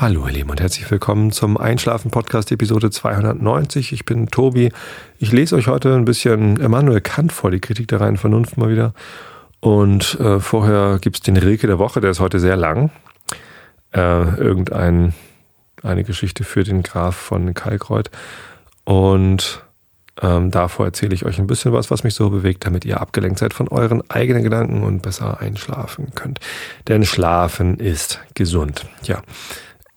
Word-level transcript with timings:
Hallo 0.00 0.28
ihr 0.28 0.32
Lieben 0.32 0.50
und 0.50 0.60
herzlich 0.60 0.88
willkommen 0.92 1.32
zum 1.32 1.56
Einschlafen 1.56 2.12
Podcast 2.12 2.52
Episode 2.52 2.88
290. 2.88 3.92
Ich 3.92 4.04
bin 4.04 4.28
Tobi. 4.28 4.70
Ich 5.18 5.32
lese 5.32 5.56
euch 5.56 5.66
heute 5.66 5.92
ein 5.92 6.04
bisschen 6.04 6.56
Immanuel 6.58 7.00
Kant 7.00 7.32
vor, 7.32 7.50
die 7.50 7.58
Kritik 7.58 7.88
der 7.88 8.00
reinen 8.00 8.16
Vernunft 8.16 8.56
mal 8.56 8.70
wieder. 8.70 8.94
Und 9.58 10.20
äh, 10.20 10.38
vorher 10.38 11.00
gibt's 11.00 11.22
den 11.22 11.36
Rilke 11.36 11.66
der 11.66 11.80
Woche, 11.80 12.00
der 12.00 12.12
ist 12.12 12.20
heute 12.20 12.38
sehr 12.38 12.54
lang. 12.54 12.92
Äh, 13.92 14.36
irgendein 14.36 15.14
eine 15.82 16.04
Geschichte 16.04 16.44
für 16.44 16.62
den 16.62 16.84
Graf 16.84 17.16
von 17.16 17.52
Kalkreuth. 17.52 18.12
Und 18.84 19.64
ähm, 20.22 20.52
davor 20.52 20.86
erzähle 20.86 21.16
ich 21.16 21.24
euch 21.24 21.40
ein 21.40 21.48
bisschen 21.48 21.72
was, 21.72 21.90
was 21.90 22.04
mich 22.04 22.14
so 22.14 22.30
bewegt, 22.30 22.64
damit 22.64 22.84
ihr 22.84 23.00
abgelenkt 23.00 23.40
seid 23.40 23.52
von 23.52 23.66
euren 23.66 24.08
eigenen 24.08 24.44
Gedanken 24.44 24.84
und 24.84 25.02
besser 25.02 25.40
einschlafen 25.40 26.12
könnt. 26.14 26.38
Denn 26.86 27.04
Schlafen 27.04 27.80
ist 27.80 28.20
gesund. 28.34 28.86
Ja. 29.02 29.22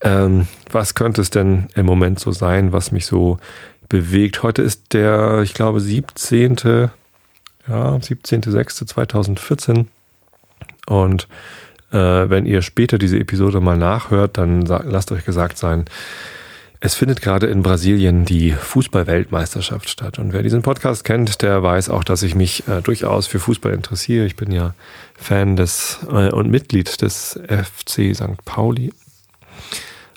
Ähm, 0.01 0.47
was 0.71 0.95
könnte 0.95 1.21
es 1.21 1.29
denn 1.29 1.67
im 1.75 1.85
Moment 1.85 2.19
so 2.19 2.31
sein, 2.31 2.73
was 2.73 2.91
mich 2.91 3.05
so 3.05 3.37
bewegt? 3.89 4.43
Heute 4.43 4.61
ist 4.61 4.93
der, 4.93 5.41
ich 5.43 5.53
glaube, 5.53 5.79
17. 5.79 6.55
Ja, 7.67 7.95
17.06.2014. 7.95 9.85
Und 10.87 11.27
äh, 11.91 11.97
wenn 11.97 12.45
ihr 12.45 12.61
später 12.61 12.97
diese 12.97 13.19
Episode 13.19 13.59
mal 13.59 13.77
nachhört, 13.77 14.37
dann 14.37 14.61
lasst 14.65 15.11
euch 15.11 15.25
gesagt 15.25 15.57
sein, 15.57 15.85
es 16.83 16.95
findet 16.95 17.21
gerade 17.21 17.45
in 17.45 17.61
Brasilien 17.61 18.25
die 18.25 18.53
Fußball-Weltmeisterschaft 18.53 19.87
statt. 19.87 20.17
Und 20.17 20.33
wer 20.33 20.41
diesen 20.41 20.63
Podcast 20.63 21.03
kennt, 21.03 21.43
der 21.43 21.61
weiß 21.61 21.89
auch, 21.89 22.03
dass 22.03 22.23
ich 22.23 22.33
mich 22.33 22.67
äh, 22.67 22.81
durchaus 22.81 23.27
für 23.27 23.39
Fußball 23.39 23.71
interessiere. 23.71 24.25
Ich 24.25 24.35
bin 24.35 24.51
ja 24.51 24.73
Fan 25.15 25.55
des 25.55 25.99
äh, 26.09 26.31
und 26.31 26.49
Mitglied 26.49 27.03
des 27.03 27.39
FC 27.47 28.15
St. 28.15 28.43
Pauli, 28.45 28.91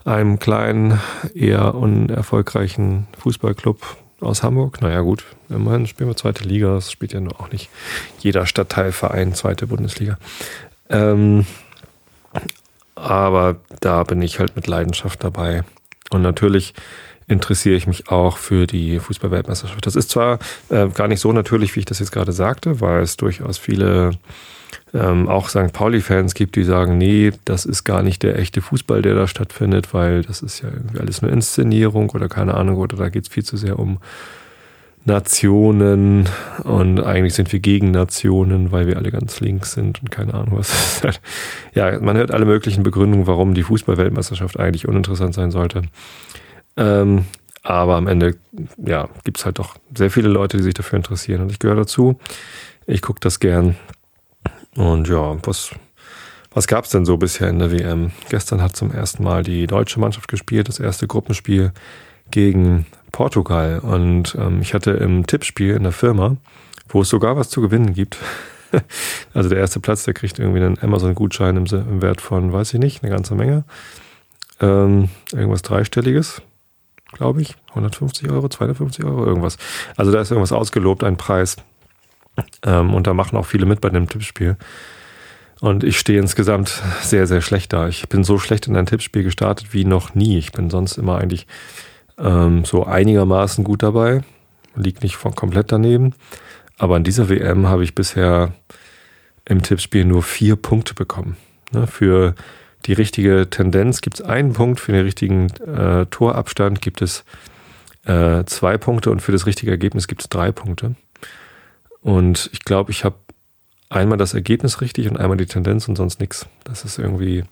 einem 0.04 0.38
kleinen, 0.38 1.00
eher 1.34 1.74
unerfolgreichen 1.74 3.06
Fußballclub 3.18 3.96
aus 4.20 4.42
Hamburg. 4.42 4.80
Naja 4.80 5.00
gut, 5.00 5.24
immerhin 5.48 5.86
spielen 5.86 6.10
wir 6.10 6.16
zweite 6.16 6.44
Liga. 6.44 6.74
Das 6.74 6.90
spielt 6.90 7.12
ja 7.12 7.20
nur 7.20 7.40
auch 7.40 7.50
nicht 7.50 7.70
jeder 8.18 8.46
Stadtteilverein 8.46 9.34
zweite 9.34 9.66
Bundesliga. 9.66 10.18
Ähm, 10.90 11.46
aber 12.94 13.56
da 13.80 14.02
bin 14.04 14.22
ich 14.22 14.38
halt 14.38 14.56
mit 14.56 14.66
Leidenschaft 14.66 15.24
dabei. 15.24 15.64
Und 16.10 16.22
natürlich 16.22 16.74
interessiere 17.26 17.76
ich 17.76 17.86
mich 17.86 18.08
auch 18.08 18.36
für 18.36 18.66
die 18.66 18.98
Fußballweltmeisterschaft. 18.98 19.86
Das 19.86 19.96
ist 19.96 20.10
zwar 20.10 20.38
äh, 20.68 20.88
gar 20.88 21.08
nicht 21.08 21.20
so 21.20 21.32
natürlich, 21.32 21.74
wie 21.74 21.80
ich 21.80 21.86
das 21.86 21.98
jetzt 21.98 22.12
gerade 22.12 22.32
sagte, 22.32 22.80
weil 22.80 23.02
es 23.02 23.16
durchaus 23.16 23.58
viele 23.58 24.12
ähm, 24.94 25.28
auch 25.28 25.48
St. 25.48 25.72
Pauli-Fans 25.72 26.34
gibt, 26.34 26.54
die 26.54 26.62
sagen, 26.62 26.96
nee, 26.96 27.32
das 27.44 27.66
ist 27.66 27.84
gar 27.84 28.02
nicht 28.02 28.22
der 28.22 28.38
echte 28.38 28.62
Fußball, 28.62 29.02
der 29.02 29.14
da 29.14 29.26
stattfindet, 29.26 29.92
weil 29.92 30.22
das 30.22 30.40
ist 30.40 30.62
ja 30.62 30.68
irgendwie 30.68 31.00
alles 31.00 31.20
nur 31.20 31.32
Inszenierung 31.32 32.10
oder 32.10 32.28
keine 32.28 32.54
Ahnung, 32.54 32.76
oder 32.76 32.96
da 32.96 33.08
geht 33.08 33.24
es 33.24 33.28
viel 33.28 33.44
zu 33.44 33.56
sehr 33.56 33.78
um 33.78 33.98
Nationen 35.06 36.28
und 36.62 37.00
eigentlich 37.00 37.34
sind 37.34 37.52
wir 37.52 37.60
gegen 37.60 37.90
Nationen, 37.90 38.72
weil 38.72 38.86
wir 38.86 38.96
alle 38.96 39.10
ganz 39.10 39.40
links 39.40 39.72
sind 39.72 40.00
und 40.00 40.10
keine 40.10 40.32
Ahnung 40.32 40.58
was. 40.58 41.02
ja, 41.74 41.98
man 42.00 42.16
hört 42.16 42.30
alle 42.30 42.46
möglichen 42.46 42.84
Begründungen, 42.84 43.26
warum 43.26 43.52
die 43.52 43.64
Fußballweltmeisterschaft 43.64 44.58
eigentlich 44.58 44.88
uninteressant 44.88 45.34
sein 45.34 45.50
sollte. 45.50 45.82
Ähm, 46.76 47.26
aber 47.62 47.96
am 47.96 48.06
Ende, 48.06 48.36
ja, 48.78 49.08
gibt 49.24 49.38
es 49.38 49.44
halt 49.44 49.58
doch 49.58 49.76
sehr 49.94 50.10
viele 50.10 50.28
Leute, 50.28 50.56
die 50.56 50.62
sich 50.62 50.74
dafür 50.74 50.98
interessieren 50.98 51.42
und 51.42 51.50
ich 51.50 51.58
gehöre 51.58 51.76
dazu. 51.76 52.18
Ich 52.86 53.02
gucke 53.02 53.20
das 53.20 53.40
gern. 53.40 53.76
Und 54.76 55.08
ja, 55.08 55.36
was, 55.46 55.70
was 56.52 56.66
gab 56.66 56.84
es 56.84 56.90
denn 56.90 57.04
so 57.04 57.16
bisher 57.16 57.48
in 57.48 57.58
der 57.58 57.70
WM? 57.70 58.12
Gestern 58.28 58.62
hat 58.62 58.76
zum 58.76 58.92
ersten 58.92 59.22
Mal 59.22 59.42
die 59.42 59.66
deutsche 59.66 60.00
Mannschaft 60.00 60.28
gespielt, 60.28 60.68
das 60.68 60.78
erste 60.78 61.06
Gruppenspiel 61.06 61.72
gegen 62.30 62.86
Portugal. 63.12 63.80
Und 63.80 64.36
ähm, 64.38 64.60
ich 64.60 64.74
hatte 64.74 64.92
im 64.92 65.26
Tippspiel 65.26 65.74
in 65.74 65.84
der 65.84 65.92
Firma, 65.92 66.36
wo 66.88 67.02
es 67.02 67.08
sogar 67.08 67.36
was 67.36 67.48
zu 67.48 67.60
gewinnen 67.60 67.94
gibt. 67.94 68.18
also 69.34 69.48
der 69.48 69.58
erste 69.58 69.80
Platz, 69.80 70.04
der 70.04 70.14
kriegt 70.14 70.38
irgendwie 70.38 70.62
einen 70.62 70.78
Amazon-Gutschein 70.80 71.56
im, 71.56 71.66
im, 71.66 72.02
Wert 72.02 72.20
von, 72.20 72.52
weiß 72.52 72.74
ich 72.74 72.80
nicht, 72.80 73.02
eine 73.02 73.12
ganze 73.12 73.34
Menge. 73.34 73.64
Ähm, 74.60 75.08
irgendwas 75.32 75.62
dreistelliges, 75.62 76.42
glaube 77.12 77.42
ich. 77.42 77.56
150 77.70 78.30
Euro, 78.30 78.48
250 78.48 79.04
Euro, 79.04 79.24
irgendwas. 79.26 79.58
Also 79.96 80.12
da 80.12 80.20
ist 80.20 80.30
irgendwas 80.30 80.52
ausgelobt, 80.52 81.04
ein 81.04 81.16
Preis. 81.16 81.56
Ähm, 82.64 82.94
und 82.94 83.06
da 83.06 83.14
machen 83.14 83.36
auch 83.36 83.46
viele 83.46 83.66
mit 83.66 83.80
bei 83.80 83.90
dem 83.90 84.08
Tippspiel. 84.08 84.56
Und 85.60 85.84
ich 85.84 85.98
stehe 85.98 86.20
insgesamt 86.20 86.82
sehr, 87.00 87.26
sehr 87.26 87.40
schlecht 87.40 87.72
da. 87.72 87.88
Ich 87.88 88.08
bin 88.08 88.24
so 88.24 88.38
schlecht 88.38 88.66
in 88.66 88.76
ein 88.76 88.86
Tippspiel 88.86 89.22
gestartet 89.22 89.68
wie 89.72 89.84
noch 89.84 90.14
nie. 90.14 90.38
Ich 90.38 90.52
bin 90.52 90.70
sonst 90.70 90.98
immer 90.98 91.18
eigentlich 91.18 91.46
ähm, 92.18 92.64
so 92.64 92.84
einigermaßen 92.84 93.64
gut 93.64 93.82
dabei. 93.82 94.22
Liegt 94.74 95.02
nicht 95.02 95.16
von 95.16 95.34
komplett 95.34 95.72
daneben. 95.72 96.14
Aber 96.78 96.96
an 96.96 97.04
dieser 97.04 97.28
WM 97.28 97.68
habe 97.68 97.84
ich 97.84 97.94
bisher 97.94 98.52
im 99.44 99.62
Tippspiel 99.62 100.04
nur 100.04 100.22
vier 100.22 100.56
Punkte 100.56 100.94
bekommen. 100.94 101.36
Ne, 101.72 101.86
für 101.86 102.34
die 102.86 102.92
richtige 102.92 103.48
Tendenz 103.48 104.00
gibt 104.00 104.20
es 104.20 104.26
einen 104.26 104.52
Punkt, 104.52 104.80
für 104.80 104.92
den 104.92 105.04
richtigen 105.04 105.50
äh, 105.66 106.06
Torabstand 106.06 106.82
gibt 106.82 107.00
es 107.00 107.24
äh, 108.04 108.44
zwei 108.44 108.76
Punkte 108.76 109.10
und 109.10 109.22
für 109.22 109.32
das 109.32 109.46
richtige 109.46 109.70
Ergebnis 109.70 110.08
gibt 110.08 110.22
es 110.22 110.28
drei 110.28 110.52
Punkte. 110.52 110.94
Und 112.04 112.50
ich 112.52 112.60
glaube, 112.60 112.90
ich 112.90 113.02
habe 113.02 113.16
einmal 113.88 114.18
das 114.18 114.34
Ergebnis 114.34 114.82
richtig 114.82 115.08
und 115.08 115.16
einmal 115.16 115.38
die 115.38 115.46
Tendenz 115.46 115.88
und 115.88 115.96
sonst 115.96 116.20
nichts. 116.20 116.46
Das 116.62 116.84
ist 116.84 116.98
irgendwie 116.98 117.44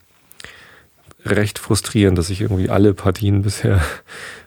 recht 1.24 1.58
frustrierend, 1.58 2.18
dass 2.18 2.28
ich 2.28 2.42
irgendwie 2.42 2.68
alle 2.68 2.92
Partien 2.92 3.40
bisher 3.42 3.80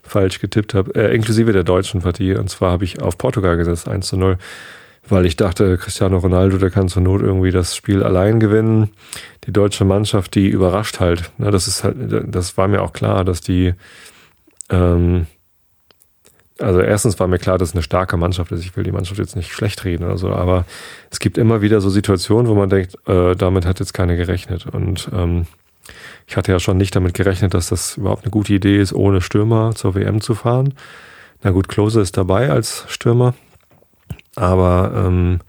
falsch 0.03 0.39
getippt 0.39 0.75
habe, 0.75 0.93
äh, 0.93 1.16
inklusive 1.16 1.51
der 1.53 1.63
deutschen 1.63 2.01
Partie. 2.01 2.35
Und 2.35 2.51
zwar 2.51 2.71
habe 2.71 2.83
ich 2.83 3.01
auf 3.01 3.17
Portugal 3.17 3.57
gesetzt, 3.57 3.88
1 3.88 4.05
zu 4.05 4.16
0, 4.16 4.38
weil 5.09 5.25
ich 5.25 5.38
dachte, 5.38 5.75
Cristiano 5.79 6.19
Ronaldo, 6.19 6.59
der 6.59 6.69
kann 6.69 6.87
zur 6.87 7.01
Not 7.01 7.22
irgendwie 7.22 7.51
das 7.51 7.75
Spiel 7.75 8.03
allein 8.03 8.39
gewinnen. 8.39 8.91
Die 9.47 9.53
deutsche 9.53 9.85
Mannschaft, 9.85 10.35
die 10.35 10.49
überrascht 10.49 10.99
halt. 10.99 11.31
Na, 11.39 11.49
das 11.49 11.67
ist 11.67 11.83
halt, 11.83 11.95
das 12.27 12.57
war 12.57 12.67
mir 12.67 12.83
auch 12.83 12.93
klar, 12.93 13.25
dass 13.25 13.41
die, 13.41 13.73
ähm, 14.69 15.25
also 16.59 16.79
erstens 16.79 17.19
war 17.19 17.27
mir 17.27 17.39
klar, 17.39 17.57
dass 17.57 17.69
es 17.69 17.75
eine 17.75 17.83
starke 17.83 18.17
Mannschaft 18.17 18.51
ist. 18.51 18.61
Ich 18.61 18.75
will 18.77 18.83
die 18.83 18.91
Mannschaft 18.91 19.19
jetzt 19.19 19.35
nicht 19.35 19.51
schlecht 19.51 19.83
reden 19.83 20.05
oder 20.05 20.17
so, 20.17 20.31
aber 20.31 20.66
es 21.11 21.19
gibt 21.19 21.38
immer 21.38 21.61
wieder 21.61 21.81
so 21.81 21.89
Situationen, 21.89 22.47
wo 22.47 22.55
man 22.55 22.69
denkt, 22.69 22.97
äh, 23.07 23.35
damit 23.35 23.66
hat 23.66 23.79
jetzt 23.79 23.93
keiner 23.93 24.16
gerechnet. 24.16 24.66
Und 24.66 25.09
ähm, 25.13 25.47
ich 26.27 26.38
hatte 26.38 26.51
ja 26.51 26.59
schon 26.59 26.77
nicht 26.77 26.95
damit 26.95 27.13
gerechnet, 27.13 27.53
dass 27.53 27.69
das 27.69 27.97
überhaupt 27.97 28.23
eine 28.23 28.31
gute 28.31 28.53
Idee 28.53 28.79
ist, 28.79 28.93
ohne 28.93 29.21
Stürmer 29.21 29.75
zur 29.75 29.95
WM 29.95 30.21
zu 30.21 30.33
fahren. 30.33 30.73
Na 31.43 31.51
gut, 31.51 31.67
Klose 31.67 32.01
ist 32.01 32.17
dabei 32.17 32.49
als 32.49 32.85
Stürmer. 32.87 33.35
Aber 34.35 34.91
ähm, 34.95 35.39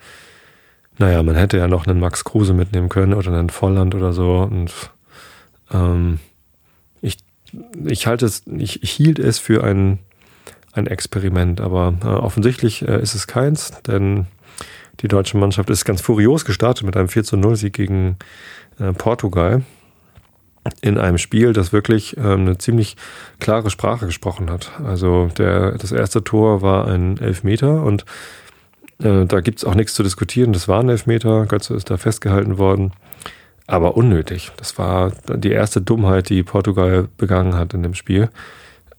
naja, 0.99 1.23
man 1.23 1.37
hätte 1.37 1.59
ja 1.59 1.69
noch 1.69 1.87
einen 1.87 2.01
Max 2.01 2.25
Kruse 2.25 2.55
mitnehmen 2.55 2.89
können 2.89 3.15
oder 3.15 3.33
einen 3.33 3.51
Volland 3.51 3.95
oder 3.95 4.13
so. 4.13 4.49
Und 4.51 4.73
ähm, 5.73 6.19
ich, 7.01 7.19
ich 7.85 8.07
halte 8.07 8.27
es, 8.27 8.43
ich, 8.47 8.81
hielt 8.83 9.19
es 9.19 9.39
für 9.39 9.65
ein, 9.65 9.99
ein 10.77 10.87
Experiment, 10.87 11.61
aber 11.61 11.95
äh, 12.03 12.07
offensichtlich 12.07 12.87
äh, 12.87 13.01
ist 13.01 13.15
es 13.15 13.27
keins, 13.27 13.73
denn 13.87 14.27
die 15.01 15.09
deutsche 15.09 15.37
Mannschaft 15.37 15.71
ist 15.71 15.85
ganz 15.85 16.01
furios 16.01 16.45
gestartet 16.45 16.85
mit 16.85 16.97
einem 16.97 17.09
4 17.09 17.25
zu 17.25 17.37
0 17.37 17.57
Sieg 17.57 17.75
gegen 17.75 18.17
äh, 18.79 18.93
Portugal 18.93 19.63
in 20.81 20.99
einem 20.99 21.19
Spiel, 21.19 21.53
das 21.53 21.73
wirklich 21.73 22.17
ähm, 22.17 22.41
eine 22.41 22.59
ziemlich 22.59 22.97
klare 23.39 23.71
Sprache 23.71 24.07
gesprochen 24.07 24.51
hat. 24.51 24.73
Also 24.85 25.29
der, 25.39 25.73
das 25.73 25.93
erste 25.93 26.25
Tor 26.25 26.63
war 26.63 26.89
ein 26.89 27.19
Elfmeter 27.19 27.83
und 27.83 28.05
äh, 28.99 29.27
da 29.27 29.41
gibt's 29.41 29.65
auch 29.65 29.75
nichts 29.75 29.95
zu 29.95 30.03
diskutieren. 30.03 30.53
Das 30.53 30.69
war 30.69 30.81
ein 30.81 30.89
Elfmeter, 30.89 31.47
Götze 31.47 31.75
ist 31.75 31.91
da 31.91 31.97
festgehalten 31.97 32.59
worden, 32.59 32.93
aber 33.67 33.97
unnötig. 33.97 34.51
Das 34.57 34.79
war 34.79 35.13
die 35.29 35.53
erste 35.53 35.81
Dummheit, 35.81 36.31
die 36.31 36.43
Portugal 36.43 37.09
begangen 37.17 37.55
hat 37.55 37.75
in 37.75 37.83
dem 37.83 37.95
Spiel. 37.95 38.31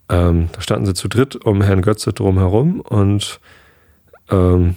Ähm, 0.09 0.49
da 0.53 0.61
standen 0.61 0.85
sie 0.85 0.93
zu 0.93 1.07
dritt 1.07 1.35
um 1.35 1.61
Herrn 1.61 1.81
Götze 1.81 2.13
drumherum 2.13 2.79
und 2.81 3.39
ähm, 4.29 4.75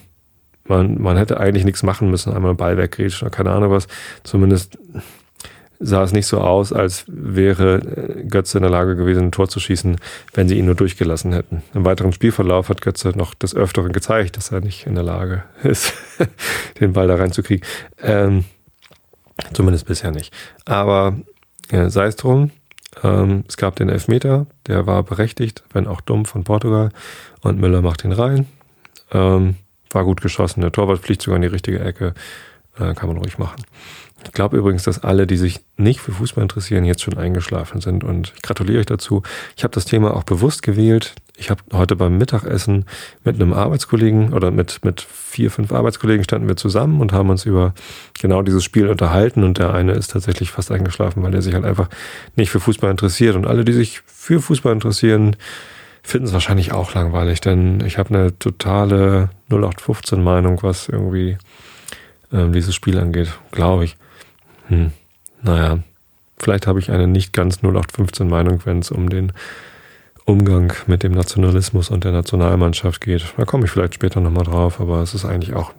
man, 0.65 1.01
man 1.01 1.17
hätte 1.17 1.39
eigentlich 1.39 1.65
nichts 1.65 1.83
machen 1.83 2.11
müssen, 2.11 2.33
einmal 2.33 2.55
Ball 2.55 2.77
weggrätschen 2.77 3.27
oder 3.27 3.37
keine 3.37 3.51
Ahnung 3.51 3.71
was. 3.71 3.89
Zumindest 4.23 4.79
sah 5.81 6.03
es 6.03 6.13
nicht 6.13 6.27
so 6.27 6.39
aus, 6.39 6.73
als 6.73 7.05
wäre 7.09 7.79
äh, 7.79 8.25
Götze 8.25 8.59
in 8.59 8.63
der 8.63 8.71
Lage 8.71 8.97
gewesen, 8.97 9.25
ein 9.25 9.33
Tor 9.33 9.49
zu 9.49 9.61
schießen, 9.61 9.97
wenn 10.35 10.49
sie 10.49 10.59
ihn 10.59 10.67
nur 10.67 10.75
durchgelassen 10.75 11.33
hätten. 11.33 11.63
Im 11.75 11.85
weiteren 11.85 12.13
Spielverlauf 12.13 12.69
hat 12.69 12.83
Götze 12.83 13.09
noch 13.17 13.35
des 13.35 13.55
Öfteren 13.57 13.93
gezeigt, 13.93 14.37
dass 14.37 14.53
er 14.53 14.61
nicht 14.61 14.87
in 14.87 14.95
der 14.95 15.05
Lage 15.05 15.45
ist, 15.63 15.95
den 16.81 16.93
Ball 16.93 17.09
da 17.09 17.17
reinzukriegen. 17.17 17.67
Ähm, 18.03 18.45
zumindest 19.55 19.87
bisher 19.87 20.11
nicht. 20.11 20.35
Aber 20.67 21.17
äh, 21.71 21.89
sei 21.89 22.07
es 22.07 22.17
drum, 22.17 22.51
ähm, 23.03 23.45
es 23.49 23.57
gab 23.57 23.77
den 23.77 23.89
Elfmeter, 23.89 24.47
der 24.67 24.87
war 24.87 25.03
berechtigt, 25.03 25.63
wenn 25.73 25.87
auch 25.87 26.01
dumm 26.01 26.25
von 26.25 26.45
Portugal. 26.45 26.91
Und 27.41 27.61
Müller 27.61 27.83
macht 27.83 28.05
ihn 28.05 28.13
rein. 28.13 28.47
Ähm, 29.13 29.57
war 29.91 30.05
gut 30.05 30.21
geschossen. 30.21 30.61
Der 30.61 30.73
Torwart 30.73 31.01
fliegt 31.01 31.23
sogar 31.23 31.37
in 31.37 31.43
die 31.43 31.49
richtige 31.49 31.81
Ecke. 31.81 32.15
Äh, 32.79 32.95
kann 32.95 33.09
man 33.09 33.19
ruhig 33.19 33.39
machen. 33.39 33.65
Ich 34.25 34.33
glaube 34.33 34.59
übrigens, 34.59 34.83
dass 34.83 35.03
alle, 35.03 35.27
die 35.27 35.37
sich 35.37 35.61
nicht 35.77 36.01
für 36.01 36.13
Fußball 36.13 36.43
interessieren, 36.43 36.85
jetzt 36.85 37.03
schon 37.03 37.17
eingeschlafen 37.17 37.81
sind. 37.81 38.05
Und 38.05 38.33
ich 38.37 38.43
gratuliere 38.43 38.81
euch 38.81 38.87
dazu. 38.87 39.23
Ich 39.57 39.65
habe 39.65 39.75
das 39.75 39.85
Thema 39.85 40.15
auch 40.15 40.25
bewusst 40.25 40.63
gewählt. 40.63 41.15
Ich 41.41 41.49
habe 41.49 41.63
heute 41.73 41.97
beim 41.97 42.19
Mittagessen 42.19 42.85
mit 43.25 43.37
einem 43.37 43.55
Arbeitskollegen 43.55 44.35
oder 44.35 44.51
mit, 44.51 44.85
mit 44.85 45.01
vier, 45.01 45.51
fünf 45.51 45.73
Arbeitskollegen 45.73 46.23
standen 46.23 46.49
wir 46.49 46.57
zusammen 46.57 47.01
und 47.01 47.15
haben 47.15 47.31
uns 47.31 47.47
über 47.47 47.73
genau 48.21 48.43
dieses 48.43 48.63
Spiel 48.63 48.89
unterhalten. 48.89 49.43
Und 49.43 49.57
der 49.57 49.73
eine 49.73 49.93
ist 49.93 50.11
tatsächlich 50.11 50.51
fast 50.51 50.71
eingeschlafen, 50.71 51.23
weil 51.23 51.35
er 51.35 51.41
sich 51.41 51.55
halt 51.55 51.65
einfach 51.65 51.89
nicht 52.37 52.51
für 52.51 52.61
Fußball 52.61 52.91
interessiert. 52.91 53.37
Und 53.37 53.47
alle, 53.47 53.65
die 53.65 53.73
sich 53.73 54.03
für 54.05 54.43
Fußball 54.43 54.75
interessieren, 54.75 55.35
finden 56.03 56.27
es 56.27 56.35
wahrscheinlich 56.35 56.73
auch 56.73 56.93
langweilig, 56.93 57.41
denn 57.41 57.81
ich 57.87 57.97
habe 57.97 58.15
eine 58.15 58.39
totale 58.39 59.31
0815-Meinung, 59.51 60.63
was 60.63 60.91
irgendwie 60.91 61.39
ähm, 62.35 62.53
dieses 62.53 62.75
Spiel 62.75 62.99
angeht, 62.99 63.33
glaube 63.51 63.85
ich. 63.85 63.97
Hm, 64.69 64.93
naja, 65.43 65.79
vielleicht 66.39 66.67
habe 66.67 66.81
ich 66.81 66.91
eine 66.91 67.07
nicht 67.07 67.33
ganz 67.33 67.61
0815-Meinung, 67.61 68.61
wenn 68.67 68.81
es 68.81 68.91
um 68.91 69.09
den 69.09 69.33
Umgang 70.31 70.73
mit 70.87 71.03
dem 71.03 71.11
Nationalismus 71.11 71.91
und 71.91 72.05
der 72.05 72.13
Nationalmannschaft 72.13 73.01
geht. 73.01 73.35
Da 73.37 73.45
komme 73.45 73.65
ich 73.65 73.71
vielleicht 73.73 73.95
später 73.95 74.21
nochmal 74.21 74.45
drauf, 74.45 74.81
aber 74.81 75.01
es 75.01 75.13
ist 75.13 75.25
eigentlich 75.25 75.55
auch 75.55 75.73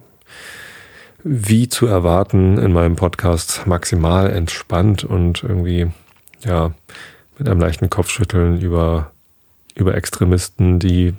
wie 1.24 1.70
zu 1.70 1.86
erwarten 1.86 2.58
in 2.58 2.70
meinem 2.70 2.96
Podcast 2.96 3.66
maximal 3.66 4.30
entspannt 4.30 5.04
und 5.04 5.42
irgendwie, 5.42 5.90
ja, 6.44 6.72
mit 7.38 7.48
einem 7.48 7.60
leichten 7.60 7.88
Kopfschütteln 7.88 8.60
über, 8.60 9.12
über 9.74 9.94
Extremisten, 9.94 10.78
die 10.78 11.14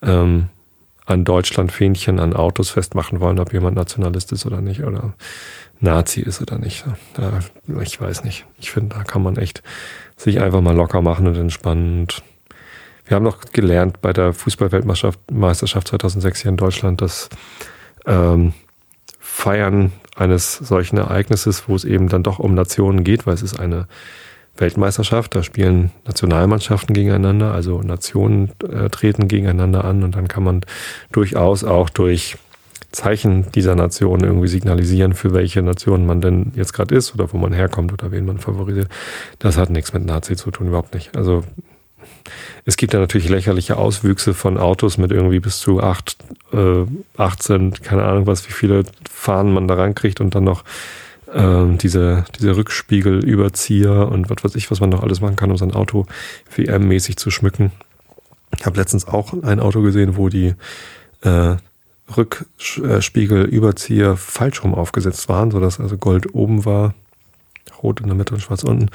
ähm, 0.00 0.48
an 1.04 1.24
Deutschland 1.24 1.70
Fähnchen 1.70 2.18
an 2.18 2.32
Autos 2.32 2.70
festmachen 2.70 3.20
wollen, 3.20 3.40
ob 3.40 3.52
jemand 3.52 3.76
Nationalist 3.76 4.32
ist 4.32 4.46
oder 4.46 4.62
nicht 4.62 4.84
oder 4.84 5.12
Nazi 5.80 6.22
ist 6.22 6.40
oder 6.40 6.56
nicht. 6.56 6.86
Da, 7.12 7.40
ich 7.82 8.00
weiß 8.00 8.24
nicht. 8.24 8.46
Ich 8.58 8.70
finde, 8.70 8.96
da 8.96 9.04
kann 9.04 9.22
man 9.22 9.36
echt 9.36 9.62
sich 10.16 10.40
einfach 10.40 10.62
mal 10.62 10.74
locker 10.74 11.02
machen 11.02 11.26
und 11.26 11.36
entspannen. 11.36 12.06
Wir 13.06 13.14
haben 13.14 13.24
noch 13.24 13.40
gelernt 13.52 14.00
bei 14.00 14.12
der 14.12 14.32
Fußballweltmeisterschaft 14.32 15.88
2006 15.88 16.42
hier 16.42 16.50
in 16.50 16.56
Deutschland, 16.56 17.02
dass 17.02 17.28
ähm, 18.06 18.54
Feiern 19.18 19.92
eines 20.16 20.56
solchen 20.56 20.96
Ereignisses, 20.96 21.68
wo 21.68 21.74
es 21.74 21.84
eben 21.84 22.08
dann 22.08 22.22
doch 22.22 22.38
um 22.38 22.54
Nationen 22.54 23.04
geht, 23.04 23.26
weil 23.26 23.34
es 23.34 23.42
ist 23.42 23.58
eine 23.58 23.88
Weltmeisterschaft, 24.56 25.34
da 25.34 25.42
spielen 25.42 25.90
Nationalmannschaften 26.06 26.94
gegeneinander, 26.94 27.52
also 27.52 27.80
Nationen 27.82 28.52
äh, 28.62 28.88
treten 28.88 29.26
gegeneinander 29.26 29.84
an 29.84 30.04
und 30.04 30.14
dann 30.14 30.28
kann 30.28 30.44
man 30.44 30.60
durchaus 31.10 31.64
auch 31.64 31.90
durch 31.90 32.36
Zeichen 32.92 33.50
dieser 33.50 33.74
Nation 33.74 34.22
irgendwie 34.22 34.46
signalisieren, 34.46 35.14
für 35.14 35.32
welche 35.32 35.62
Nation 35.62 36.06
man 36.06 36.20
denn 36.20 36.52
jetzt 36.54 36.72
gerade 36.72 36.94
ist 36.94 37.12
oder 37.12 37.32
wo 37.32 37.38
man 37.38 37.52
herkommt 37.52 37.92
oder 37.92 38.12
wen 38.12 38.24
man 38.24 38.38
favorisiert. 38.38 38.88
Das 39.40 39.58
hat 39.58 39.70
nichts 39.70 39.92
mit 39.92 40.06
Nazi 40.06 40.36
zu 40.36 40.52
tun, 40.52 40.68
überhaupt 40.68 40.94
nicht. 40.94 41.16
Also 41.16 41.42
es 42.64 42.76
gibt 42.76 42.94
da 42.94 42.98
natürlich 42.98 43.28
lächerliche 43.28 43.76
Auswüchse 43.76 44.34
von 44.34 44.58
Autos 44.58 44.98
mit 44.98 45.12
irgendwie 45.12 45.40
bis 45.40 45.58
zu 45.58 45.82
acht, 45.82 46.16
äh, 46.52 46.84
18, 47.16 47.74
keine 47.82 48.04
Ahnung 48.04 48.26
was, 48.26 48.48
wie 48.48 48.52
viele 48.52 48.84
Fahnen 49.10 49.52
man 49.52 49.68
da 49.68 49.74
rankriegt 49.74 50.20
und 50.20 50.34
dann 50.34 50.44
noch 50.44 50.64
ähm, 51.32 51.78
diese, 51.78 52.24
diese 52.38 52.56
Rückspiegelüberzieher 52.56 54.08
und 54.08 54.30
was 54.30 54.44
weiß 54.44 54.54
ich, 54.54 54.70
was 54.70 54.80
man 54.80 54.90
noch 54.90 55.02
alles 55.02 55.20
machen 55.20 55.36
kann, 55.36 55.50
um 55.50 55.56
sein 55.56 55.72
Auto 55.72 56.06
WM-mäßig 56.54 57.16
zu 57.16 57.30
schmücken. 57.30 57.72
Ich 58.56 58.66
habe 58.66 58.76
letztens 58.76 59.08
auch 59.08 59.32
ein 59.42 59.60
Auto 59.60 59.82
gesehen, 59.82 60.16
wo 60.16 60.28
die 60.28 60.54
äh, 61.22 61.56
Rückspiegelüberzieher 62.16 64.16
falsch 64.16 64.62
rum 64.62 64.74
aufgesetzt 64.74 65.28
waren, 65.28 65.50
sodass 65.50 65.80
also 65.80 65.96
Gold 65.96 66.34
oben 66.34 66.64
war, 66.64 66.94
rot 67.82 68.00
in 68.00 68.06
der 68.06 68.14
Mitte 68.14 68.34
und 68.34 68.40
schwarz 68.40 68.62
unten. 68.62 68.90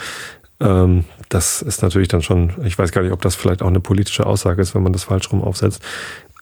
Ähm, 0.59 1.05
das 1.29 1.61
ist 1.61 1.81
natürlich 1.81 2.07
dann 2.07 2.21
schon, 2.21 2.53
ich 2.65 2.77
weiß 2.77 2.91
gar 2.91 3.01
nicht, 3.01 3.11
ob 3.11 3.21
das 3.21 3.35
vielleicht 3.35 3.61
auch 3.61 3.67
eine 3.67 3.79
politische 3.79 4.25
Aussage 4.25 4.61
ist, 4.61 4.75
wenn 4.75 4.83
man 4.83 4.93
das 4.93 5.05
falsch 5.05 5.31
rum 5.31 5.43
aufsetzt. 5.43 5.81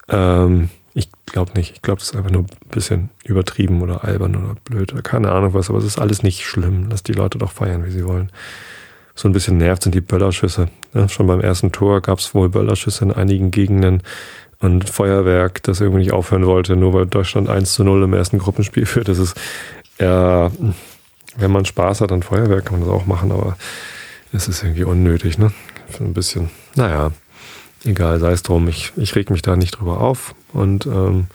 Ähm, 0.10 0.70
ich 0.94 1.10
glaube 1.28 1.52
nicht. 1.54 1.74
Ich 1.74 1.82
glaube, 1.84 2.00
das 2.00 2.10
ist 2.10 2.16
einfach 2.16 2.32
nur 2.32 2.44
ein 2.44 2.70
bisschen 2.72 3.10
übertrieben 3.24 3.82
oder 3.82 4.04
albern 4.04 4.36
oder 4.36 4.56
blöd 4.64 4.94
oder 4.94 5.04
keine 5.04 5.32
Ahnung 5.32 5.54
was. 5.54 5.70
Aber 5.70 5.78
es 5.78 5.86
ist 5.86 6.00
alles 6.00 6.24
nicht 6.24 6.46
schlimm. 6.46 6.88
Lass 6.90 7.04
die 7.04 7.14
Leute 7.14 7.38
doch 7.38 7.52
feiern, 7.52 7.86
wie 7.86 7.92
sie 7.92 8.06
wollen. 8.06 8.32
So 9.14 9.28
ein 9.28 9.32
bisschen 9.32 9.58
nervt 9.58 9.84
sind 9.84 9.94
die 9.94 10.02
Böllerschüsse. 10.02 10.70
Ja, 10.94 11.08
schon 11.08 11.28
beim 11.28 11.42
ersten 11.42 11.72
Tor 11.72 12.02
gab 12.02 12.20
es 12.20 12.34
wohl 12.34 12.50
Böllerschüsse 12.50 13.06
in 13.06 13.12
einigen 13.12 13.52
Gegenden 13.52 14.02
und 14.60 14.90
Feuerwerk, 14.90 15.62
das 15.64 15.82
irgendwie 15.82 16.02
nicht 16.02 16.14
aufhören 16.14 16.46
wollte, 16.48 16.76
nur 16.76 16.94
weil 16.94 17.06
Deutschland 17.06 17.48
1 17.48 17.74
zu 17.74 17.84
0 17.84 18.04
im 18.04 18.14
ersten 18.14 18.40
Gruppenspiel 18.40 18.88
führt. 18.88 19.08
Das 19.08 19.20
ist 19.20 19.36
ja, 20.00 20.52
wenn 21.38 21.52
man 21.52 21.66
Spaß 21.66 22.02
hat 22.02 22.12
an 22.12 22.24
Feuerwerk, 22.24 22.66
kann 22.66 22.80
man 22.80 22.88
das 22.88 22.96
auch 22.96 23.06
machen, 23.06 23.32
aber 23.32 23.56
es 24.34 24.48
ist 24.48 24.64
irgendwie 24.64 24.84
unnötig, 24.84 25.38
ne? 25.38 25.52
Für 25.90 26.04
ein 26.04 26.14
bisschen, 26.14 26.50
naja 26.76 27.12
egal, 27.86 28.20
sei 28.20 28.32
es 28.32 28.44
drum, 28.44 28.68
ich, 28.68 28.92
ich 28.98 29.16
reg 29.16 29.30
mich 29.30 29.42
da 29.42 29.56
nicht 29.56 29.72
drüber 29.72 30.02
auf 30.02 30.36
und 30.54 30.86
ähm, 30.86 31.28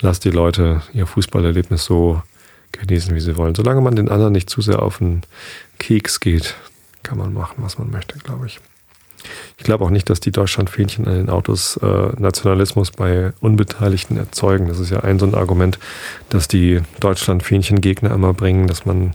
lass 0.00 0.20
die 0.20 0.30
Leute 0.30 0.82
ihr 0.92 1.06
Fußballerlebnis 1.06 1.84
so 1.84 2.22
genießen, 2.72 3.14
wie 3.14 3.20
sie 3.20 3.36
wollen. 3.36 3.54
Solange 3.54 3.80
man 3.80 3.96
den 3.96 4.08
anderen 4.08 4.32
nicht 4.32 4.50
zu 4.50 4.60
sehr 4.60 4.82
auf 4.82 4.98
den 4.98 5.22
Keks 5.78 6.20
geht, 6.20 6.56
kann 7.02 7.18
man 7.18 7.32
machen, 7.32 7.56
was 7.58 7.78
man 7.78 7.90
möchte, 7.90 8.18
glaube 8.18 8.46
ich. 8.46 8.60
Ich 9.58 9.64
glaube 9.64 9.84
auch 9.84 9.90
nicht, 9.90 10.08
dass 10.08 10.20
die 10.20 10.30
Deutschlandfähnchen 10.30 11.06
an 11.06 11.14
den 11.14 11.30
Autos 11.30 11.76
äh, 11.76 11.86
Nationalismus 12.18 12.90
bei 12.90 13.32
Unbeteiligten 13.40 14.16
erzeugen. 14.16 14.68
Das 14.68 14.78
ist 14.78 14.90
ja 14.90 15.00
ein 15.00 15.18
so 15.18 15.26
ein 15.26 15.34
Argument, 15.34 15.78
dass 16.30 16.48
die 16.48 16.80
Deutschlandfähnchen-Gegner 17.00 18.12
immer 18.12 18.32
bringen, 18.32 18.66
dass 18.66 18.86
man 18.86 19.12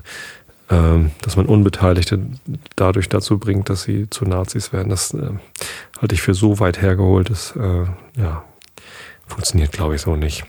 dass 0.68 1.36
man 1.36 1.46
Unbeteiligte 1.46 2.20
dadurch 2.76 3.08
dazu 3.08 3.38
bringt, 3.38 3.70
dass 3.70 3.84
sie 3.84 4.10
zu 4.10 4.26
Nazis 4.26 4.74
werden. 4.74 4.90
Das 4.90 5.14
äh, 5.14 5.30
halte 6.02 6.16
ich 6.16 6.22
für 6.22 6.34
so 6.34 6.60
weit 6.60 6.82
hergeholt. 6.82 7.30
Das 7.30 7.56
äh, 7.56 7.86
ja, 8.20 8.44
funktioniert, 9.28 9.72
glaube 9.72 9.96
ich, 9.96 10.02
so 10.02 10.16
nicht. 10.16 10.46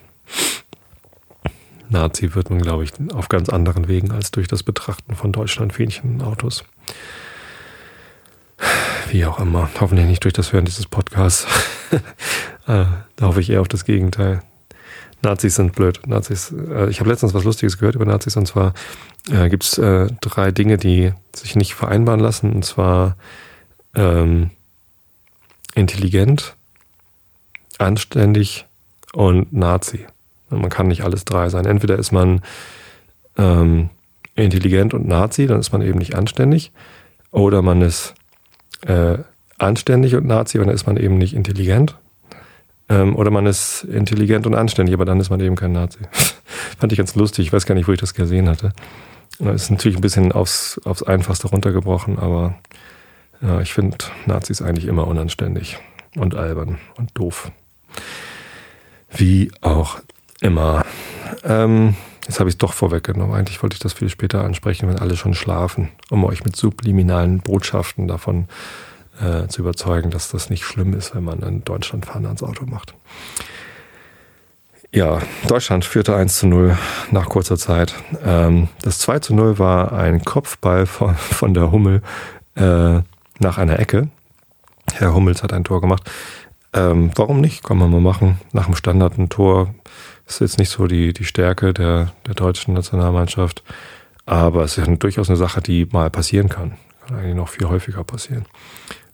Nazi 1.89 2.35
wird 2.35 2.51
man, 2.51 2.61
glaube 2.61 2.85
ich, 2.85 2.93
auf 3.15 3.29
ganz 3.29 3.49
anderen 3.49 3.89
Wegen 3.89 4.11
als 4.11 4.31
durch 4.31 4.49
das 4.49 4.63
Betrachten 4.63 5.15
von 5.15 5.33
Deutschland-Fähnchen-Autos. 5.33 6.65
Wie 9.11 9.25
auch 9.25 9.39
immer. 9.39 9.69
Hoffentlich 9.81 10.07
nicht 10.07 10.25
durch 10.25 10.35
das 10.35 10.53
Hören 10.53 10.65
dieses 10.65 10.87
Podcasts. 10.87 11.47
äh, 12.67 12.87
da 13.17 13.27
hoffe 13.27 13.41
ich 13.41 13.51
eher 13.51 13.61
auf 13.61 13.69
das 13.69 13.85
Gegenteil. 13.85 14.43
Nazis 15.23 15.57
sind 15.57 15.75
blöd. 15.75 16.01
Nazis. 16.07 16.53
Äh, 16.53 16.89
ich 16.89 17.01
habe 17.01 17.11
letztens 17.11 17.35
was 17.35 17.45
Lustiges 17.45 17.79
gehört 17.79 17.95
über 17.95 18.05
Nazis 18.05 18.37
und 18.37 18.47
zwar 18.47 18.75
äh, 19.31 19.49
gibt 19.49 19.65
es 19.65 19.79
äh, 19.79 20.09
drei 20.21 20.51
Dinge, 20.51 20.79
die 20.79 21.13
sich 21.35 21.57
nicht 21.57 21.75
vereinbaren 21.75 22.21
lassen. 22.21 22.53
Und 22.53 22.65
zwar 22.65 23.17
ähm, 23.95 24.51
intelligent, 25.75 26.57
anständig 27.79 28.67
und 29.13 29.53
Nazi. 29.53 30.07
Man 30.51 30.71
kann 30.71 30.89
nicht 30.89 31.03
alles 31.03 31.25
drei 31.25 31.49
sein. 31.49 31.67
Entweder 31.67 31.99
ist 31.99 32.13
man 32.13 32.41
ähm, 33.37 33.91
intelligent 34.37 34.95
und 34.95 35.09
Nazi, 35.09 35.47
dann 35.47 35.61
ist 35.61 35.73
man 35.73 35.83
eben 35.83 35.99
nicht 35.99 36.15
anständig. 36.15 36.73
Oder 37.31 37.63
man 37.63 37.83
ist 37.83 38.15
äh, 38.83 39.19
anständig 39.59 40.15
und 40.15 40.27
Nazi, 40.27 40.59
dann 40.59 40.69
ist 40.69 40.87
man 40.87 40.97
eben 40.97 41.19
nicht 41.19 41.35
intelligent. 41.35 41.97
Ähm, 42.89 43.17
oder 43.17 43.31
man 43.31 43.47
ist 43.47 43.83
intelligent 43.85 44.47
und 44.47 44.55
anständig, 44.55 44.95
aber 44.95 45.05
dann 45.05 45.19
ist 45.19 45.31
man 45.31 45.41
eben 45.41 45.57
kein 45.57 45.73
Nazi. 45.73 45.99
Fand 46.79 46.93
ich 46.93 46.99
ganz 46.99 47.15
lustig. 47.17 47.47
Ich 47.47 47.53
weiß 47.53 47.67
gar 47.67 47.75
nicht, 47.75 47.89
wo 47.89 47.93
ich 47.93 48.01
das 48.01 48.15
gesehen 48.15 48.49
hatte. 48.49 48.73
Das 49.39 49.65
ist 49.65 49.71
natürlich 49.71 49.99
ein 49.99 50.03
bisschen 50.03 50.33
aufs, 50.33 50.81
aufs 50.85 51.03
Einfachste 51.03 51.49
runtergebrochen, 51.49 52.19
aber 52.19 52.55
ja, 53.43 53.61
ich 53.61 53.73
finde 53.75 53.99
Nazis 54.25 54.63
eigentlich 54.63 54.87
immer 54.87 55.07
unanständig 55.07 55.79
und 56.17 56.35
albern 56.35 56.79
und 56.97 57.11
doof. 57.15 57.51
Wie 59.11 59.53
auch 59.61 60.01
immer. 60.41 60.85
Ähm, 61.45 61.97
jetzt 62.27 62.41
habe 62.41 62.49
ich 62.49 62.55
es 62.55 62.59
doch 62.59 62.73
vorweggenommen. 62.73 63.35
Eigentlich 63.35 63.63
wollte 63.63 63.75
ich 63.75 63.81
das 63.81 63.93
viel 63.93 64.09
später 64.09 64.43
ansprechen, 64.43 64.89
wenn 64.89 64.99
alle 64.99 65.17
schon 65.17 65.35
schlafen, 65.35 65.91
um 66.11 66.25
euch 66.25 66.45
mit 66.45 66.57
subliminalen 66.57 67.41
Botschaften 67.41 68.09
davon 68.09 68.49
äh, 69.21 69.49
zu 69.49 69.61
überzeugen, 69.63 70.11
dass 70.11 70.31
das 70.31 70.51
nicht 70.51 70.65
schlimm 70.65 70.95
ist, 70.95 71.15
wenn 71.15 71.25
man 71.25 71.43
einen 71.43 71.65
Deutschlandfahner 71.65 72.29
ans 72.29 72.43
Auto 72.43 72.67
macht. 72.67 72.95
Ja, 74.97 75.21
Deutschland 75.47 75.85
führte 75.85 76.17
1 76.17 76.39
zu 76.39 76.47
0 76.47 76.79
nach 77.11 77.29
kurzer 77.29 77.59
Zeit. 77.59 77.95
Ähm, 78.25 78.69
das 78.81 78.99
2 79.01 79.19
zu 79.19 79.35
0 79.35 79.59
war 79.59 79.93
ein 79.93 80.25
Kopfball 80.25 80.87
von, 80.87 81.53
der 81.53 81.71
Hummel 81.71 82.01
äh, 82.55 83.01
nach 83.39 83.59
einer 83.59 83.79
Ecke. 83.79 84.09
Herr 84.95 85.13
Hummels 85.13 85.43
hat 85.43 85.53
ein 85.53 85.65
Tor 85.65 85.83
gemacht. 85.83 86.11
Ähm, 86.73 87.11
warum 87.15 87.43
nicht? 87.43 87.63
Kann 87.63 87.77
man 87.77 87.91
mal 87.91 88.01
machen. 88.01 88.41
Nach 88.53 88.65
dem 88.65 88.75
Standard 88.75 89.19
ein 89.19 89.29
Tor 89.29 89.75
ist 90.27 90.41
jetzt 90.41 90.59
nicht 90.59 90.71
so 90.71 90.87
die, 90.87 91.13
die 91.13 91.27
Stärke 91.27 91.75
der, 91.75 92.15
der 92.27 92.33
deutschen 92.33 92.73
Nationalmannschaft. 92.73 93.63
Aber 94.25 94.65
es 94.65 94.79
ist 94.79 94.89
durchaus 95.03 95.29
eine 95.29 95.37
Sache, 95.37 95.61
die 95.61 95.87
mal 95.93 96.09
passieren 96.09 96.49
kann. 96.49 96.73
Kann 97.07 97.19
eigentlich 97.19 97.37
noch 97.37 97.51
viel 97.51 97.69
häufiger 97.69 98.03
passieren. 98.03 98.47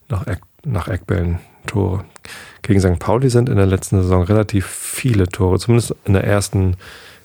Nach, 0.09 0.29
Eck, 0.29 0.43
nach 0.65 0.87
Eckbällen 0.87 1.41
Tore. 1.67 2.05
Gegen 2.63 2.81
St. 2.81 2.99
Pauli 2.99 3.29
sind 3.31 3.49
in 3.49 3.57
der 3.57 3.67
letzten 3.67 4.01
Saison 4.03 4.23
relativ 4.23 4.67
viele 4.67 5.27
Tore, 5.27 5.59
zumindest 5.59 5.95
in 6.05 6.13
der 6.13 6.25
ersten, 6.25 6.77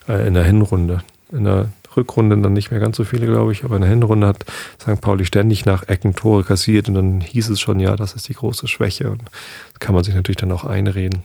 äh, 0.07 0.27
in 0.27 0.33
der 0.33 0.43
Hinrunde. 0.43 1.03
In 1.31 1.43
der 1.43 1.69
Rückrunde 1.95 2.37
dann 2.37 2.53
nicht 2.53 2.71
mehr 2.71 2.79
ganz 2.79 2.97
so 2.97 3.03
viele, 3.03 3.25
glaube 3.25 3.51
ich, 3.51 3.63
aber 3.63 3.75
in 3.75 3.81
der 3.81 3.89
Hinrunde 3.89 4.27
hat 4.27 4.45
St. 4.81 5.01
Pauli 5.01 5.25
ständig 5.25 5.65
nach 5.65 5.87
Ecken 5.87 6.15
Tore 6.15 6.43
kassiert 6.43 6.87
und 6.87 6.95
dann 6.95 7.21
hieß 7.21 7.49
es 7.49 7.59
schon, 7.59 7.79
ja, 7.79 7.95
das 7.95 8.13
ist 8.13 8.29
die 8.29 8.33
große 8.33 8.67
Schwäche 8.67 9.09
und 9.09 9.23
das 9.23 9.79
kann 9.79 9.95
man 9.95 10.03
sich 10.03 10.15
natürlich 10.15 10.37
dann 10.37 10.51
auch 10.51 10.63
einreden. 10.63 11.23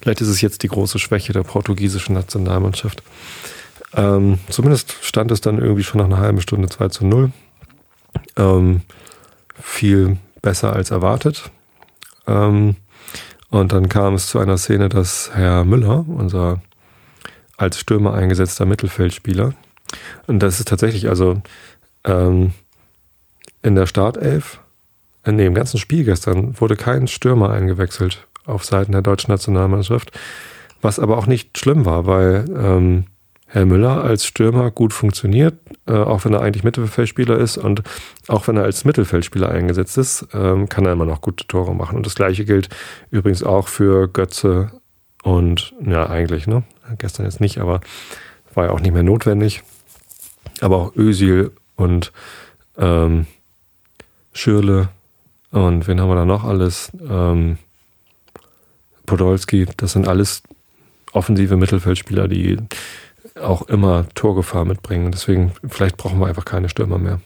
Vielleicht 0.00 0.20
ist 0.20 0.28
es 0.28 0.40
jetzt 0.40 0.62
die 0.62 0.68
große 0.68 0.98
Schwäche 0.98 1.32
der 1.32 1.42
portugiesischen 1.42 2.14
Nationalmannschaft. 2.14 3.02
Ähm, 3.94 4.38
zumindest 4.48 4.96
stand 5.00 5.30
es 5.30 5.40
dann 5.40 5.58
irgendwie 5.58 5.82
schon 5.82 5.98
nach 5.98 6.06
einer 6.06 6.18
halben 6.18 6.40
Stunde 6.40 6.68
2 6.68 6.88
zu 6.88 7.06
0. 7.06 7.32
Ähm, 8.36 8.82
viel 9.60 10.18
besser 10.42 10.72
als 10.72 10.90
erwartet. 10.90 11.50
Ähm, 12.28 12.76
und 13.50 13.72
dann 13.72 13.88
kam 13.88 14.14
es 14.14 14.28
zu 14.28 14.38
einer 14.38 14.58
Szene, 14.58 14.88
dass 14.88 15.30
Herr 15.34 15.64
Müller, 15.64 16.04
unser 16.06 16.60
als 17.56 17.78
Stürmer 17.80 18.14
eingesetzter 18.14 18.66
Mittelfeldspieler, 18.66 19.54
und 20.26 20.40
das 20.40 20.60
ist 20.60 20.68
tatsächlich 20.68 21.08
also 21.08 21.40
ähm, 22.04 22.52
in 23.62 23.74
der 23.74 23.86
Startelf, 23.86 24.60
äh, 25.24 25.32
nee, 25.32 25.46
im 25.46 25.54
ganzen 25.54 25.78
Spiel 25.78 26.04
gestern 26.04 26.60
wurde 26.60 26.76
kein 26.76 27.08
Stürmer 27.08 27.50
eingewechselt 27.50 28.26
auf 28.44 28.64
Seiten 28.64 28.92
der 28.92 29.02
deutschen 29.02 29.32
Nationalmannschaft, 29.32 30.12
was 30.80 30.98
aber 30.98 31.18
auch 31.18 31.26
nicht 31.26 31.58
schlimm 31.58 31.84
war, 31.84 32.06
weil 32.06 32.44
ähm, 32.48 33.06
Herr 33.50 33.64
Müller 33.64 34.04
als 34.04 34.26
Stürmer 34.26 34.70
gut 34.70 34.92
funktioniert, 34.92 35.54
äh, 35.86 35.92
auch 35.92 36.24
wenn 36.24 36.34
er 36.34 36.42
eigentlich 36.42 36.64
Mittelfeldspieler 36.64 37.38
ist 37.38 37.56
und 37.56 37.82
auch 38.28 38.46
wenn 38.46 38.58
er 38.58 38.64
als 38.64 38.84
Mittelfeldspieler 38.84 39.48
eingesetzt 39.48 39.96
ist, 39.96 40.28
ähm, 40.34 40.68
kann 40.68 40.84
er 40.84 40.92
immer 40.92 41.06
noch 41.06 41.22
gute 41.22 41.46
Tore 41.46 41.74
machen. 41.74 41.96
Und 41.96 42.04
das 42.04 42.14
gleiche 42.14 42.44
gilt 42.44 42.68
übrigens 43.10 43.42
auch 43.42 43.68
für 43.68 44.06
Götze 44.06 44.70
und 45.22 45.74
ja, 45.84 46.08
eigentlich, 46.08 46.46
ne? 46.46 46.62
Gestern 46.98 47.24
jetzt 47.24 47.40
nicht, 47.40 47.58
aber 47.58 47.80
war 48.54 48.66
ja 48.66 48.70
auch 48.70 48.80
nicht 48.80 48.92
mehr 48.92 49.02
notwendig. 49.02 49.62
Aber 50.60 50.76
auch 50.76 50.96
Ösil 50.96 51.52
und 51.76 52.12
ähm, 52.76 53.26
Schürle 54.32 54.90
und 55.50 55.86
wen 55.86 56.00
haben 56.00 56.10
wir 56.10 56.16
da 56.16 56.24
noch 56.24 56.44
alles? 56.44 56.90
Ähm, 57.08 57.58
Podolski, 59.06 59.66
das 59.78 59.92
sind 59.92 60.06
alles 60.06 60.42
offensive 61.12 61.56
Mittelfeldspieler, 61.56 62.28
die 62.28 62.58
auch 63.40 63.62
immer 63.62 64.06
Torgefahr 64.14 64.64
mitbringen. 64.64 65.12
Deswegen, 65.12 65.52
vielleicht 65.66 65.96
brauchen 65.96 66.18
wir 66.20 66.26
einfach 66.26 66.44
keine 66.44 66.68
Stürmer 66.68 66.98
mehr. 66.98 67.20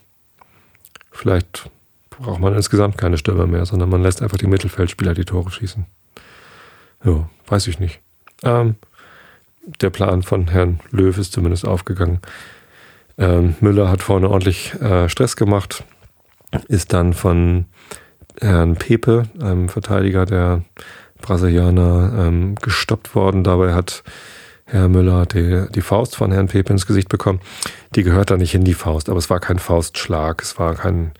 Vielleicht 1.10 1.70
braucht 2.10 2.40
man 2.40 2.54
insgesamt 2.54 2.98
keine 2.98 3.18
Stürmer 3.18 3.46
mehr, 3.46 3.66
sondern 3.66 3.88
man 3.88 4.02
lässt 4.02 4.22
einfach 4.22 4.38
die 4.38 4.46
Mittelfeldspieler 4.46 5.14
die 5.14 5.24
Tore 5.24 5.50
schießen. 5.50 5.86
Ja, 7.04 7.28
weiß 7.46 7.66
ich 7.66 7.80
nicht. 7.80 8.00
Ähm, 8.42 8.76
der 9.80 9.90
Plan 9.90 10.22
von 10.22 10.48
Herrn 10.48 10.80
Löw 10.90 11.16
ist 11.16 11.32
zumindest 11.32 11.66
aufgegangen. 11.66 12.20
Ähm, 13.18 13.54
Müller 13.60 13.88
hat 13.90 14.02
vorne 14.02 14.28
ordentlich 14.28 14.74
äh, 14.80 15.08
Stress 15.08 15.36
gemacht, 15.36 15.84
ist 16.68 16.92
dann 16.92 17.12
von 17.12 17.66
Herrn 18.40 18.76
Pepe, 18.76 19.24
einem 19.40 19.68
Verteidiger 19.68 20.26
der 20.26 20.64
Brasilianer, 21.20 22.26
ähm, 22.26 22.54
gestoppt 22.56 23.14
worden. 23.14 23.44
Dabei 23.44 23.74
hat 23.74 24.02
Herr 24.72 24.88
Müller 24.88 25.26
die, 25.26 25.66
die 25.74 25.82
Faust 25.82 26.16
von 26.16 26.32
Herrn 26.32 26.48
Pepe 26.48 26.72
ins 26.72 26.86
Gesicht 26.86 27.10
bekommen. 27.10 27.40
Die 27.94 28.02
gehört 28.02 28.30
da 28.30 28.38
nicht 28.38 28.52
hin, 28.52 28.64
die 28.64 28.72
Faust, 28.72 29.10
aber 29.10 29.18
es 29.18 29.28
war 29.28 29.38
kein 29.38 29.58
Faustschlag, 29.58 30.40
es 30.40 30.58
war 30.58 30.74
kein, 30.74 31.12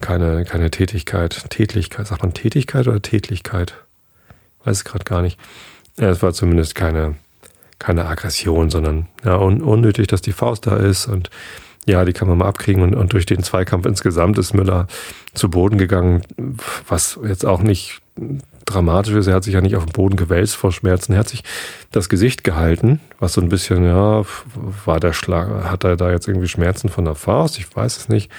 keine, 0.00 0.44
keine 0.44 0.72
Tätigkeit. 0.72 1.48
Tätlichkeit, 1.48 2.08
sagt 2.08 2.22
man 2.22 2.34
Tätigkeit 2.34 2.88
oder 2.88 3.00
Tätlichkeit? 3.00 3.74
Weiß 4.64 4.78
es 4.78 4.84
gerade 4.84 5.04
gar 5.04 5.22
nicht. 5.22 5.38
Ja, 6.00 6.10
es 6.10 6.20
war 6.20 6.32
zumindest 6.32 6.74
keine, 6.74 7.14
keine 7.78 8.06
Aggression, 8.06 8.70
sondern 8.70 9.06
ja, 9.24 9.36
un, 9.36 9.62
unnötig, 9.62 10.08
dass 10.08 10.20
die 10.20 10.32
Faust 10.32 10.66
da 10.66 10.76
ist 10.76 11.06
und 11.06 11.30
ja, 11.86 12.04
die 12.04 12.12
kann 12.12 12.26
man 12.26 12.38
mal 12.38 12.48
abkriegen 12.48 12.82
und, 12.82 12.96
und 12.96 13.12
durch 13.12 13.26
den 13.26 13.44
Zweikampf 13.44 13.86
insgesamt 13.86 14.36
ist 14.38 14.52
Müller 14.52 14.88
zu 15.32 15.48
Boden 15.48 15.78
gegangen, 15.78 16.22
was 16.88 17.20
jetzt 17.22 17.46
auch 17.46 17.62
nicht 17.62 18.02
dramatisch 18.66 19.14
ist. 19.14 19.26
Er 19.26 19.34
hat 19.34 19.44
sich 19.44 19.54
ja 19.54 19.60
nicht 19.60 19.76
auf 19.76 19.86
den 19.86 19.92
Boden 19.92 20.16
gewälzt 20.16 20.56
vor 20.56 20.72
Schmerzen. 20.72 21.12
Er 21.12 21.20
hat 21.20 21.28
sich 21.28 21.42
das 21.90 22.08
Gesicht 22.08 22.44
gehalten, 22.44 23.00
was 23.18 23.32
so 23.32 23.40
ein 23.40 23.48
bisschen, 23.48 23.84
ja, 23.84 24.22
war 24.84 25.00
der 25.00 25.12
Schlag, 25.12 25.64
hat 25.64 25.84
er 25.84 25.96
da 25.96 26.10
jetzt 26.10 26.28
irgendwie 26.28 26.48
Schmerzen 26.48 26.88
von 26.88 27.04
der 27.04 27.14
Faust? 27.14 27.58
Ich 27.58 27.74
weiß 27.74 27.96
es 27.96 28.08
nicht. 28.08 28.30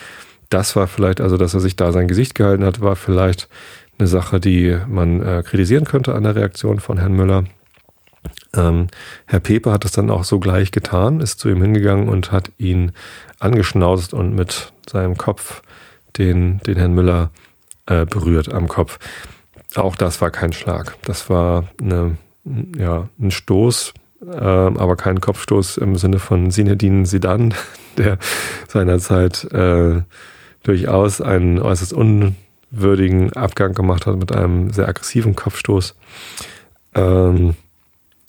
Das 0.49 0.75
war 0.75 0.87
vielleicht, 0.87 1.19
also 1.19 1.37
dass 1.37 1.53
er 1.53 1.59
sich 1.59 1.75
da 1.75 1.91
sein 1.91 2.07
Gesicht 2.07 2.35
gehalten 2.35 2.63
hat, 2.63 2.81
war 2.81 2.95
vielleicht 2.95 3.49
eine 3.97 4.07
Sache, 4.07 4.39
die 4.39 4.77
man 4.87 5.21
äh, 5.21 5.43
kritisieren 5.43 5.85
könnte 5.85 6.13
an 6.13 6.23
der 6.23 6.35
Reaktion 6.35 6.79
von 6.79 6.99
Herrn 6.99 7.13
Müller. 7.13 7.45
Ähm, 8.55 8.87
Herr 9.25 9.39
Pepe 9.39 9.71
hat 9.71 9.85
es 9.85 9.91
dann 9.91 10.09
auch 10.09 10.23
so 10.23 10.39
gleich 10.39 10.71
getan, 10.71 11.19
ist 11.19 11.39
zu 11.39 11.49
ihm 11.49 11.61
hingegangen 11.61 12.09
und 12.09 12.31
hat 12.31 12.51
ihn 12.57 12.91
angeschnauzt 13.39 14.13
und 14.13 14.35
mit 14.35 14.71
seinem 14.89 15.17
Kopf 15.17 15.61
den, 16.17 16.59
den 16.59 16.77
Herrn 16.77 16.93
Müller 16.93 17.31
äh, 17.85 18.05
berührt 18.05 18.53
am 18.53 18.67
Kopf. 18.67 18.99
Auch 19.75 19.95
das 19.95 20.21
war 20.21 20.31
kein 20.31 20.53
Schlag. 20.53 20.95
Das 21.03 21.29
war 21.29 21.65
eine, 21.81 22.17
ja, 22.77 23.09
ein 23.19 23.31
Stoß, 23.31 23.93
äh, 24.25 24.37
aber 24.37 24.95
kein 24.95 25.21
Kopfstoß 25.21 25.77
im 25.77 25.95
Sinne 25.95 26.19
von 26.19 26.51
Sinedin 26.51 27.05
Sidan, 27.05 27.53
der 27.97 28.17
seinerzeit 28.67 29.43
äh, 29.51 30.01
durchaus 30.63 31.21
einen 31.21 31.59
äußerst 31.59 31.93
unwürdigen 31.93 33.33
Abgang 33.33 33.73
gemacht 33.73 34.05
hat 34.05 34.17
mit 34.17 34.31
einem 34.31 34.71
sehr 34.71 34.87
aggressiven 34.87 35.35
Kopfstoß. 35.35 35.95
Ähm, 36.95 37.55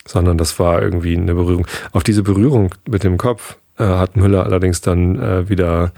sondern 0.06 0.38
das 0.38 0.58
war 0.58 0.80
irgendwie 0.82 1.16
eine 1.16 1.34
Berührung. 1.34 1.66
Auf 1.92 2.02
diese 2.02 2.22
Berührung 2.22 2.74
mit 2.88 3.04
dem 3.04 3.18
Kopf 3.18 3.56
äh, 3.78 3.84
hat 3.84 4.16
Müller 4.16 4.44
allerdings 4.44 4.80
dann 4.80 5.18
äh, 5.20 5.48
wieder 5.48 5.92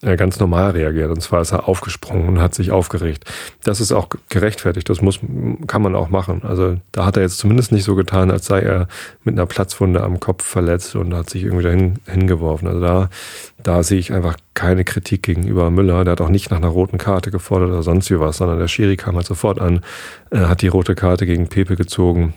ganz 0.00 0.38
normal 0.38 0.70
reagiert. 0.72 1.10
Und 1.10 1.20
zwar 1.20 1.40
ist 1.40 1.52
er 1.52 1.68
aufgesprungen 1.68 2.28
und 2.28 2.40
hat 2.40 2.54
sich 2.54 2.70
aufgeregt. 2.70 3.24
Das 3.64 3.80
ist 3.80 3.92
auch 3.92 4.08
gerechtfertigt. 4.28 4.88
Das 4.88 5.02
muss, 5.02 5.18
kann 5.66 5.82
man 5.82 5.96
auch 5.96 6.08
machen. 6.08 6.42
Also 6.44 6.76
da 6.92 7.04
hat 7.04 7.16
er 7.16 7.24
jetzt 7.24 7.38
zumindest 7.38 7.72
nicht 7.72 7.84
so 7.84 7.94
getan, 7.94 8.30
als 8.30 8.46
sei 8.46 8.60
er 8.60 8.88
mit 9.24 9.34
einer 9.34 9.46
Platzwunde 9.46 10.02
am 10.02 10.20
Kopf 10.20 10.44
verletzt 10.44 10.94
und 10.94 11.14
hat 11.14 11.30
sich 11.30 11.42
irgendwie 11.42 11.64
dahin 11.64 11.98
hingeworfen. 12.06 12.68
Also 12.68 12.80
da, 12.80 13.10
da 13.62 13.82
sehe 13.82 13.98
ich 13.98 14.12
einfach 14.12 14.36
keine 14.54 14.84
Kritik 14.84 15.24
gegenüber 15.24 15.70
Müller. 15.70 16.04
Der 16.04 16.12
hat 16.12 16.20
auch 16.20 16.28
nicht 16.28 16.50
nach 16.50 16.58
einer 16.58 16.68
roten 16.68 16.98
Karte 16.98 17.30
gefordert 17.30 17.70
oder 17.70 17.82
sonst 17.82 18.10
wie 18.10 18.20
was, 18.20 18.36
sondern 18.36 18.58
der 18.58 18.68
Schiri 18.68 18.96
kam 18.96 19.16
halt 19.16 19.26
sofort 19.26 19.60
an, 19.60 19.80
äh, 20.30 20.38
hat 20.38 20.62
die 20.62 20.68
rote 20.68 20.94
Karte 20.94 21.26
gegen 21.26 21.48
Pepe 21.48 21.76
gezogen 21.76 22.34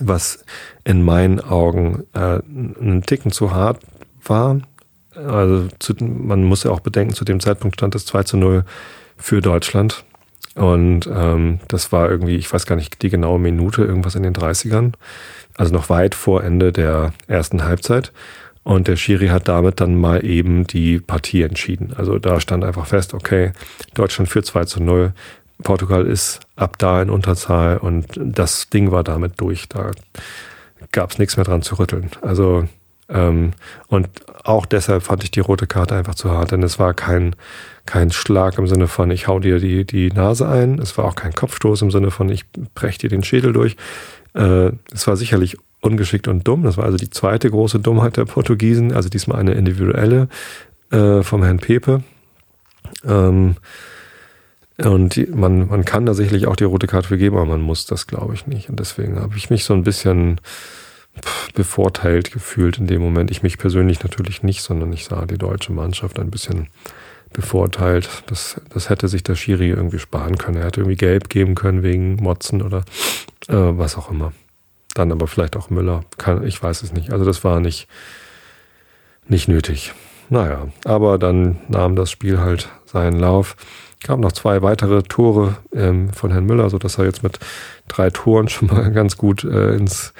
was 0.00 0.44
in 0.84 1.02
meinen 1.02 1.40
Augen 1.40 2.04
äh, 2.14 2.40
einen 2.48 3.02
Ticken 3.06 3.32
zu 3.32 3.52
hart 3.52 3.80
war. 4.24 4.60
Also 5.26 5.68
zu, 5.78 5.94
man 6.00 6.44
muss 6.44 6.64
ja 6.64 6.70
auch 6.70 6.80
bedenken, 6.80 7.14
zu 7.14 7.24
dem 7.24 7.40
Zeitpunkt 7.40 7.76
stand 7.76 7.94
es 7.94 8.06
2 8.06 8.22
zu 8.22 8.36
0 8.36 8.64
für 9.16 9.40
Deutschland. 9.40 10.04
Und 10.54 11.08
ähm, 11.12 11.60
das 11.68 11.92
war 11.92 12.10
irgendwie, 12.10 12.36
ich 12.36 12.52
weiß 12.52 12.66
gar 12.66 12.76
nicht 12.76 13.02
die 13.02 13.10
genaue 13.10 13.38
Minute, 13.38 13.84
irgendwas 13.84 14.14
in 14.14 14.22
den 14.22 14.34
30ern. 14.34 14.92
Also 15.56 15.72
noch 15.72 15.88
weit 15.88 16.14
vor 16.14 16.42
Ende 16.42 16.72
der 16.72 17.12
ersten 17.26 17.64
Halbzeit. 17.64 18.12
Und 18.64 18.86
der 18.86 18.96
Schiri 18.96 19.28
hat 19.28 19.48
damit 19.48 19.80
dann 19.80 19.96
mal 19.96 20.24
eben 20.24 20.66
die 20.66 21.00
Partie 21.00 21.42
entschieden. 21.42 21.94
Also 21.96 22.18
da 22.18 22.40
stand 22.40 22.64
einfach 22.64 22.86
fest, 22.86 23.14
okay, 23.14 23.52
Deutschland 23.94 24.28
führt 24.28 24.46
2 24.46 24.64
zu 24.64 24.82
0. 24.82 25.12
Portugal 25.62 26.06
ist 26.06 26.40
ab 26.54 26.76
da 26.78 27.00
in 27.02 27.10
Unterzahl 27.10 27.78
und 27.78 28.06
das 28.16 28.68
Ding 28.68 28.90
war 28.90 29.02
damit 29.02 29.40
durch. 29.40 29.68
Da 29.68 29.92
gab 30.92 31.10
es 31.10 31.18
nichts 31.18 31.36
mehr 31.36 31.44
dran 31.44 31.62
zu 31.62 31.78
rütteln. 31.78 32.10
Also 32.20 32.68
ähm, 33.08 33.52
und 33.88 34.08
auch 34.44 34.66
deshalb 34.66 35.02
fand 35.02 35.24
ich 35.24 35.30
die 35.30 35.40
rote 35.40 35.66
Karte 35.66 35.94
einfach 35.94 36.14
zu 36.14 36.30
hart, 36.30 36.52
denn 36.52 36.62
es 36.62 36.78
war 36.78 36.94
kein, 36.94 37.34
kein 37.86 38.10
Schlag 38.10 38.58
im 38.58 38.66
Sinne 38.66 38.86
von, 38.86 39.10
ich 39.10 39.28
hau 39.28 39.38
dir 39.40 39.58
die, 39.58 39.84
die 39.84 40.10
Nase 40.10 40.48
ein. 40.48 40.78
Es 40.78 40.96
war 40.98 41.06
auch 41.06 41.14
kein 41.14 41.32
Kopfstoß 41.32 41.82
im 41.82 41.90
Sinne 41.90 42.10
von, 42.10 42.28
ich 42.28 42.44
brech 42.74 42.98
dir 42.98 43.08
den 43.08 43.24
Schädel 43.24 43.52
durch. 43.52 43.76
Äh, 44.34 44.72
es 44.92 45.06
war 45.06 45.16
sicherlich 45.16 45.56
ungeschickt 45.80 46.28
und 46.28 46.46
dumm. 46.46 46.64
Das 46.64 46.76
war 46.76 46.84
also 46.84 46.98
die 46.98 47.10
zweite 47.10 47.50
große 47.50 47.78
Dummheit 47.80 48.16
der 48.16 48.26
Portugiesen, 48.26 48.92
also 48.92 49.08
diesmal 49.08 49.38
eine 49.38 49.52
individuelle 49.52 50.28
äh, 50.90 51.22
vom 51.22 51.42
Herrn 51.42 51.58
Pepe. 51.58 52.02
Ähm, 53.04 53.56
und 54.84 55.34
man, 55.34 55.68
man 55.68 55.84
kann 55.84 56.06
da 56.06 56.14
sicherlich 56.14 56.46
auch 56.46 56.56
die 56.56 56.64
rote 56.64 56.86
Karte 56.86 57.08
für 57.08 57.18
geben, 57.18 57.36
aber 57.36 57.46
man 57.46 57.60
muss 57.60 57.86
das, 57.86 58.06
glaube 58.06 58.34
ich, 58.34 58.46
nicht. 58.46 58.68
Und 58.70 58.78
deswegen 58.78 59.18
habe 59.18 59.36
ich 59.36 59.50
mich 59.50 59.64
so 59.64 59.74
ein 59.74 59.82
bisschen 59.82 60.40
bevorteilt 61.54 62.32
gefühlt 62.32 62.78
in 62.78 62.86
dem 62.86 63.00
Moment. 63.00 63.30
Ich 63.30 63.42
mich 63.42 63.58
persönlich 63.58 64.02
natürlich 64.02 64.42
nicht, 64.42 64.62
sondern 64.62 64.92
ich 64.92 65.04
sah 65.04 65.26
die 65.26 65.38
deutsche 65.38 65.72
Mannschaft 65.72 66.18
ein 66.18 66.30
bisschen 66.30 66.68
bevorteilt. 67.32 68.08
Das, 68.26 68.60
das 68.70 68.88
hätte 68.88 69.08
sich 69.08 69.22
der 69.22 69.34
Schiri 69.34 69.68
irgendwie 69.68 69.98
sparen 69.98 70.38
können. 70.38 70.56
Er 70.56 70.66
hätte 70.66 70.80
irgendwie 70.80 70.96
gelb 70.96 71.28
geben 71.28 71.54
können 71.54 71.82
wegen 71.82 72.16
Motzen 72.16 72.62
oder 72.62 72.78
äh, 73.48 73.54
was 73.54 73.96
auch 73.96 74.10
immer. 74.10 74.32
Dann 74.94 75.12
aber 75.12 75.26
vielleicht 75.26 75.56
auch 75.56 75.70
Müller. 75.70 76.04
Kann, 76.16 76.46
ich 76.46 76.62
weiß 76.62 76.82
es 76.82 76.92
nicht. 76.92 77.12
Also 77.12 77.24
das 77.24 77.44
war 77.44 77.60
nicht, 77.60 77.88
nicht 79.28 79.48
nötig. 79.48 79.92
naja, 80.30 80.68
aber 80.84 81.18
dann 81.18 81.58
nahm 81.68 81.96
das 81.96 82.10
Spiel 82.10 82.38
halt 82.38 82.68
seinen 82.84 83.18
Lauf. 83.18 83.56
Gab 84.04 84.20
noch 84.20 84.32
zwei 84.32 84.62
weitere 84.62 85.02
Tore 85.02 85.56
ähm, 85.72 86.12
von 86.12 86.30
Herrn 86.30 86.46
Müller, 86.46 86.70
so 86.70 86.78
dass 86.78 86.98
er 86.98 87.04
jetzt 87.04 87.22
mit 87.22 87.38
drei 87.88 88.10
Toren 88.10 88.48
schon 88.48 88.68
mal 88.68 88.90
ganz 88.92 89.16
gut 89.16 89.44
äh, 89.44 89.74
ins 89.74 90.12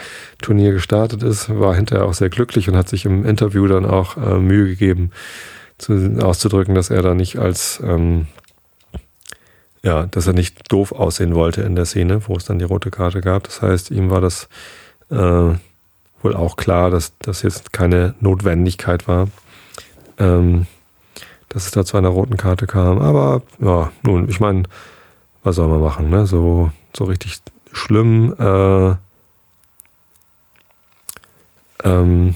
Turnier 0.43 0.73
gestartet 0.73 1.23
ist. 1.23 1.49
War 1.49 1.75
hinterher 1.75 2.05
auch 2.05 2.15
sehr 2.15 2.29
glücklich 2.29 2.69
und 2.69 2.77
hat 2.77 2.89
sich 2.89 3.05
im 3.05 3.25
Interview 3.25 3.67
dann 3.67 3.87
auch 3.87 4.17
äh, 4.17 4.39
Mühe 4.39 4.67
gegeben, 4.67 5.13
zu, 5.79 6.19
auszudrücken, 6.21 6.75
dass 6.75 6.91
er 6.91 7.03
da 7.03 7.15
nicht 7.15 7.39
als 7.39 7.81
ähm, 7.85 8.27
ja, 9.83 10.07
dass 10.07 10.27
er 10.27 10.33
nicht 10.33 10.73
doof 10.73 10.93
aussehen 10.93 11.35
wollte 11.35 11.63
in 11.63 11.77
der 11.77 11.85
Szene, 11.85 12.27
wo 12.27 12.37
es 12.37 12.45
dann 12.45 12.59
die 12.59 12.65
rote 12.65 12.91
Karte 12.91 13.21
gab. 13.21 13.45
Das 13.45 13.63
heißt, 13.63 13.91
ihm 13.91 14.11
war 14.11 14.21
das 14.21 14.49
äh, 15.11 15.17
wohl 16.23 16.35
auch 16.35 16.57
klar, 16.57 16.91
dass 16.91 17.13
das 17.21 17.43
jetzt 17.43 17.73
keine 17.73 18.15
Notwendigkeit 18.21 19.07
war, 19.07 19.29
ähm, 20.19 20.67
dass 21.49 21.67
es 21.67 21.71
da 21.71 21.85
zu 21.85 21.97
einer 21.97 22.09
roten 22.09 22.37
Karte 22.37 22.67
kam. 22.67 23.01
Aber 23.01 23.43
ja, 23.59 23.91
nun, 24.03 24.29
ich 24.29 24.41
meine, 24.41 24.65
was 25.43 25.57
soll 25.57 25.69
man 25.69 25.81
machen, 25.81 26.11
ne? 26.11 26.27
So, 26.27 26.71
so 26.97 27.05
richtig 27.05 27.39
schlimm. 27.73 28.35
Äh, 28.39 28.95
ähm, 31.85 32.35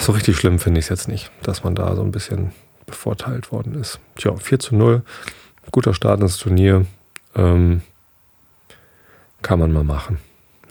so 0.00 0.12
richtig 0.12 0.36
schlimm 0.36 0.58
finde 0.58 0.78
ich 0.78 0.86
es 0.86 0.90
jetzt 0.90 1.08
nicht, 1.08 1.30
dass 1.42 1.64
man 1.64 1.74
da 1.74 1.96
so 1.96 2.02
ein 2.02 2.12
bisschen 2.12 2.52
bevorteilt 2.86 3.50
worden 3.50 3.74
ist. 3.74 3.98
Tja, 4.16 4.36
4 4.36 4.58
zu 4.58 4.76
0, 4.76 5.02
guter 5.72 5.94
Start 5.94 6.20
ins 6.20 6.36
Turnier. 6.36 6.86
Ähm, 7.34 7.82
kann 9.42 9.58
man 9.58 9.72
mal 9.72 9.84
machen. 9.84 10.18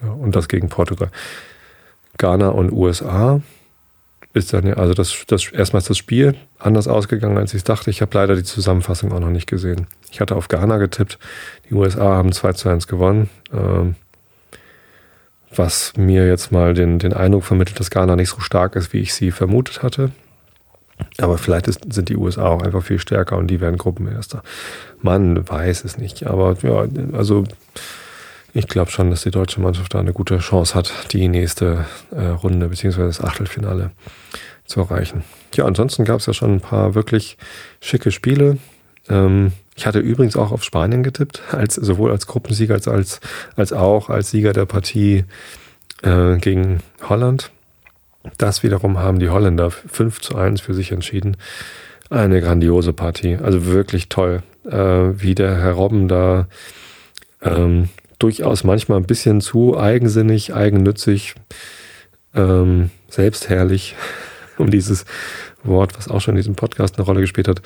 Ja, 0.01 0.09
und 0.09 0.35
das 0.35 0.47
gegen 0.47 0.69
Portugal. 0.69 1.11
Ghana 2.17 2.49
und 2.49 2.71
USA 2.71 3.41
ist 4.33 4.51
dann 4.53 4.65
ja, 4.65 4.75
also 4.75 4.93
das, 4.93 5.25
das 5.27 5.51
erstmals 5.51 5.85
das 5.85 5.97
Spiel 5.97 6.35
anders 6.57 6.87
ausgegangen, 6.87 7.37
als 7.37 7.53
ich 7.53 7.63
dachte. 7.63 7.89
Ich 7.89 8.01
habe 8.01 8.17
leider 8.17 8.35
die 8.35 8.43
Zusammenfassung 8.43 9.11
auch 9.11 9.19
noch 9.19 9.29
nicht 9.29 9.47
gesehen. 9.47 9.87
Ich 10.11 10.21
hatte 10.21 10.35
auf 10.35 10.47
Ghana 10.47 10.77
getippt. 10.77 11.19
Die 11.69 11.75
USA 11.75 12.15
haben 12.15 12.31
2 12.31 12.53
zu 12.53 12.69
1 12.69 12.87
gewonnen. 12.87 13.29
Ähm, 13.53 13.95
was 15.55 15.93
mir 15.95 16.27
jetzt 16.27 16.51
mal 16.51 16.73
den, 16.73 16.97
den 16.97 17.13
Eindruck 17.13 17.43
vermittelt, 17.43 17.79
dass 17.79 17.91
Ghana 17.91 18.15
nicht 18.15 18.29
so 18.29 18.39
stark 18.39 18.75
ist, 18.75 18.91
wie 18.91 18.99
ich 18.99 19.13
sie 19.13 19.29
vermutet 19.29 19.83
hatte. 19.83 20.11
Aber 21.19 21.37
vielleicht 21.37 21.67
ist, 21.67 21.93
sind 21.93 22.09
die 22.09 22.17
USA 22.17 22.47
auch 22.47 22.63
einfach 22.63 22.83
viel 22.83 22.99
stärker 22.99 23.37
und 23.37 23.47
die 23.47 23.61
werden 23.61 23.77
Gruppenerster. 23.77 24.41
Man 25.01 25.47
weiß 25.47 25.83
es 25.85 25.97
nicht. 25.97 26.25
Aber 26.25 26.57
ja, 26.63 26.85
also 27.13 27.43
ich 28.53 28.67
glaube 28.67 28.91
schon, 28.91 29.09
dass 29.09 29.23
die 29.23 29.31
deutsche 29.31 29.61
Mannschaft 29.61 29.93
da 29.93 29.99
eine 29.99 30.13
gute 30.13 30.37
Chance 30.37 30.75
hat, 30.75 30.93
die 31.11 31.27
nächste 31.27 31.85
äh, 32.11 32.25
Runde 32.25 32.69
bzw. 32.69 33.03
das 33.03 33.21
Achtelfinale 33.21 33.91
zu 34.65 34.81
erreichen. 34.81 35.23
Ja, 35.55 35.65
ansonsten 35.65 36.05
gab 36.05 36.19
es 36.19 36.27
ja 36.27 36.33
schon 36.33 36.53
ein 36.53 36.61
paar 36.61 36.95
wirklich 36.95 37.37
schicke 37.81 38.11
Spiele. 38.11 38.57
Ähm, 39.09 39.53
ich 39.75 39.87
hatte 39.87 39.99
übrigens 39.99 40.35
auch 40.35 40.51
auf 40.51 40.63
Spanien 40.63 41.03
getippt, 41.03 41.41
als, 41.51 41.75
sowohl 41.75 42.11
als 42.11 42.27
Gruppensieger 42.27 42.75
als, 42.75 42.87
als, 42.87 43.19
als 43.55 43.73
auch 43.73 44.09
als 44.09 44.29
Sieger 44.29 44.53
der 44.53 44.65
Partie 44.65 45.25
äh, 46.03 46.37
gegen 46.37 46.79
Holland. 47.09 47.51
Das 48.37 48.63
wiederum 48.63 48.99
haben 48.99 49.19
die 49.19 49.29
Holländer 49.29 49.71
5 49.71 50.21
zu 50.21 50.35
1 50.35 50.61
für 50.61 50.73
sich 50.73 50.91
entschieden. 50.91 51.37
Eine 52.09 52.39
grandiose 52.39 52.93
Partie. 52.93 53.37
Also 53.41 53.65
wirklich 53.65 54.09
toll, 54.09 54.43
äh, 54.65 54.77
wie 54.77 55.33
der 55.33 55.57
Herr 55.57 55.73
Robben 55.73 56.07
da 56.07 56.47
ähm, 57.41 57.89
durchaus 58.19 58.63
manchmal 58.63 58.99
ein 58.99 59.05
bisschen 59.05 59.41
zu 59.41 59.77
eigensinnig, 59.77 60.53
eigennützig, 60.53 61.35
ähm, 62.35 62.89
selbstherrlich, 63.09 63.95
um 64.57 64.69
dieses 64.69 65.05
Wort, 65.63 65.97
was 65.97 66.07
auch 66.07 66.21
schon 66.21 66.33
in 66.33 66.37
diesem 66.37 66.55
Podcast 66.55 66.97
eine 66.97 67.05
Rolle 67.05 67.21
gespielt 67.21 67.47
hat. 67.47 67.61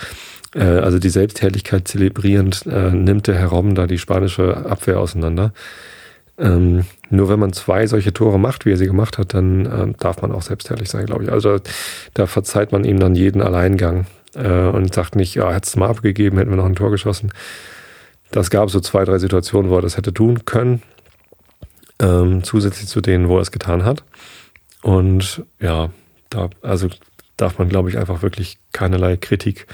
Äh, 0.55 0.63
also 0.63 0.99
die 0.99 1.09
Selbstherrlichkeit 1.09 1.87
zelebrierend 1.87 2.65
äh, 2.65 2.91
nimmt 2.91 3.27
der 3.27 3.35
Herr 3.35 3.47
Robben 3.47 3.75
da 3.75 3.87
die 3.87 3.97
spanische 3.97 4.65
Abwehr 4.65 4.99
auseinander. 4.99 5.53
Ähm, 6.39 6.85
nur 7.09 7.29
wenn 7.29 7.39
man 7.39 7.53
zwei 7.53 7.87
solche 7.87 8.13
Tore 8.13 8.39
macht, 8.39 8.65
wie 8.65 8.71
er 8.71 8.77
sie 8.77 8.85
gemacht 8.85 9.17
hat, 9.17 9.33
dann 9.33 9.65
äh, 9.65 9.93
darf 9.99 10.21
man 10.21 10.31
auch 10.31 10.43
selbstherrlich 10.43 10.89
sein, 10.89 11.07
glaube 11.07 11.23
ich. 11.23 11.31
Also 11.31 11.57
da 12.13 12.27
verzeiht 12.27 12.71
man 12.71 12.83
ihm 12.83 12.99
dann 12.99 13.15
jeden 13.15 13.41
Alleingang 13.41 14.05
äh, 14.35 14.67
und 14.67 14.93
sagt 14.93 15.15
nicht, 15.15 15.33
ja, 15.35 15.51
hätte 15.51 15.67
es 15.67 15.75
mal 15.75 15.89
abgegeben, 15.89 16.37
hätten 16.37 16.51
wir 16.51 16.57
noch 16.57 16.65
ein 16.65 16.75
Tor 16.75 16.91
geschossen. 16.91 17.31
Das 18.31 18.49
gab 18.49 18.69
so 18.69 18.79
zwei, 18.79 19.05
drei 19.05 19.17
Situationen, 19.19 19.71
wo 19.71 19.75
er 19.75 19.81
das 19.81 19.97
hätte 19.97 20.13
tun 20.13 20.45
können, 20.45 20.81
ähm, 21.99 22.43
zusätzlich 22.43 22.87
zu 22.87 23.01
denen, 23.01 23.29
wo 23.29 23.37
er 23.37 23.41
es 23.41 23.51
getan 23.51 23.83
hat. 23.83 24.03
Und 24.81 25.43
ja, 25.59 25.89
da, 26.29 26.49
also 26.61 26.89
darf 27.37 27.57
man, 27.57 27.69
glaube 27.69 27.89
ich, 27.89 27.97
einfach 27.97 28.21
wirklich 28.21 28.57
keinerlei 28.73 29.17
Kritik 29.17 29.67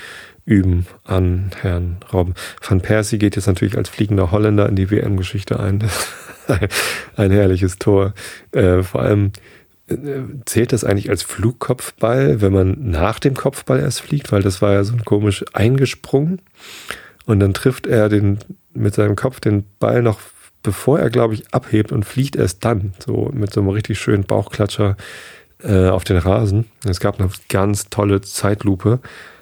üben 0.45 0.85
an 1.03 1.51
Herrn 1.61 1.97
Robben. 2.11 2.35
Van 2.61 2.81
Persie 2.81 3.17
geht 3.17 3.35
jetzt 3.35 3.47
natürlich 3.47 3.77
als 3.77 3.89
fliegender 3.89 4.31
Holländer 4.31 4.67
in 4.67 4.75
die 4.75 4.91
WM-Geschichte 4.91 5.59
ein. 5.59 5.83
ein 7.15 7.31
herrliches 7.31 7.79
Tor. 7.79 8.13
Äh, 8.51 8.83
vor 8.83 9.01
allem 9.01 9.31
äh, 9.87 9.95
zählt 10.45 10.73
das 10.73 10.83
eigentlich 10.83 11.09
als 11.09 11.23
Flugkopfball, 11.23 12.41
wenn 12.41 12.53
man 12.53 12.89
nach 12.89 13.19
dem 13.19 13.33
Kopfball 13.33 13.79
erst 13.79 14.01
fliegt, 14.01 14.31
weil 14.31 14.41
das 14.41 14.61
war 14.61 14.73
ja 14.73 14.83
so 14.83 14.95
komisch 15.05 15.45
eingesprungen. 15.53 16.41
Und 17.25 17.39
dann 17.39 17.53
trifft 17.53 17.87
er 17.87 18.09
den, 18.09 18.39
mit 18.73 18.93
seinem 18.93 19.15
Kopf 19.15 19.39
den 19.39 19.65
Ball 19.79 20.01
noch, 20.01 20.19
bevor 20.61 20.99
er, 20.99 21.09
glaube 21.09 21.33
ich, 21.33 21.53
abhebt 21.53 21.91
und 21.91 22.05
fliegt 22.05 22.35
erst 22.35 22.63
dann, 22.65 22.93
so 22.99 23.29
mit 23.33 23.53
so 23.53 23.61
einem 23.61 23.69
richtig 23.69 23.99
schönen 23.99 24.23
Bauchklatscher 24.23 24.97
äh, 25.63 25.87
auf 25.87 26.03
den 26.03 26.17
Rasen. 26.17 26.65
Es 26.85 26.99
gab 26.99 27.19
eine 27.19 27.29
ganz 27.49 27.89
tolle 27.89 28.21
Zeitlupe 28.21 28.99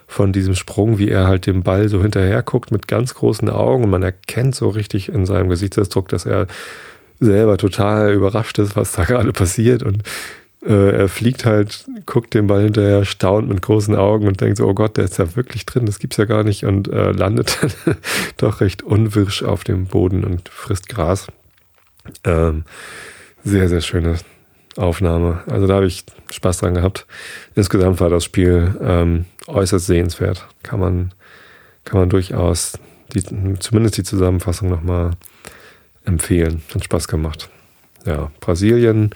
von 0.07 0.33
diesem 0.33 0.55
Sprung, 0.55 0.97
wie 0.99 1.09
er 1.09 1.27
halt 1.27 1.45
dem 1.45 1.63
Ball 1.63 1.87
so 1.87 2.01
hinterher 2.01 2.43
guckt 2.43 2.71
mit 2.71 2.87
ganz 2.87 3.13
großen 3.13 3.49
Augen 3.49 3.85
und 3.85 3.89
man 3.89 4.03
erkennt 4.03 4.55
so 4.55 4.69
richtig 4.69 5.09
in 5.09 5.25
seinem 5.25 5.49
Gesichtsausdruck, 5.49 6.09
dass 6.09 6.25
er 6.25 6.47
selber 7.21 7.57
total 7.57 8.13
überrascht 8.13 8.59
ist, 8.59 8.75
was 8.75 8.91
da 8.91 9.03
gerade 9.05 9.31
passiert 9.31 9.83
und 9.83 10.03
äh, 10.65 10.91
er 10.91 11.09
fliegt 11.09 11.45
halt, 11.45 11.85
guckt 12.05 12.33
den 12.33 12.47
Ball 12.47 12.63
hinterher, 12.63 13.05
staunt 13.05 13.49
mit 13.49 13.61
großen 13.61 13.95
Augen 13.95 14.27
und 14.27 14.41
denkt 14.41 14.57
so, 14.57 14.67
oh 14.67 14.73
Gott, 14.73 14.97
der 14.97 15.05
ist 15.05 15.17
ja 15.17 15.35
wirklich 15.35 15.65
drin, 15.65 15.85
das 15.85 15.99
gibt's 15.99 16.17
ja 16.17 16.25
gar 16.25 16.43
nicht 16.43 16.65
und 16.65 16.87
äh, 16.87 17.11
landet 17.11 17.57
dann 17.85 17.97
doch 18.37 18.61
recht 18.61 18.83
unwirsch 18.83 19.43
auf 19.43 19.63
dem 19.63 19.85
Boden 19.85 20.23
und 20.23 20.49
frisst 20.49 20.89
Gras. 20.89 21.27
Ähm, 22.23 22.63
sehr, 23.43 23.69
sehr 23.69 23.81
schöne 23.81 24.17
Aufnahme. 24.77 25.43
Also 25.47 25.67
da 25.67 25.75
habe 25.75 25.87
ich 25.87 26.05
Spaß 26.29 26.59
dran 26.59 26.75
gehabt. 26.75 27.05
Insgesamt 27.55 27.99
war 27.99 28.09
das 28.09 28.23
Spiel 28.23 28.75
ähm, 28.81 29.25
äußerst 29.47 29.85
sehenswert. 29.85 30.47
Kann 30.63 30.79
man, 30.79 31.13
kann 31.83 31.99
man 31.99 32.09
durchaus 32.09 32.77
die, 33.13 33.23
zumindest 33.59 33.97
die 33.97 34.03
Zusammenfassung 34.03 34.69
nochmal 34.69 35.11
empfehlen. 36.05 36.61
Hat 36.73 36.83
Spaß 36.83 37.07
gemacht. 37.07 37.49
Ja, 38.05 38.31
Brasilien 38.39 39.11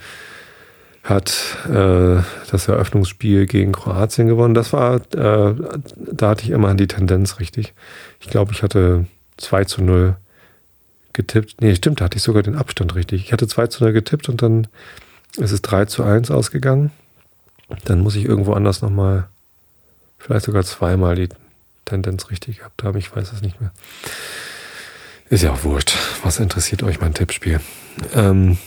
hat 1.06 1.56
äh, 1.68 2.20
das 2.50 2.68
Eröffnungsspiel 2.68 3.46
gegen 3.46 3.72
Kroatien 3.72 4.26
gewonnen. 4.26 4.54
Das 4.54 4.72
war, 4.72 4.96
äh, 4.96 5.54
da 5.96 6.28
hatte 6.28 6.42
ich 6.42 6.50
immerhin 6.50 6.76
die 6.76 6.88
Tendenz 6.88 7.38
richtig. 7.38 7.74
Ich 8.20 8.28
glaube, 8.28 8.52
ich 8.52 8.62
hatte 8.62 9.06
2 9.36 9.64
zu 9.64 9.82
0 9.82 10.16
getippt. 11.12 11.60
Nee, 11.60 11.74
stimmt, 11.76 12.00
da 12.00 12.06
hatte 12.06 12.16
ich 12.16 12.22
sogar 12.22 12.42
den 12.42 12.56
Abstand 12.56 12.94
richtig. 12.96 13.24
Ich 13.24 13.32
hatte 13.32 13.46
2 13.46 13.68
zu 13.68 13.84
0 13.84 13.92
getippt 13.92 14.28
und 14.28 14.42
dann 14.42 14.66
ist 15.36 15.52
es 15.52 15.62
3 15.62 15.84
zu 15.84 16.02
1 16.02 16.30
ausgegangen. 16.30 16.90
Dann 17.84 18.00
muss 18.00 18.16
ich 18.16 18.24
irgendwo 18.24 18.52
anders 18.52 18.82
nochmal, 18.82 19.28
vielleicht 20.18 20.46
sogar 20.46 20.64
zweimal 20.64 21.14
die 21.14 21.28
Tendenz 21.84 22.30
richtig 22.30 22.58
gehabt 22.58 22.82
haben. 22.82 22.98
Ich 22.98 23.14
weiß 23.14 23.32
es 23.32 23.42
nicht 23.42 23.60
mehr. 23.60 23.70
Ist 25.28 25.42
ja 25.42 25.52
auch 25.52 25.62
wurscht. 25.62 25.96
Was 26.24 26.40
interessiert 26.40 26.82
euch 26.82 27.00
mein 27.00 27.14
Tippspiel? 27.14 27.60
Ähm, 28.12 28.58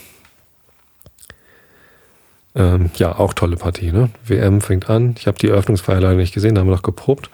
ähm, 2.60 2.92
ja, 2.96 3.18
auch 3.18 3.34
tolle 3.34 3.56
Partie. 3.56 3.92
Ne? 3.92 4.10
WM 4.26 4.62
fängt 4.62 4.90
an. 4.90 5.16
Ich 5.18 5.26
habe 5.26 5.40
die 5.40 5.48
Eröffnungsfeier 5.48 6.02
leider 6.02 6.18
nicht 6.18 6.34
gesehen, 6.34 6.56
da 6.56 6.62
haben 6.62 6.68
wir 6.68 6.76
noch 6.76 6.84
geprobt 6.84 7.30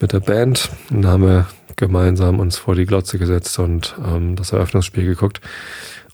mit 0.00 0.12
der 0.12 0.20
Band. 0.20 0.70
Dann 0.90 1.06
haben 1.06 1.22
wir 1.22 1.46
gemeinsam 1.76 2.40
uns 2.40 2.56
vor 2.56 2.74
die 2.74 2.86
Glotze 2.86 3.18
gesetzt 3.18 3.58
und 3.58 3.94
ähm, 4.04 4.34
das 4.34 4.52
Eröffnungsspiel 4.52 5.04
geguckt. 5.04 5.40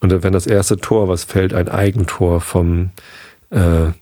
Und 0.00 0.22
wenn 0.24 0.32
das 0.32 0.48
erste 0.48 0.76
Tor, 0.76 1.06
was 1.06 1.22
fällt, 1.22 1.54
ein 1.54 1.68
Eigentor 1.68 2.40
vom, 2.40 2.90
äh, 3.50 3.92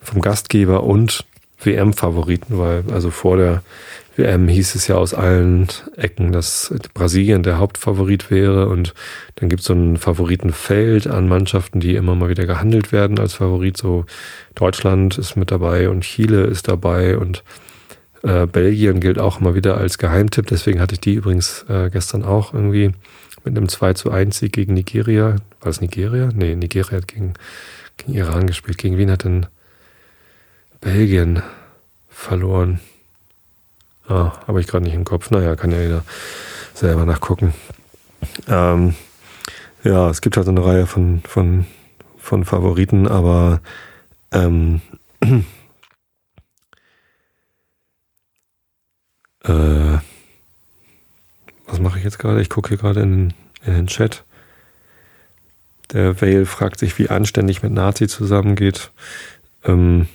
vom 0.00 0.20
Gastgeber 0.20 0.82
und 0.82 1.24
WM-Favoriten, 1.64 2.58
weil 2.58 2.84
also 2.92 3.10
vor 3.10 3.38
der 3.38 3.62
WM 4.16 4.46
hieß 4.48 4.74
es 4.74 4.88
ja 4.88 4.96
aus 4.96 5.14
allen 5.14 5.68
Ecken, 5.96 6.32
dass 6.32 6.74
Brasilien 6.92 7.42
der 7.42 7.58
Hauptfavorit 7.58 8.30
wäre 8.30 8.68
und 8.68 8.94
dann 9.36 9.48
gibt 9.48 9.60
es 9.60 9.66
so 9.66 9.74
ein 9.74 9.96
Favoritenfeld 9.96 11.06
an 11.06 11.28
Mannschaften, 11.28 11.80
die 11.80 11.94
immer 11.94 12.14
mal 12.14 12.28
wieder 12.28 12.44
gehandelt 12.44 12.92
werden 12.92 13.18
als 13.18 13.34
Favorit. 13.34 13.76
So 13.76 14.04
Deutschland 14.54 15.16
ist 15.16 15.36
mit 15.36 15.50
dabei 15.50 15.88
und 15.88 16.02
Chile 16.02 16.44
ist 16.44 16.68
dabei 16.68 17.16
und 17.16 17.42
äh, 18.22 18.46
Belgien 18.46 19.00
gilt 19.00 19.18
auch 19.18 19.40
immer 19.40 19.54
wieder 19.54 19.78
als 19.78 19.96
Geheimtipp. 19.96 20.46
Deswegen 20.46 20.80
hatte 20.80 20.94
ich 20.94 21.00
die 21.00 21.14
übrigens 21.14 21.64
äh, 21.68 21.88
gestern 21.90 22.22
auch 22.22 22.52
irgendwie 22.52 22.92
mit 23.44 23.56
einem 23.56 23.68
2 23.68 23.94
zu 23.94 24.10
1 24.10 24.38
Sieg 24.38 24.52
gegen 24.52 24.74
Nigeria. 24.74 25.36
War 25.60 25.70
es 25.70 25.80
Nigeria? 25.80 26.28
Nee, 26.34 26.54
Nigeria 26.54 26.98
hat 26.98 27.08
gegen, 27.08 27.32
gegen 27.96 28.14
Iran 28.14 28.46
gespielt. 28.46 28.78
Gegen 28.78 28.98
wen 28.98 29.10
hat 29.10 29.24
denn 29.24 29.46
Belgien 30.80 31.42
verloren. 32.08 32.80
Ah, 34.12 34.32
habe 34.46 34.60
ich 34.60 34.66
gerade 34.66 34.84
nicht 34.84 34.92
im 34.92 35.06
Kopf. 35.06 35.30
Naja, 35.30 35.56
kann 35.56 35.70
ja 35.70 35.80
jeder 35.80 36.04
selber 36.74 37.06
nachgucken. 37.06 37.54
Ähm, 38.46 38.94
ja, 39.84 40.10
es 40.10 40.20
gibt 40.20 40.36
halt 40.36 40.46
eine 40.48 40.62
Reihe 40.62 40.86
von, 40.86 41.22
von, 41.26 41.64
von 42.18 42.44
Favoriten, 42.44 43.08
aber 43.08 43.62
ähm, 44.30 44.82
äh, 49.44 49.98
was 51.66 51.80
mache 51.80 51.96
ich 51.96 52.04
jetzt 52.04 52.18
gerade? 52.18 52.42
Ich 52.42 52.50
gucke 52.50 52.68
hier 52.68 52.76
gerade 52.76 53.00
in, 53.00 53.32
in 53.64 53.72
den 53.72 53.86
Chat. 53.86 54.26
Der 55.94 56.20
Vale 56.20 56.44
fragt 56.44 56.78
sich, 56.80 56.98
wie 56.98 57.08
anständig 57.08 57.62
mit 57.62 57.72
Nazi 57.72 58.08
zusammengeht. 58.08 58.90
Ähm, 59.64 60.06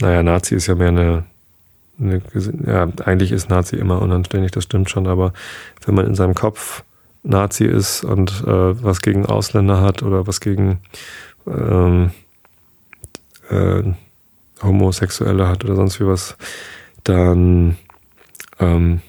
naja, 0.00 0.22
Nazi 0.22 0.54
ist 0.54 0.68
ja 0.68 0.74
mehr 0.74 0.88
eine, 0.88 1.26
ja, 2.66 2.88
eigentlich 3.04 3.32
ist 3.32 3.50
Nazi 3.50 3.76
immer 3.76 4.00
unanständig, 4.00 4.52
das 4.52 4.64
stimmt 4.64 4.90
schon, 4.90 5.06
aber 5.06 5.32
wenn 5.84 5.94
man 5.94 6.06
in 6.06 6.14
seinem 6.14 6.34
Kopf 6.34 6.82
Nazi 7.22 7.64
ist 7.64 8.04
und 8.04 8.30
äh, 8.46 8.82
was 8.82 9.02
gegen 9.02 9.26
Ausländer 9.26 9.80
hat 9.82 10.02
oder 10.02 10.26
was 10.26 10.40
gegen 10.40 10.80
ähm, 11.46 12.10
äh, 13.50 13.82
Homosexuelle 14.62 15.46
hat 15.46 15.64
oder 15.64 15.76
sonst 15.76 16.00
wie 16.00 16.06
was, 16.06 16.36
dann 17.04 17.76
ähm, 18.58 19.02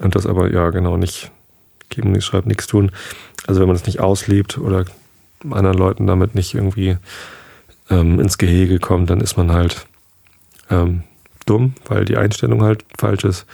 und 0.00 0.14
das 0.14 0.26
aber 0.26 0.50
ja 0.50 0.70
genau 0.70 0.96
nicht 0.96 1.30
geben, 1.88 2.12
nicht 2.12 2.24
schreibt, 2.24 2.46
nichts 2.46 2.66
tun. 2.66 2.90
Also 3.46 3.60
wenn 3.60 3.68
man 3.68 3.76
das 3.76 3.86
nicht 3.86 4.00
auslebt 4.00 4.58
oder 4.58 4.84
anderen 5.50 5.78
Leuten 5.78 6.06
damit 6.06 6.34
nicht 6.34 6.54
irgendwie 6.54 6.96
ähm, 7.90 8.18
ins 8.18 8.38
Gehege 8.38 8.78
kommt, 8.78 9.10
dann 9.10 9.20
ist 9.20 9.36
man 9.36 9.52
halt 9.52 9.86
ähm, 10.70 11.04
dumm, 11.46 11.74
weil 11.86 12.04
die 12.04 12.16
Einstellung 12.16 12.62
halt 12.62 12.84
falsch 12.98 13.24
ist. 13.24 13.46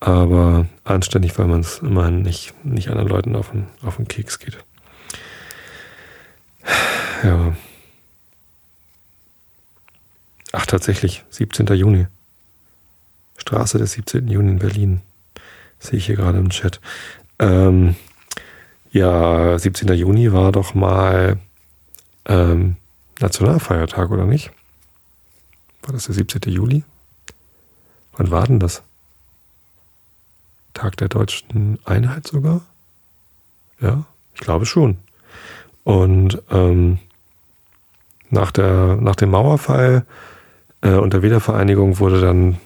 Aber 0.00 0.66
anständig, 0.84 1.38
weil 1.38 1.46
man 1.46 1.60
es 1.60 1.78
immerhin 1.78 2.22
nicht, 2.22 2.54
nicht 2.64 2.88
anderen 2.88 3.08
Leuten 3.08 3.36
auf 3.36 3.50
den, 3.50 3.68
auf 3.82 3.96
den 3.96 4.08
Keks 4.08 4.38
geht. 4.38 4.58
Ja. 7.22 7.54
Ach, 10.50 10.66
tatsächlich, 10.66 11.24
17. 11.30 11.66
Juni. 11.68 12.06
Straße 13.36 13.78
des 13.78 13.92
17. 13.92 14.28
Juni 14.28 14.50
in 14.50 14.58
Berlin. 14.58 15.00
Sehe 15.78 15.98
ich 15.98 16.06
hier 16.06 16.16
gerade 16.16 16.38
im 16.38 16.50
Chat. 16.50 16.80
Ähm, 17.38 17.96
ja, 18.90 19.58
17. 19.58 19.88
Juni 19.94 20.32
war 20.32 20.52
doch 20.52 20.74
mal 20.74 21.38
ähm, 22.26 22.76
Nationalfeiertag, 23.20 24.10
oder 24.10 24.26
nicht? 24.26 24.50
War 25.82 25.92
das 25.92 26.04
der 26.06 26.14
17. 26.14 26.42
Juli? 26.52 26.84
Wann 28.16 28.30
war 28.30 28.46
denn 28.46 28.58
das? 28.58 28.82
Tag 30.74 30.96
der 30.96 31.08
deutschen 31.08 31.78
Einheit 31.84 32.26
sogar? 32.26 32.62
Ja, 33.80 34.04
ich 34.34 34.40
glaube 34.40 34.66
schon. 34.66 34.98
Und 35.84 36.42
ähm, 36.50 36.98
nach, 38.30 38.52
der, 38.52 38.96
nach 38.96 39.16
dem 39.16 39.30
Mauerfall 39.30 40.06
äh, 40.80 40.94
und 40.94 41.12
der 41.12 41.22
Wiedervereinigung 41.22 41.98
wurde 41.98 42.20
dann 42.20 42.58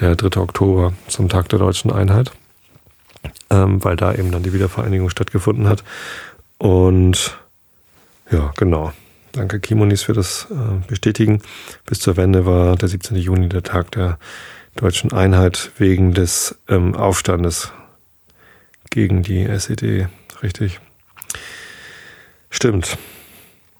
der 0.00 0.16
3. 0.16 0.40
Oktober 0.40 0.92
zum 1.08 1.28
Tag 1.28 1.48
der 1.48 1.58
deutschen 1.58 1.90
Einheit 1.90 2.32
ähm, 3.50 3.82
weil 3.84 3.96
da 3.96 4.14
eben 4.14 4.30
dann 4.30 4.42
die 4.42 4.52
Wiedervereinigung 4.52 5.10
stattgefunden 5.10 5.68
hat. 5.68 5.84
Und 6.58 7.38
ja, 8.30 8.52
genau. 8.56 8.92
Danke 9.32 9.58
Kimonis 9.58 10.02
für 10.02 10.12
das 10.12 10.46
äh, 10.50 10.86
Bestätigen. 10.86 11.42
Bis 11.86 11.98
zur 11.98 12.16
Wende 12.16 12.46
war 12.46 12.76
der 12.76 12.88
17. 12.88 13.16
Juni 13.16 13.48
der 13.48 13.62
Tag 13.62 13.90
der 13.92 14.18
deutschen 14.76 15.12
Einheit 15.12 15.70
wegen 15.78 16.14
des 16.14 16.58
ähm, 16.68 16.94
Aufstandes 16.94 17.72
gegen 18.90 19.22
die 19.22 19.44
SED. 19.44 20.08
Richtig. 20.42 20.80
Stimmt. 22.50 22.98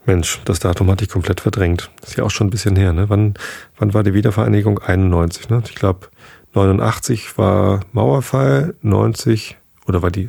Mensch, 0.07 0.41
das 0.45 0.59
Datum 0.59 0.91
hatte 0.91 1.05
ich 1.05 1.11
komplett 1.11 1.41
verdrängt. 1.41 1.91
Ist 2.03 2.17
ja 2.17 2.25
auch 2.25 2.31
schon 2.31 2.49
ein 2.49 2.51
bisschen 2.51 2.77
her, 2.77 2.93
ne? 2.93 3.09
Wann, 3.09 3.35
wann 3.79 3.95
war 3.95 4.03
die 4.03 4.13
Wiedervereinigung? 4.13 4.79
91, 4.79 5.49
ne? 5.49 5.63
Ich 5.67 5.75
glaube, 5.75 6.09
89 6.55 7.39
war 7.39 7.81
Mauerfall, 7.93 8.75
90 8.83 9.57
oder 9.87 10.03
war 10.03 10.11
die 10.11 10.29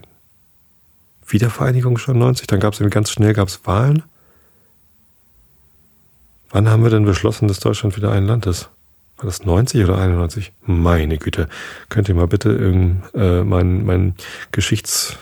Wiedervereinigung 1.27 1.97
schon 1.97 2.19
90? 2.19 2.47
Dann 2.47 2.59
gab 2.59 2.73
es 2.73 2.89
ganz 2.89 3.11
schnell 3.11 3.33
gab's 3.33 3.61
Wahlen. 3.65 4.03
Wann 6.51 6.69
haben 6.69 6.83
wir 6.83 6.89
denn 6.89 7.05
beschlossen, 7.05 7.47
dass 7.47 7.59
Deutschland 7.59 7.97
wieder 7.97 8.11
ein 8.11 8.25
Land 8.25 8.45
ist? 8.45 8.69
War 9.17 9.25
das 9.25 9.45
90 9.45 9.83
oder 9.83 9.97
91? 9.97 10.51
Meine 10.65 11.17
Güte. 11.17 11.47
Könnt 11.89 12.09
ihr 12.09 12.15
mal 12.15 12.27
bitte 12.27 12.49
irgend, 12.49 13.03
äh, 13.13 13.43
mein, 13.43 13.85
mein 13.85 14.15
Geschichts, 14.51 15.17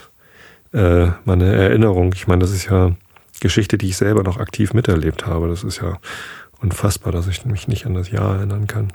äh, 0.73 1.07
meine 1.25 1.53
Erinnerung, 1.53 2.13
ich 2.13 2.27
meine, 2.27 2.41
das 2.41 2.51
ist 2.51 2.69
ja 2.69 2.95
Geschichte, 3.39 3.77
die 3.77 3.89
ich 3.89 3.97
selber 3.97 4.23
noch 4.23 4.37
aktiv 4.37 4.73
miterlebt 4.73 5.27
habe. 5.27 5.47
Das 5.47 5.63
ist 5.63 5.81
ja 5.81 5.99
unfassbar, 6.61 7.11
dass 7.11 7.27
ich 7.27 7.45
mich 7.45 7.67
nicht 7.67 7.85
an 7.85 7.93
das 7.93 8.09
Jahr 8.09 8.37
erinnern 8.37 8.67
kann. 8.67 8.91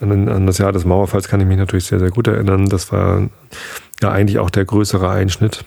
An, 0.00 0.28
an 0.28 0.46
das 0.46 0.58
Jahr 0.58 0.72
des 0.72 0.84
Mauerfalls 0.84 1.28
kann 1.28 1.40
ich 1.40 1.46
mich 1.46 1.58
natürlich 1.58 1.84
sehr, 1.84 1.98
sehr 1.98 2.10
gut 2.10 2.28
erinnern. 2.28 2.68
Das 2.68 2.92
war 2.92 3.28
ja 4.00 4.10
eigentlich 4.10 4.38
auch 4.38 4.50
der 4.50 4.64
größere 4.64 5.10
Einschnitt 5.10 5.64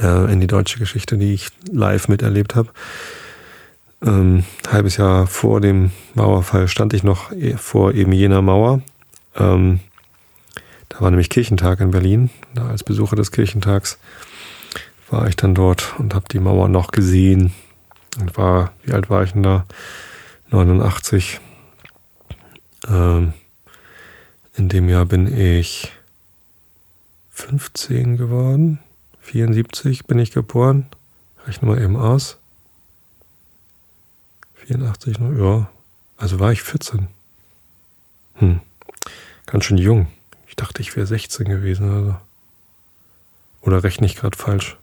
äh, 0.00 0.32
in 0.32 0.40
die 0.40 0.46
deutsche 0.46 0.78
Geschichte, 0.78 1.18
die 1.18 1.34
ich 1.34 1.48
live 1.70 2.08
miterlebt 2.08 2.54
habe. 2.54 2.70
Ähm, 4.04 4.44
halbes 4.70 4.98
Jahr 4.98 5.26
vor 5.26 5.60
dem 5.60 5.90
Mauerfall 6.14 6.68
stand 6.68 6.92
ich 6.92 7.02
noch 7.02 7.32
e, 7.32 7.56
vor 7.56 7.94
eben 7.94 8.12
jener 8.12 8.42
Mauer. 8.42 8.82
Ähm, 9.34 9.80
da 10.90 11.00
war 11.00 11.10
nämlich 11.10 11.30
Kirchentag 11.30 11.80
in 11.80 11.90
Berlin. 11.90 12.30
Da 12.54 12.68
als 12.68 12.84
Besucher 12.84 13.16
des 13.16 13.32
Kirchentags 13.32 13.98
war 15.10 15.26
ich 15.26 15.36
dann 15.36 15.54
dort 15.54 15.94
und 15.98 16.14
habe 16.14 16.26
die 16.30 16.38
Mauer 16.38 16.68
noch 16.68 16.90
gesehen. 16.90 17.54
Und 18.20 18.36
war, 18.36 18.72
wie 18.84 18.92
alt 18.92 19.08
war 19.08 19.24
ich 19.24 19.32
denn 19.32 19.42
da? 19.42 19.64
89. 20.50 21.40
Ähm, 22.88 23.32
in 24.56 24.68
dem 24.68 24.88
Jahr 24.88 25.06
bin 25.06 25.26
ich 25.36 25.92
15 27.30 28.18
geworden. 28.18 28.78
74 29.22 30.06
bin 30.06 30.18
ich 30.18 30.30
geboren. 30.30 30.86
Rechne 31.46 31.68
mal 31.68 31.82
eben 31.82 31.96
aus. 31.96 32.38
84, 34.66 35.18
ja. 35.38 35.70
Also 36.16 36.40
war 36.40 36.52
ich 36.52 36.62
14. 36.62 37.08
Hm. 38.36 38.60
Ganz 39.46 39.64
schön 39.64 39.78
jung. 39.78 40.06
Ich 40.48 40.56
dachte, 40.56 40.82
ich 40.82 40.94
wäre 40.96 41.06
16 41.06 41.48
gewesen. 41.48 41.90
Also. 41.90 42.16
Oder 43.60 43.82
rechne 43.84 44.06
ich 44.06 44.16
gerade 44.16 44.36
falsch? 44.36 44.76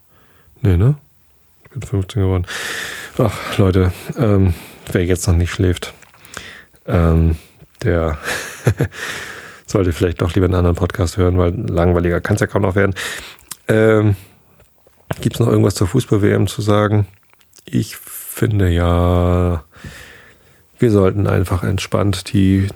Nee, 0.62 0.78
ne? 0.78 0.96
Ich 1.64 1.70
bin 1.72 1.82
15 1.82 2.22
geworden. 2.22 2.46
Ach, 3.18 3.58
Leute, 3.58 3.92
ähm, 4.18 4.54
wer 4.92 5.06
jetzt 5.06 5.28
noch 5.28 5.36
nicht 5.36 5.52
schläft, 5.52 5.94
ähm, 6.86 7.38
der 7.84 8.18
sollte 9.66 9.94
vielleicht 9.94 10.22
doch 10.22 10.34
lieber 10.34 10.46
einen 10.46 10.56
anderen 10.56 10.76
Podcast 10.76 11.18
hören, 11.18 11.38
weil 11.38 11.54
langweiliger 11.54 12.22
kann 12.22 12.36
es 12.36 12.42
ja 12.42 12.48
kaum 12.48 12.64
noch 12.64 12.76
werden. 12.76 12.96
Ähm, 13.68 14.16
Gibt 15.22 15.36
es 15.36 15.40
noch 15.40 15.48
irgendwas 15.48 15.76
zur 15.76 15.88
Fußball-WM 15.88 16.48
zu 16.48 16.62
sagen? 16.62 17.08
Ich 17.66 17.98
finde 18.42 18.70
ja, 18.70 19.64
wir 20.80 20.90
sollten 20.90 21.28
einfach 21.28 21.62
entspannt 21.62 22.34
die 22.34 22.70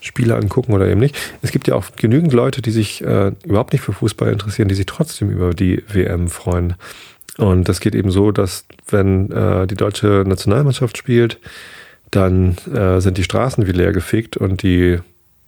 Spiele 0.00 0.34
angucken 0.34 0.72
oder 0.72 0.88
eben 0.88 0.98
nicht. 0.98 1.16
Es 1.42 1.52
gibt 1.52 1.68
ja 1.68 1.76
auch 1.76 1.84
genügend 1.94 2.32
Leute, 2.32 2.60
die 2.60 2.72
sich 2.72 3.04
äh, 3.04 3.30
überhaupt 3.44 3.72
nicht 3.72 3.82
für 3.82 3.92
Fußball 3.92 4.32
interessieren, 4.32 4.66
die 4.66 4.74
sich 4.74 4.86
trotzdem 4.86 5.30
über 5.30 5.54
die 5.54 5.84
WM 5.86 6.26
freuen. 6.26 6.74
Und 7.38 7.68
das 7.68 7.78
geht 7.78 7.94
eben 7.94 8.10
so, 8.10 8.32
dass 8.32 8.64
wenn 8.90 9.30
äh, 9.30 9.68
die 9.68 9.76
deutsche 9.76 10.24
Nationalmannschaft 10.26 10.98
spielt, 10.98 11.38
dann 12.10 12.56
äh, 12.74 13.00
sind 13.00 13.16
die 13.16 13.22
Straßen 13.22 13.68
wie 13.68 13.72
leer 13.72 13.92
gefegt 13.92 14.36
und 14.36 14.64
die, 14.64 14.98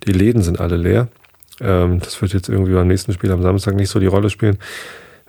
die 0.07 0.13
Läden 0.13 0.43
sind 0.43 0.61
alle 0.61 0.77
leer. 0.77 1.09
Ähm, 1.61 1.99
das 1.99 2.23
wird 2.23 2.33
jetzt 2.33 2.49
irgendwie 2.49 2.75
beim 2.75 2.87
nächsten 2.87 3.13
Spiel 3.13 3.33
am 3.33 3.43
Samstag 3.43 3.75
nicht 3.75 3.91
so 3.91 3.99
die 3.99 4.07
Rolle 4.07 4.31
spielen, 4.31 4.59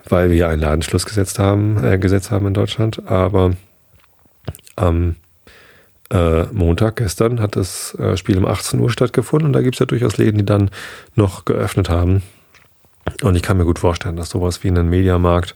weil 0.07 0.29
wir 0.29 0.49
einen 0.49 0.61
Ladenschluss 0.61 1.07
gesetzt 1.07 1.39
haben, 1.39 1.83
äh, 1.83 1.97
gesetzt 1.97 2.29
haben 2.29 2.45
in 2.45 2.53
Deutschland. 2.53 3.07
Aber 3.07 3.55
am 4.75 5.15
äh, 6.11 6.43
Montag 6.45 6.97
gestern 6.97 7.39
hat 7.41 7.55
das 7.55 7.95
äh, 7.95 8.15
Spiel 8.17 8.37
um 8.37 8.45
18 8.45 8.79
Uhr 8.79 8.89
stattgefunden 8.89 9.47
und 9.47 9.53
da 9.53 9.61
gibt 9.61 9.75
es 9.75 9.79
ja 9.79 9.85
durchaus 9.85 10.17
Läden, 10.17 10.37
die 10.37 10.45
dann 10.45 10.69
noch 11.15 11.45
geöffnet 11.45 11.89
haben. 11.89 12.21
Und 13.21 13.35
ich 13.35 13.41
kann 13.41 13.57
mir 13.57 13.65
gut 13.65 13.79
vorstellen, 13.79 14.15
dass 14.15 14.29
sowas 14.29 14.63
wie 14.63 14.69
ein 14.69 14.89
Mediamarkt 14.89 15.55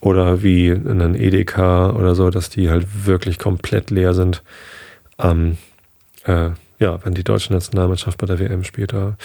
oder 0.00 0.42
wie 0.42 0.70
ein 0.70 1.14
Edeka 1.14 1.90
oder 1.90 2.14
so, 2.14 2.30
dass 2.30 2.50
die 2.50 2.70
halt 2.70 3.06
wirklich 3.06 3.38
komplett 3.38 3.90
leer 3.90 4.14
sind 4.14 4.42
ähm, 5.18 5.58
äh, 6.24 6.50
ja, 6.78 7.04
wenn 7.04 7.14
die 7.14 7.24
deutsche 7.24 7.52
Nationalmannschaft 7.52 8.18
bei 8.18 8.26
der 8.26 8.38
WM 8.40 8.64
spielt, 8.64 8.92
da, 8.92 9.16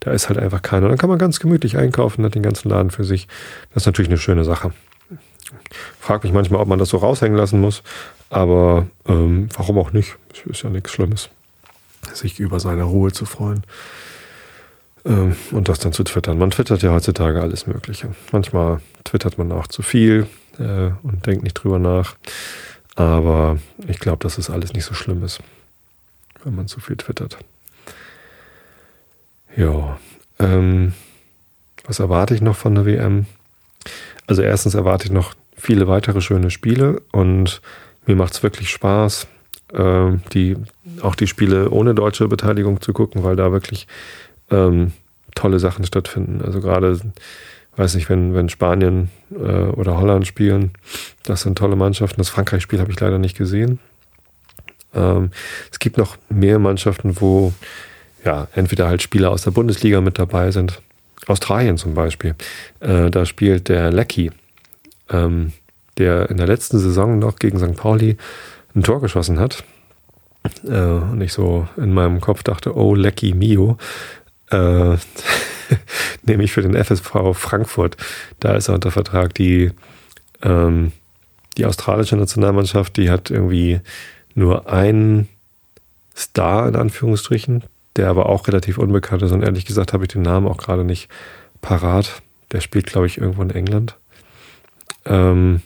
da 0.00 0.12
ist 0.12 0.28
halt 0.28 0.38
einfach 0.38 0.62
keiner. 0.62 0.88
Dann 0.88 0.98
kann 0.98 1.08
man 1.08 1.18
ganz 1.18 1.40
gemütlich 1.40 1.76
einkaufen, 1.76 2.24
hat 2.24 2.34
den 2.34 2.42
ganzen 2.42 2.68
Laden 2.68 2.90
für 2.90 3.04
sich. 3.04 3.28
Das 3.72 3.82
ist 3.82 3.86
natürlich 3.86 4.10
eine 4.10 4.18
schöne 4.18 4.44
Sache. 4.44 4.72
Frag 5.98 6.24
mich 6.24 6.32
manchmal, 6.32 6.60
ob 6.60 6.68
man 6.68 6.78
das 6.78 6.90
so 6.90 6.98
raushängen 6.98 7.36
lassen 7.36 7.60
muss, 7.60 7.82
aber 8.30 8.86
ähm, 9.06 9.48
warum 9.56 9.78
auch 9.78 9.92
nicht? 9.92 10.16
ist 10.46 10.62
ja 10.62 10.70
nichts 10.70 10.92
Schlimmes, 10.92 11.30
sich 12.12 12.38
über 12.38 12.60
seine 12.60 12.84
Ruhe 12.84 13.12
zu 13.12 13.24
freuen 13.24 13.64
ähm, 15.04 15.36
und 15.50 15.68
das 15.68 15.78
dann 15.78 15.92
zu 15.92 16.04
twittern. 16.04 16.38
Man 16.38 16.50
twittert 16.50 16.82
ja 16.82 16.92
heutzutage 16.92 17.40
alles 17.40 17.66
Mögliche. 17.66 18.14
Manchmal 18.32 18.80
twittert 19.04 19.38
man 19.38 19.50
auch 19.52 19.66
zu 19.66 19.82
viel 19.82 20.26
äh, 20.58 20.90
und 21.02 21.26
denkt 21.26 21.42
nicht 21.42 21.54
drüber 21.54 21.78
nach. 21.78 22.16
Aber 22.94 23.58
ich 23.86 24.00
glaube, 24.00 24.22
dass 24.22 24.38
es 24.38 24.50
alles 24.50 24.72
nicht 24.72 24.84
so 24.84 24.94
schlimm 24.94 25.22
ist, 25.24 25.40
wenn 26.44 26.54
man 26.54 26.68
zu 26.68 26.80
viel 26.80 26.96
twittert. 26.96 27.38
Ja, 29.56 29.98
ähm, 30.38 30.92
was 31.84 32.00
erwarte 32.00 32.34
ich 32.34 32.40
noch 32.40 32.56
von 32.56 32.74
der 32.74 32.86
WM? 32.86 33.26
Also 34.26 34.42
erstens 34.42 34.74
erwarte 34.74 35.06
ich 35.06 35.10
noch 35.10 35.34
viele 35.56 35.88
weitere 35.88 36.20
schöne 36.20 36.50
Spiele 36.50 37.00
und 37.12 37.60
mir 38.08 38.16
macht 38.16 38.32
es 38.32 38.42
wirklich 38.42 38.70
Spaß, 38.70 39.28
äh, 39.74 40.10
die, 40.32 40.56
auch 41.02 41.14
die 41.14 41.26
Spiele 41.26 41.70
ohne 41.70 41.94
deutsche 41.94 42.26
Beteiligung 42.26 42.80
zu 42.80 42.92
gucken, 42.92 43.22
weil 43.22 43.36
da 43.36 43.52
wirklich 43.52 43.86
ähm, 44.50 44.92
tolle 45.34 45.58
Sachen 45.60 45.84
stattfinden. 45.84 46.42
Also 46.44 46.60
gerade, 46.60 46.98
weiß 47.76 47.94
nicht, 47.94 48.08
wenn, 48.08 48.34
wenn 48.34 48.48
Spanien 48.48 49.10
äh, 49.30 49.36
oder 49.36 49.98
Holland 49.98 50.26
spielen, 50.26 50.72
das 51.24 51.42
sind 51.42 51.58
tolle 51.58 51.76
Mannschaften. 51.76 52.18
Das 52.18 52.30
Frankreich-Spiel 52.30 52.80
habe 52.80 52.90
ich 52.90 52.98
leider 52.98 53.18
nicht 53.18 53.36
gesehen. 53.36 53.78
Ähm, 54.94 55.30
es 55.70 55.78
gibt 55.78 55.98
noch 55.98 56.16
mehr 56.30 56.58
Mannschaften, 56.58 57.20
wo 57.20 57.52
ja 58.24 58.48
entweder 58.54 58.88
halt 58.88 59.02
Spieler 59.02 59.30
aus 59.30 59.42
der 59.42 59.50
Bundesliga 59.50 60.00
mit 60.00 60.18
dabei 60.18 60.50
sind. 60.50 60.80
Australien 61.26 61.76
zum 61.76 61.92
Beispiel. 61.92 62.34
Äh, 62.80 63.10
da 63.10 63.26
spielt 63.26 63.68
der 63.68 63.92
Lecky, 63.92 64.30
ähm, 65.10 65.52
der 65.98 66.30
in 66.30 66.36
der 66.36 66.46
letzten 66.46 66.78
Saison 66.78 67.18
noch 67.18 67.36
gegen 67.36 67.58
St. 67.58 67.76
Pauli 67.76 68.16
ein 68.74 68.82
Tor 68.82 69.00
geschossen 69.00 69.38
hat. 69.38 69.64
Äh, 70.64 70.78
und 70.78 71.20
ich 71.20 71.32
so 71.32 71.68
in 71.76 71.92
meinem 71.92 72.20
Kopf 72.20 72.42
dachte, 72.42 72.76
oh, 72.76 72.94
Lecky 72.94 73.34
Mio 73.34 73.76
äh, 74.50 74.96
nämlich 76.22 76.52
für 76.52 76.62
den 76.62 76.74
FSV 76.74 77.34
Frankfurt. 77.34 77.96
Da 78.40 78.54
ist 78.54 78.68
er 78.68 78.74
unter 78.74 78.90
Vertrag. 78.90 79.34
Die, 79.34 79.72
ähm, 80.42 80.92
die 81.56 81.66
australische 81.66 82.16
Nationalmannschaft, 82.16 82.96
die 82.96 83.10
hat 83.10 83.30
irgendwie 83.30 83.80
nur 84.34 84.70
einen 84.70 85.28
Star 86.16 86.68
in 86.68 86.76
Anführungsstrichen, 86.76 87.64
der 87.96 88.08
aber 88.08 88.26
auch 88.26 88.48
relativ 88.48 88.78
unbekannt 88.78 89.22
ist. 89.22 89.32
Und 89.32 89.42
ehrlich 89.42 89.66
gesagt 89.66 89.92
habe 89.92 90.04
ich 90.04 90.08
den 90.08 90.22
Namen 90.22 90.48
auch 90.48 90.58
gerade 90.58 90.84
nicht 90.84 91.08
parat. 91.60 92.22
Der 92.52 92.60
spielt, 92.60 92.86
glaube 92.86 93.06
ich, 93.06 93.18
irgendwo 93.18 93.42
in 93.42 93.50
England. 93.50 93.96
Ähm, 95.04 95.62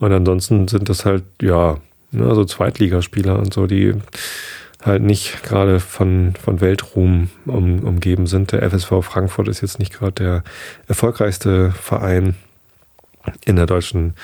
und 0.00 0.12
ansonsten 0.12 0.66
sind 0.66 0.88
das 0.88 1.04
halt, 1.04 1.22
ja, 1.40 1.76
ne, 2.10 2.34
so 2.34 2.44
Zweitligaspieler 2.44 3.38
und 3.38 3.54
so, 3.54 3.66
die 3.66 3.94
halt 4.82 5.02
nicht 5.02 5.42
gerade 5.42 5.78
von, 5.78 6.34
von 6.42 6.60
Weltruhm 6.60 7.28
um, 7.44 7.80
umgeben 7.80 8.26
sind. 8.26 8.52
Der 8.52 8.62
FSV 8.62 9.02
Frankfurt 9.02 9.48
ist 9.48 9.60
jetzt 9.60 9.78
nicht 9.78 9.92
gerade 9.92 10.12
der 10.12 10.44
erfolgreichste 10.88 11.70
Verein 11.72 12.34
in 13.44 13.56
der 13.56 13.66
deutschen 13.66 14.14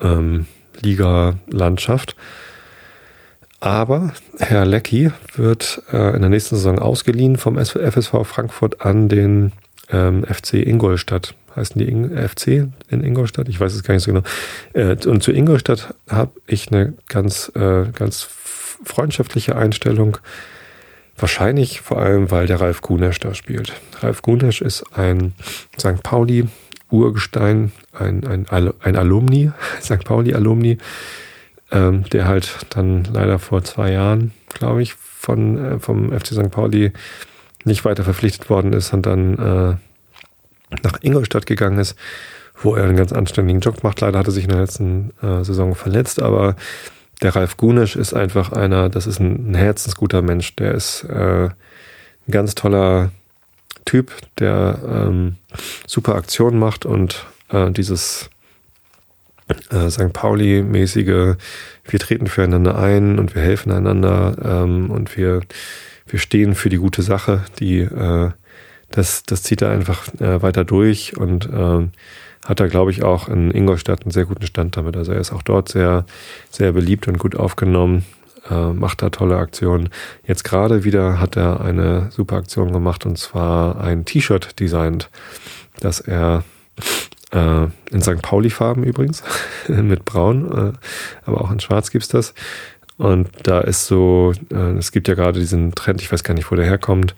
ähm, 0.00 0.46
Liga-Landschaft. 0.80 2.14
Aber 3.60 4.12
Herr 4.38 4.64
Lecky 4.64 5.10
wird 5.34 5.82
äh, 5.92 6.14
in 6.14 6.20
der 6.20 6.30
nächsten 6.30 6.54
Saison 6.54 6.78
ausgeliehen 6.78 7.36
vom 7.36 7.58
FSV 7.58 8.14
Frankfurt 8.22 8.82
an 8.82 9.08
den 9.08 9.50
ähm, 9.90 10.24
FC 10.24 10.54
Ingolstadt. 10.54 11.34
Heißen 11.58 11.78
die 11.78 12.28
FC 12.28 12.68
in 12.88 13.02
Ingolstadt? 13.02 13.48
Ich 13.48 13.58
weiß 13.58 13.74
es 13.74 13.82
gar 13.82 13.94
nicht 13.94 14.04
so 14.04 14.12
genau. 14.12 14.24
Äh, 14.74 14.96
und 15.06 15.22
zu 15.22 15.32
Ingolstadt 15.32 15.94
habe 16.08 16.32
ich 16.46 16.70
eine 16.70 16.94
ganz, 17.08 17.50
äh, 17.54 17.86
ganz 17.92 18.22
freundschaftliche 18.84 19.56
Einstellung. 19.56 20.18
Wahrscheinlich 21.16 21.80
vor 21.80 21.98
allem, 22.00 22.30
weil 22.30 22.46
der 22.46 22.60
Ralf 22.60 22.80
Gunesch 22.80 23.18
da 23.18 23.34
spielt. 23.34 23.72
Ralf 24.00 24.22
Gunesch 24.22 24.62
ist 24.62 24.84
ein 24.96 25.32
St. 25.76 26.02
Pauli 26.02 26.48
Urgestein, 26.90 27.72
ein, 27.92 28.26
ein, 28.26 28.46
ein 28.48 28.96
Alumni, 28.96 29.50
St. 29.82 30.04
Pauli-Alumni, 30.04 30.78
ähm, 31.70 32.04
der 32.12 32.26
halt 32.26 32.66
dann 32.70 33.04
leider 33.04 33.38
vor 33.38 33.62
zwei 33.64 33.92
Jahren, 33.92 34.32
glaube 34.48 34.82
ich, 34.82 34.94
von, 34.94 35.58
äh, 35.58 35.78
vom 35.78 36.12
FC 36.18 36.28
St. 36.28 36.50
Pauli 36.50 36.92
nicht 37.64 37.84
weiter 37.84 38.04
verpflichtet 38.04 38.48
worden 38.48 38.72
ist 38.72 38.92
und 38.94 39.04
dann 39.04 39.78
nach 40.82 40.98
Ingolstadt 41.02 41.46
gegangen 41.46 41.78
ist, 41.78 41.96
wo 42.60 42.74
er 42.74 42.84
einen 42.84 42.96
ganz 42.96 43.12
anständigen 43.12 43.60
Job 43.60 43.82
macht. 43.82 44.00
Leider 44.00 44.18
hat 44.18 44.26
er 44.26 44.32
sich 44.32 44.44
in 44.44 44.50
der 44.50 44.60
letzten 44.60 45.12
äh, 45.22 45.44
Saison 45.44 45.74
verletzt, 45.74 46.20
aber 46.20 46.56
der 47.22 47.34
Ralf 47.34 47.56
Gunisch 47.56 47.96
ist 47.96 48.14
einfach 48.14 48.52
einer, 48.52 48.88
das 48.88 49.06
ist 49.06 49.20
ein, 49.20 49.52
ein 49.52 49.54
herzensguter 49.54 50.22
Mensch. 50.22 50.54
Der 50.56 50.74
ist 50.74 51.04
äh, 51.04 51.46
ein 51.46 52.30
ganz 52.30 52.54
toller 52.54 53.10
Typ, 53.84 54.12
der 54.38 54.78
ähm, 54.86 55.36
super 55.86 56.14
Aktionen 56.14 56.58
macht 56.58 56.84
und 56.84 57.26
äh, 57.50 57.70
dieses 57.70 58.28
äh, 59.70 59.90
St. 59.90 60.12
Pauli-mäßige, 60.12 61.36
wir 61.84 61.98
treten 61.98 62.26
füreinander 62.26 62.78
ein 62.78 63.18
und 63.18 63.34
wir 63.34 63.42
helfen 63.42 63.72
einander 63.72 64.36
ähm, 64.44 64.90
und 64.90 65.16
wir, 65.16 65.40
wir 66.06 66.18
stehen 66.18 66.54
für 66.54 66.68
die 66.68 66.76
gute 66.76 67.02
Sache, 67.02 67.44
die 67.58 67.80
äh, 67.80 68.30
das, 68.90 69.22
das 69.24 69.42
zieht 69.42 69.62
er 69.62 69.70
einfach 69.70 70.08
äh, 70.20 70.42
weiter 70.42 70.64
durch 70.64 71.16
und 71.16 71.46
äh, 71.46 71.88
hat 72.44 72.60
er, 72.60 72.68
glaube 72.68 72.90
ich, 72.90 73.02
auch 73.02 73.28
in 73.28 73.50
Ingolstadt 73.50 74.02
einen 74.02 74.10
sehr 74.10 74.24
guten 74.24 74.46
Stand 74.46 74.76
damit. 74.76 74.96
Also 74.96 75.12
er 75.12 75.20
ist 75.20 75.32
auch 75.32 75.42
dort 75.42 75.68
sehr, 75.68 76.06
sehr 76.50 76.72
beliebt 76.72 77.06
und 77.06 77.18
gut 77.18 77.36
aufgenommen, 77.36 78.06
äh, 78.50 78.72
macht 78.72 79.02
da 79.02 79.10
tolle 79.10 79.36
Aktionen. 79.36 79.90
Jetzt 80.26 80.44
gerade 80.44 80.84
wieder 80.84 81.20
hat 81.20 81.36
er 81.36 81.60
eine 81.60 82.10
super 82.10 82.36
Aktion 82.36 82.72
gemacht 82.72 83.04
und 83.04 83.18
zwar 83.18 83.80
ein 83.80 84.04
T-Shirt 84.04 84.58
designt, 84.58 85.10
das 85.80 86.00
er 86.00 86.44
äh, 87.32 87.64
in 87.90 88.00
St. 88.00 88.22
Pauli-Farben 88.22 88.84
übrigens, 88.84 89.22
mit 89.68 90.04
Braun, 90.06 90.50
äh, 90.50 90.72
aber 91.26 91.42
auch 91.42 91.50
in 91.50 91.60
Schwarz 91.60 91.90
gibt's 91.90 92.08
das. 92.08 92.32
Und 92.96 93.28
da 93.44 93.60
ist 93.60 93.86
so, 93.86 94.32
äh, 94.50 94.72
es 94.78 94.90
gibt 94.90 95.08
ja 95.08 95.14
gerade 95.14 95.38
diesen 95.38 95.74
Trend, 95.74 96.00
ich 96.00 96.10
weiß 96.10 96.24
gar 96.24 96.34
nicht, 96.34 96.50
wo 96.50 96.56
der 96.56 96.64
herkommt, 96.64 97.14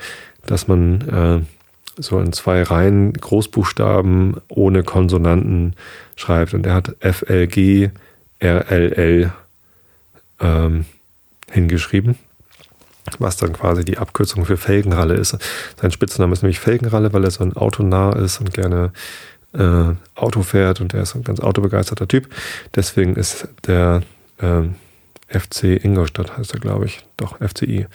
dass 0.47 0.69
man 0.69 1.01
äh, 1.09 1.60
so 1.97 2.19
in 2.19 2.33
zwei 2.33 2.63
Reihen 2.63 3.13
Großbuchstaben 3.13 4.37
ohne 4.49 4.83
Konsonanten 4.83 5.75
schreibt. 6.17 6.55
Und 6.55 6.67
er 6.67 6.75
hat 6.75 6.97
FLG 7.01 7.91
RLL 8.41 9.33
ähm, 10.41 10.85
hingeschrieben, 11.51 12.17
was 13.19 13.37
dann 13.37 13.53
quasi 13.53 13.85
die 13.85 13.99
Abkürzung 13.99 14.45
für 14.45 14.57
Felgenralle 14.57 15.15
ist. 15.15 15.37
Sein 15.81 15.91
Spitzname 15.91 16.33
ist 16.33 16.43
nämlich 16.43 16.61
Felgenralle, 16.61 17.13
weil 17.13 17.25
er 17.25 17.31
so 17.31 17.45
ein 17.45 17.57
Autonah 17.57 18.17
ist 18.17 18.41
und 18.41 18.55
gerne 18.55 18.93
äh, 19.53 19.95
Auto 20.15 20.43
fährt 20.43 20.81
und 20.81 20.95
er 20.95 21.03
ist 21.03 21.15
ein 21.15 21.25
ganz 21.25 21.41
autobegeisterter 21.41 22.09
Typ. 22.09 22.29
Deswegen 22.75 23.17
ist 23.17 23.49
der 23.67 24.03
äh, 24.39 24.63
FC 25.29 25.85
Ingolstadt, 25.85 26.37
heißt 26.37 26.55
er, 26.55 26.61
glaube 26.61 26.87
ich. 26.87 27.05
Doch, 27.17 27.39
FCI. 27.39 27.87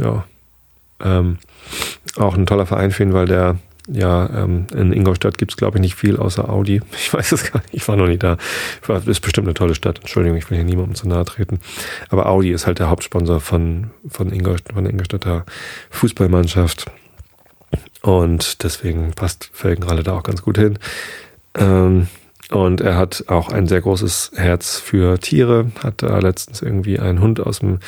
Ja, 0.00 0.24
ähm, 1.02 1.38
auch 2.16 2.36
ein 2.36 2.46
toller 2.46 2.66
Verein 2.66 2.90
für 2.90 3.02
ihn, 3.02 3.12
weil 3.12 3.26
der 3.26 3.56
ja, 3.92 4.28
ähm, 4.30 4.66
in 4.72 4.92
Ingolstadt 4.92 5.38
gibt 5.38 5.52
es, 5.52 5.56
glaube 5.56 5.78
ich, 5.78 5.82
nicht 5.82 5.94
viel 5.96 6.16
außer 6.16 6.48
Audi. 6.48 6.80
Ich 6.92 7.12
weiß 7.12 7.32
es 7.32 7.50
gar 7.50 7.60
nicht, 7.60 7.74
ich 7.74 7.88
war 7.88 7.96
noch 7.96 8.06
nie 8.06 8.18
da. 8.18 8.36
Das 8.86 9.06
ist 9.06 9.20
bestimmt 9.20 9.48
eine 9.48 9.54
tolle 9.54 9.74
Stadt. 9.74 9.98
Entschuldigung, 9.98 10.38
ich 10.38 10.48
will 10.50 10.58
hier 10.58 10.64
niemandem 10.64 10.94
zu 10.94 11.08
nahe 11.08 11.24
treten. 11.24 11.60
Aber 12.08 12.26
Audi 12.26 12.52
ist 12.52 12.66
halt 12.66 12.78
der 12.78 12.88
Hauptsponsor 12.88 13.40
von, 13.40 13.90
von, 14.08 14.32
Ingolstadt, 14.32 14.74
von 14.74 14.84
der 14.84 14.92
Ingolstädter 14.92 15.44
Fußballmannschaft. 15.90 16.86
Und 18.02 18.62
deswegen 18.62 19.12
passt 19.12 19.50
Felgenralle 19.52 20.02
da 20.02 20.12
auch 20.12 20.22
ganz 20.22 20.42
gut 20.42 20.58
hin. 20.58 20.78
Ähm, 21.54 22.08
und 22.50 22.80
er 22.80 22.96
hat 22.96 23.24
auch 23.28 23.50
ein 23.50 23.66
sehr 23.66 23.80
großes 23.80 24.32
Herz 24.34 24.78
für 24.78 25.18
Tiere, 25.18 25.70
hat 25.82 26.02
da 26.02 26.18
letztens 26.18 26.62
irgendwie 26.62 26.98
einen 26.98 27.20
Hund 27.20 27.40
aus 27.40 27.60
dem 27.60 27.78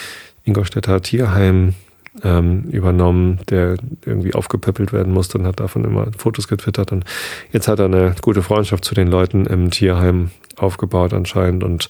Ingolstädter 0.45 1.01
Tierheim 1.03 1.75
ähm, 2.23 2.65
übernommen, 2.65 3.41
der 3.49 3.77
irgendwie 4.05 4.35
aufgepöppelt 4.35 4.93
werden 4.93 5.13
musste 5.13 5.39
und 5.39 5.47
hat 5.47 5.61
davon 5.61 5.85
immer 5.85 6.09
Fotos 6.17 6.49
getwittert. 6.49 6.93
Und 6.93 7.05
jetzt 7.53 7.69
hat 7.69 7.79
er 7.79 7.87
eine 7.87 8.15
gute 8.21 8.43
Freundschaft 8.43 8.85
zu 8.85 8.95
den 8.95 9.09
Leuten 9.09 9.47
im 9.47 9.71
Tierheim 9.71 10.31
aufgebaut 10.57 11.15
anscheinend 11.15 11.65
und 11.65 11.89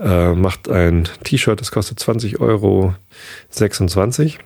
äh, 0.00 0.32
macht 0.32 0.68
ein 0.68 1.08
T-Shirt, 1.22 1.60
das 1.60 1.70
kostet 1.70 2.00
20 2.00 2.40
Euro 2.40 2.94
26. 3.50 4.38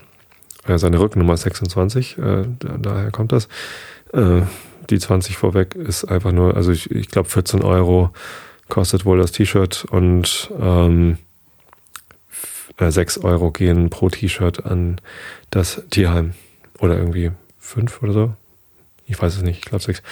Äh, 0.67 0.79
seine 0.79 1.01
Rückennummer 1.01 1.35
ist 1.35 1.43
26, 1.43 2.19
äh, 2.19 2.45
daher 2.79 3.11
kommt 3.11 3.33
das. 3.33 3.49
Äh, 4.13 4.43
die 4.91 4.99
20 4.99 5.37
vorweg 5.37 5.75
ist 5.75 6.05
einfach 6.05 6.33
nur, 6.33 6.55
also 6.55 6.73
ich, 6.73 6.91
ich 6.91 7.09
glaube 7.09 7.29
14 7.29 7.63
Euro 7.63 8.11
kostet 8.69 9.05
wohl 9.05 9.19
das 9.19 9.33
T-Shirt 9.33 9.87
und 9.91 10.51
ähm, 10.61 11.19
äh, 12.79 12.91
6 12.91 13.19
Euro 13.19 13.51
gehen 13.51 13.91
pro 13.91 14.09
T-Shirt 14.09 14.65
an 14.65 15.01
das 15.51 15.83
Tierheim. 15.91 16.35
Oder 16.79 16.99
irgendwie 16.99 17.31
5 17.59 18.03
oder 18.03 18.13
so. 18.13 18.35
Ich 19.07 19.21
weiß 19.21 19.37
es 19.37 19.43
nicht, 19.43 19.59
ich 19.59 19.65
glaube 19.65 19.85
6. 19.85 20.03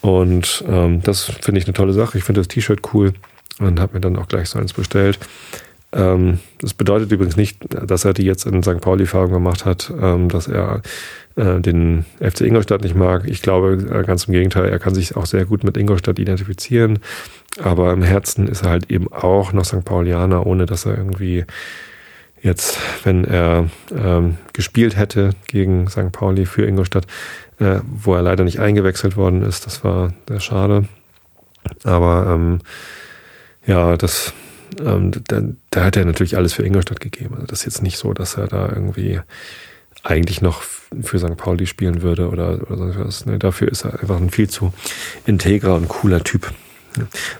Und 0.00 0.64
ähm, 0.68 1.02
das 1.02 1.24
finde 1.24 1.60
ich 1.60 1.66
eine 1.66 1.74
tolle 1.74 1.92
Sache. 1.92 2.18
Ich 2.18 2.24
finde 2.24 2.40
das 2.40 2.48
T-Shirt 2.48 2.80
cool 2.92 3.12
und 3.58 3.80
habe 3.80 3.94
mir 3.94 4.00
dann 4.00 4.16
auch 4.16 4.28
gleich 4.28 4.48
so 4.48 4.58
eins 4.58 4.72
bestellt. 4.72 5.18
Ähm, 5.92 6.38
das 6.60 6.74
bedeutet 6.74 7.10
übrigens 7.12 7.36
nicht, 7.36 7.58
dass 7.68 8.04
er 8.04 8.12
die 8.12 8.24
jetzt 8.24 8.46
in 8.46 8.62
St. 8.62 8.80
Pauli-Farben 8.80 9.32
gemacht 9.32 9.64
hat, 9.64 9.90
ähm, 10.00 10.28
dass 10.28 10.46
er 10.46 10.82
äh, 11.36 11.60
den 11.60 12.04
FC 12.20 12.42
Ingolstadt 12.42 12.82
nicht 12.82 12.94
mag. 12.94 13.26
Ich 13.26 13.42
glaube 13.42 13.86
äh, 13.90 14.04
ganz 14.04 14.24
im 14.24 14.34
Gegenteil, 14.34 14.68
er 14.68 14.78
kann 14.78 14.94
sich 14.94 15.16
auch 15.16 15.26
sehr 15.26 15.46
gut 15.46 15.64
mit 15.64 15.76
Ingolstadt 15.76 16.18
identifizieren. 16.18 16.98
Aber 17.62 17.92
im 17.92 18.02
Herzen 18.02 18.48
ist 18.48 18.62
er 18.62 18.70
halt 18.70 18.90
eben 18.90 19.10
auch 19.12 19.52
noch 19.52 19.64
St. 19.64 19.84
Paulianer, 19.84 20.46
ohne 20.46 20.66
dass 20.66 20.84
er 20.84 20.96
irgendwie 20.96 21.44
jetzt, 22.42 22.78
wenn 23.04 23.24
er 23.24 23.68
ähm, 23.94 24.38
gespielt 24.52 24.96
hätte 24.96 25.30
gegen 25.46 25.88
St. 25.88 26.12
Pauli 26.12 26.46
für 26.46 26.66
Ingolstadt, 26.66 27.06
äh, 27.58 27.80
wo 27.84 28.14
er 28.14 28.22
leider 28.22 28.44
nicht 28.44 28.60
eingewechselt 28.60 29.16
worden 29.16 29.42
ist, 29.42 29.66
das 29.66 29.84
war 29.84 30.12
sehr 30.28 30.40
schade. 30.40 30.88
Aber 31.84 32.32
ähm, 32.34 32.60
ja, 33.66 33.96
das 33.96 34.32
ähm, 34.80 35.12
da, 35.26 35.42
da, 35.70 35.84
hat 35.84 35.96
er 35.96 36.04
natürlich 36.04 36.36
alles 36.36 36.52
für 36.52 36.62
Ingolstadt 36.62 37.00
gegeben. 37.00 37.34
Also 37.34 37.46
das 37.46 37.60
ist 37.60 37.66
jetzt 37.66 37.82
nicht 37.82 37.98
so, 37.98 38.12
dass 38.12 38.36
er 38.36 38.46
da 38.46 38.68
irgendwie 38.68 39.20
eigentlich 40.02 40.40
noch 40.42 40.62
für 40.62 41.18
St. 41.18 41.36
Pauli 41.36 41.66
spielen 41.66 42.02
würde 42.02 42.28
oder, 42.28 42.70
oder 42.70 42.76
sonst 42.76 42.98
was. 42.98 43.26
Ne, 43.26 43.38
dafür 43.38 43.68
ist 43.68 43.84
er 43.84 44.00
einfach 44.00 44.16
ein 44.16 44.30
viel 44.30 44.48
zu 44.48 44.72
integrer 45.26 45.74
und 45.74 45.88
cooler 45.88 46.22
Typ. 46.22 46.52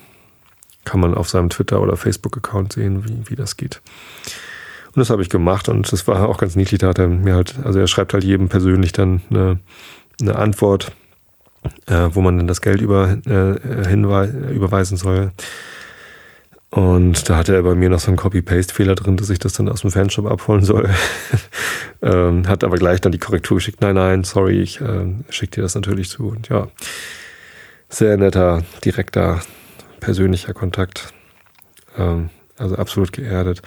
Kann 0.85 1.01
man 1.01 1.13
auf 1.13 1.29
seinem 1.29 1.49
Twitter- 1.49 1.81
oder 1.81 1.97
Facebook-Account 1.97 2.73
sehen, 2.73 3.05
wie, 3.05 3.29
wie 3.29 3.35
das 3.35 3.57
geht. 3.57 3.81
Und 4.87 5.01
das 5.01 5.09
habe 5.09 5.21
ich 5.21 5.29
gemacht 5.29 5.69
und 5.69 5.91
das 5.91 6.07
war 6.07 6.27
auch 6.27 6.37
ganz 6.37 6.55
niedlich. 6.55 6.79
Da 6.79 6.87
hat 6.87 6.97
er 6.97 7.07
mir 7.07 7.35
halt, 7.35 7.55
also 7.63 7.77
er 7.77 7.87
schreibt 7.87 8.13
halt 8.13 8.23
jedem 8.23 8.49
persönlich 8.49 8.93
dann 8.93 9.21
eine, 9.29 9.59
eine 10.19 10.37
Antwort, 10.37 10.91
äh, 11.85 12.09
wo 12.13 12.21
man 12.21 12.37
dann 12.37 12.47
das 12.47 12.61
Geld 12.61 12.81
über, 12.81 13.17
äh, 13.27 13.93
überweisen 13.93 14.97
soll. 14.97 15.31
Und 16.69 17.29
da 17.29 17.37
hatte 17.37 17.55
er 17.55 17.63
bei 17.63 17.75
mir 17.75 17.89
noch 17.89 17.99
so 17.99 18.07
einen 18.07 18.17
Copy-Paste-Fehler 18.17 18.95
drin, 18.95 19.15
dass 19.15 19.29
ich 19.29 19.39
das 19.39 19.53
dann 19.53 19.69
aus 19.69 19.81
dem 19.81 19.91
Fanshop 19.91 20.25
abholen 20.25 20.65
soll. 20.65 20.89
ähm, 22.01 22.47
hat 22.47 22.63
aber 22.63 22.77
gleich 22.77 22.99
dann 22.99 23.13
die 23.13 23.19
Korrektur 23.19 23.57
geschickt. 23.57 23.79
Nein, 23.81 23.95
nein, 23.95 24.23
sorry, 24.25 24.59
ich 24.59 24.81
äh, 24.81 25.05
schicke 25.29 25.55
dir 25.55 25.61
das 25.61 25.75
natürlich 25.75 26.09
zu. 26.09 26.27
Und 26.27 26.49
ja, 26.49 26.67
sehr 27.89 28.17
netter, 28.17 28.63
direkter, 28.83 29.39
persönlicher 30.01 30.53
Kontakt. 30.53 31.13
Ähm, 31.97 32.29
also 32.57 32.75
absolut 32.75 33.13
geerdet. 33.13 33.61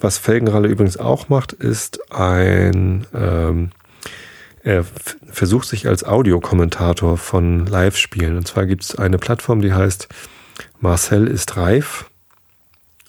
Was 0.00 0.18
Felgenralle 0.18 0.68
übrigens 0.68 0.96
auch 0.96 1.28
macht, 1.28 1.52
ist 1.52 2.12
ein, 2.12 3.06
ähm, 3.14 3.70
er 4.62 4.84
versucht 5.30 5.66
sich 5.66 5.88
als 5.88 6.04
Audiokommentator 6.04 7.16
von 7.16 7.66
Live-Spielen. 7.66 8.36
Und 8.36 8.46
zwar 8.46 8.66
gibt 8.66 8.82
es 8.84 8.96
eine 8.96 9.18
Plattform, 9.18 9.60
die 9.60 9.72
heißt 9.72 10.08
Marcel 10.78 11.26
ist 11.26 11.56
reif. 11.56 12.06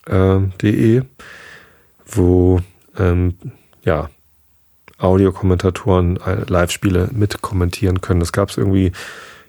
Äh, 0.08 1.02
wo 2.08 2.60
ähm, 2.98 3.36
ja, 3.84 4.10
Audiokommentatoren 4.98 6.18
äh, 6.18 6.44
Live-Spiele 6.48 7.10
mitkommentieren 7.12 8.02
können. 8.02 8.20
Das 8.20 8.32
gab 8.32 8.50
es 8.50 8.58
irgendwie 8.58 8.92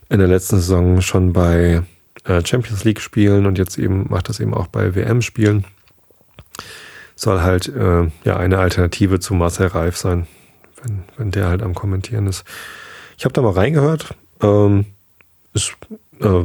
in 0.09 0.19
der 0.19 0.29
letzten 0.29 0.57
Saison 0.57 1.01
schon 1.03 1.33
bei 1.33 1.83
äh, 2.25 2.45
Champions 2.45 2.85
League-Spielen 2.85 3.47
und 3.47 3.59
jetzt 3.59 3.79
eben 3.79 4.07
macht 4.09 4.29
das 4.29 4.41
eben 4.41 4.55
auch 4.55 4.67
bei 4.67 4.95
WM-Spielen 4.95 5.65
soll 7.17 7.41
halt 7.41 7.67
äh, 7.69 8.09
ja 8.25 8.37
eine 8.37 8.59
Alternative 8.59 9.19
zu 9.19 9.35
Marcel 9.35 9.69
Reif 9.69 9.97
sein, 9.97 10.27
wenn, 10.83 11.03
wenn 11.17 11.31
der 11.33 11.49
halt 11.49 11.63
am 11.63 11.75
Kommentieren 11.75 12.27
ist. 12.27 12.45
Ich 13.19 13.25
habe 13.25 13.33
da 13.33 13.41
mal 13.41 13.53
reingehört. 13.53 14.15
Ähm, 14.43 14.85
ist 15.55 15.73
äh, 16.21 16.45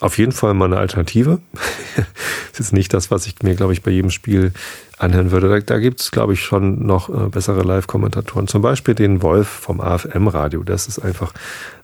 auf 0.00 0.18
jeden 0.18 0.32
Fall 0.32 0.54
mal 0.54 0.66
eine 0.66 0.78
Alternative. 0.78 1.40
ist 2.52 2.58
jetzt 2.58 2.72
nicht 2.72 2.92
das, 2.92 3.10
was 3.10 3.26
ich 3.26 3.42
mir, 3.42 3.54
glaube 3.54 3.72
ich, 3.72 3.82
bei 3.82 3.90
jedem 3.90 4.10
Spiel 4.10 4.52
anhören 4.98 5.30
würde. 5.30 5.48
Da, 5.48 5.60
da 5.60 5.78
gibt 5.78 6.00
es, 6.00 6.10
glaube 6.10 6.34
ich, 6.34 6.40
schon 6.40 6.86
noch 6.86 7.08
äh, 7.08 7.28
bessere 7.28 7.62
Live-Kommentatoren. 7.62 8.48
Zum 8.48 8.62
Beispiel 8.62 8.94
den 8.94 9.22
Wolf 9.22 9.48
vom 9.48 9.80
AFM-Radio. 9.80 10.62
Das 10.62 10.86
ist 10.86 10.98
einfach 10.98 11.32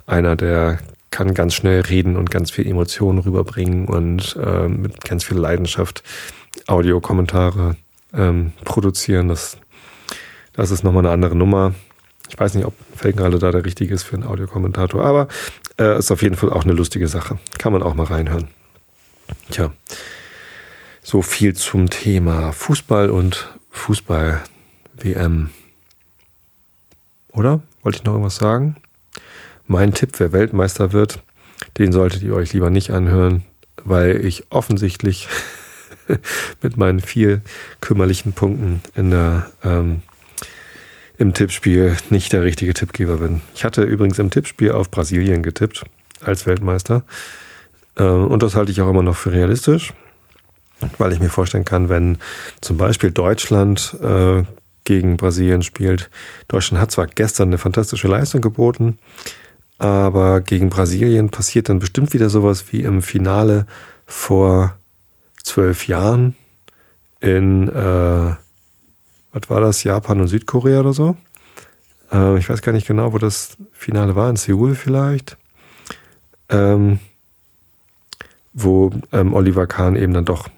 einer, 0.06 0.36
der 0.36 0.78
kann 1.10 1.34
ganz 1.34 1.54
schnell 1.54 1.80
reden 1.80 2.16
und 2.16 2.30
ganz 2.30 2.50
viel 2.50 2.66
Emotionen 2.66 3.18
rüberbringen 3.18 3.88
und 3.88 4.36
äh, 4.40 4.68
mit 4.68 5.04
ganz 5.04 5.24
viel 5.24 5.38
Leidenschaft 5.38 6.02
Audiokommentare 6.66 7.76
ähm, 8.14 8.52
produzieren. 8.64 9.28
Das, 9.28 9.56
das 10.52 10.70
ist 10.70 10.84
nochmal 10.84 11.04
eine 11.04 11.12
andere 11.12 11.34
Nummer. 11.34 11.74
Ich 12.28 12.38
weiß 12.38 12.54
nicht, 12.54 12.64
ob 12.64 12.74
Felgenralle 12.94 13.40
da 13.40 13.50
der 13.50 13.64
richtige 13.64 13.92
ist 13.92 14.04
für 14.04 14.14
einen 14.14 14.24
Audiokommentator, 14.24 15.04
aber 15.04 15.26
äh, 15.80 15.98
ist 15.98 16.12
auf 16.12 16.22
jeden 16.22 16.36
Fall 16.36 16.52
auch 16.52 16.64
eine 16.64 16.74
lustige 16.74 17.08
Sache. 17.08 17.38
Kann 17.58 17.72
man 17.72 17.82
auch 17.82 17.94
mal 17.94 18.04
reinhören. 18.04 18.48
Tja, 19.50 19.72
so 21.02 21.22
viel 21.22 21.54
zum 21.54 21.90
Thema 21.90 22.52
Fußball 22.52 23.10
und 23.10 23.48
Fußball-WM. 23.70 25.50
Oder? 27.32 27.60
Wollte 27.82 27.98
ich 27.98 28.04
noch 28.04 28.12
irgendwas 28.12 28.36
sagen? 28.36 28.76
Mein 29.66 29.94
Tipp, 29.94 30.10
wer 30.18 30.32
Weltmeister 30.32 30.92
wird, 30.92 31.22
den 31.78 31.92
solltet 31.92 32.22
ihr 32.22 32.34
euch 32.34 32.52
lieber 32.52 32.70
nicht 32.70 32.90
anhören, 32.90 33.44
weil 33.82 34.24
ich 34.24 34.44
offensichtlich 34.50 35.28
mit 36.62 36.76
meinen 36.76 37.00
vier 37.00 37.40
kümmerlichen 37.80 38.32
Punkten 38.32 38.82
in 38.94 39.10
der, 39.10 39.50
ähm, 39.64 40.02
im 41.20 41.34
Tippspiel 41.34 41.98
nicht 42.08 42.32
der 42.32 42.42
richtige 42.42 42.72
Tippgeber 42.72 43.18
bin. 43.18 43.42
Ich 43.54 43.62
hatte 43.64 43.82
übrigens 43.82 44.18
im 44.18 44.30
Tippspiel 44.30 44.72
auf 44.72 44.90
Brasilien 44.90 45.42
getippt 45.42 45.84
als 46.22 46.46
Weltmeister. 46.46 47.02
Äh, 47.96 48.04
und 48.04 48.42
das 48.42 48.54
halte 48.56 48.72
ich 48.72 48.80
auch 48.80 48.88
immer 48.88 49.02
noch 49.02 49.16
für 49.16 49.30
realistisch, 49.30 49.92
weil 50.96 51.12
ich 51.12 51.20
mir 51.20 51.28
vorstellen 51.28 51.66
kann, 51.66 51.90
wenn 51.90 52.16
zum 52.62 52.78
Beispiel 52.78 53.10
Deutschland 53.10 53.98
äh, 54.02 54.44
gegen 54.84 55.18
Brasilien 55.18 55.62
spielt. 55.62 56.08
Deutschland 56.48 56.80
hat 56.80 56.90
zwar 56.90 57.06
gestern 57.06 57.48
eine 57.48 57.58
fantastische 57.58 58.08
Leistung 58.08 58.40
geboten, 58.40 58.98
aber 59.76 60.40
gegen 60.40 60.70
Brasilien 60.70 61.28
passiert 61.28 61.68
dann 61.68 61.80
bestimmt 61.80 62.14
wieder 62.14 62.30
sowas 62.30 62.64
wie 62.70 62.80
im 62.80 63.02
Finale 63.02 63.66
vor 64.06 64.74
zwölf 65.42 65.86
Jahren 65.86 66.34
in, 67.20 67.68
äh, 67.68 68.34
was 69.32 69.48
war 69.48 69.60
das, 69.60 69.84
Japan 69.84 70.20
und 70.20 70.28
Südkorea 70.28 70.80
oder 70.80 70.92
so. 70.92 71.16
Äh, 72.12 72.38
ich 72.38 72.48
weiß 72.48 72.62
gar 72.62 72.72
nicht 72.72 72.86
genau, 72.86 73.12
wo 73.12 73.18
das 73.18 73.56
Finale 73.72 74.16
war, 74.16 74.28
in 74.30 74.36
Seoul 74.36 74.74
vielleicht. 74.74 75.36
Ähm, 76.48 76.98
wo 78.52 78.90
ähm, 79.12 79.32
Oliver 79.32 79.66
Kahn 79.66 79.96
eben 79.96 80.12
dann 80.12 80.24
doch 80.24 80.48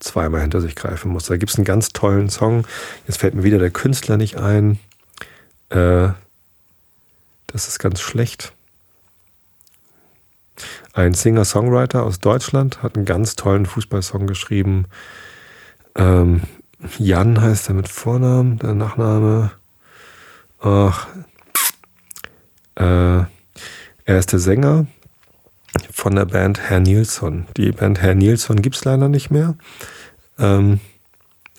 zweimal 0.00 0.40
hinter 0.40 0.60
sich 0.60 0.74
greifen 0.74 1.10
muss. 1.10 1.26
Da 1.26 1.36
gibt 1.36 1.50
es 1.50 1.56
einen 1.56 1.64
ganz 1.64 1.90
tollen 1.90 2.28
Song. 2.28 2.66
Jetzt 3.06 3.18
fällt 3.18 3.34
mir 3.34 3.44
wieder 3.44 3.58
der 3.58 3.70
Künstler 3.70 4.16
nicht 4.16 4.36
ein. 4.36 4.78
Äh, 5.70 6.08
das 7.46 7.68
ist 7.68 7.78
ganz 7.78 8.00
schlecht. 8.00 8.52
Ein 10.92 11.14
Singer-Songwriter 11.14 12.04
aus 12.04 12.20
Deutschland 12.20 12.82
hat 12.82 12.96
einen 12.96 13.04
ganz 13.04 13.36
tollen 13.36 13.66
Fußballsong 13.66 14.26
geschrieben. 14.26 14.86
Ähm, 15.96 16.42
Jan 16.98 17.40
heißt 17.40 17.68
er 17.68 17.74
mit 17.74 17.88
Vornamen, 17.88 18.58
der 18.58 18.74
Nachname. 18.74 19.52
Ach, 20.60 21.06
äh, 22.76 22.82
er 24.06 24.18
ist 24.18 24.32
der 24.32 24.38
Sänger 24.38 24.86
von 25.90 26.14
der 26.14 26.26
Band 26.26 26.60
Herr 26.60 26.80
Nilsson. 26.80 27.46
Die 27.56 27.72
Band 27.72 28.00
Herr 28.00 28.14
Nilsson 28.14 28.62
gibt 28.62 28.76
es 28.76 28.84
leider 28.84 29.08
nicht 29.08 29.30
mehr. 29.30 29.56
Ähm, 30.38 30.80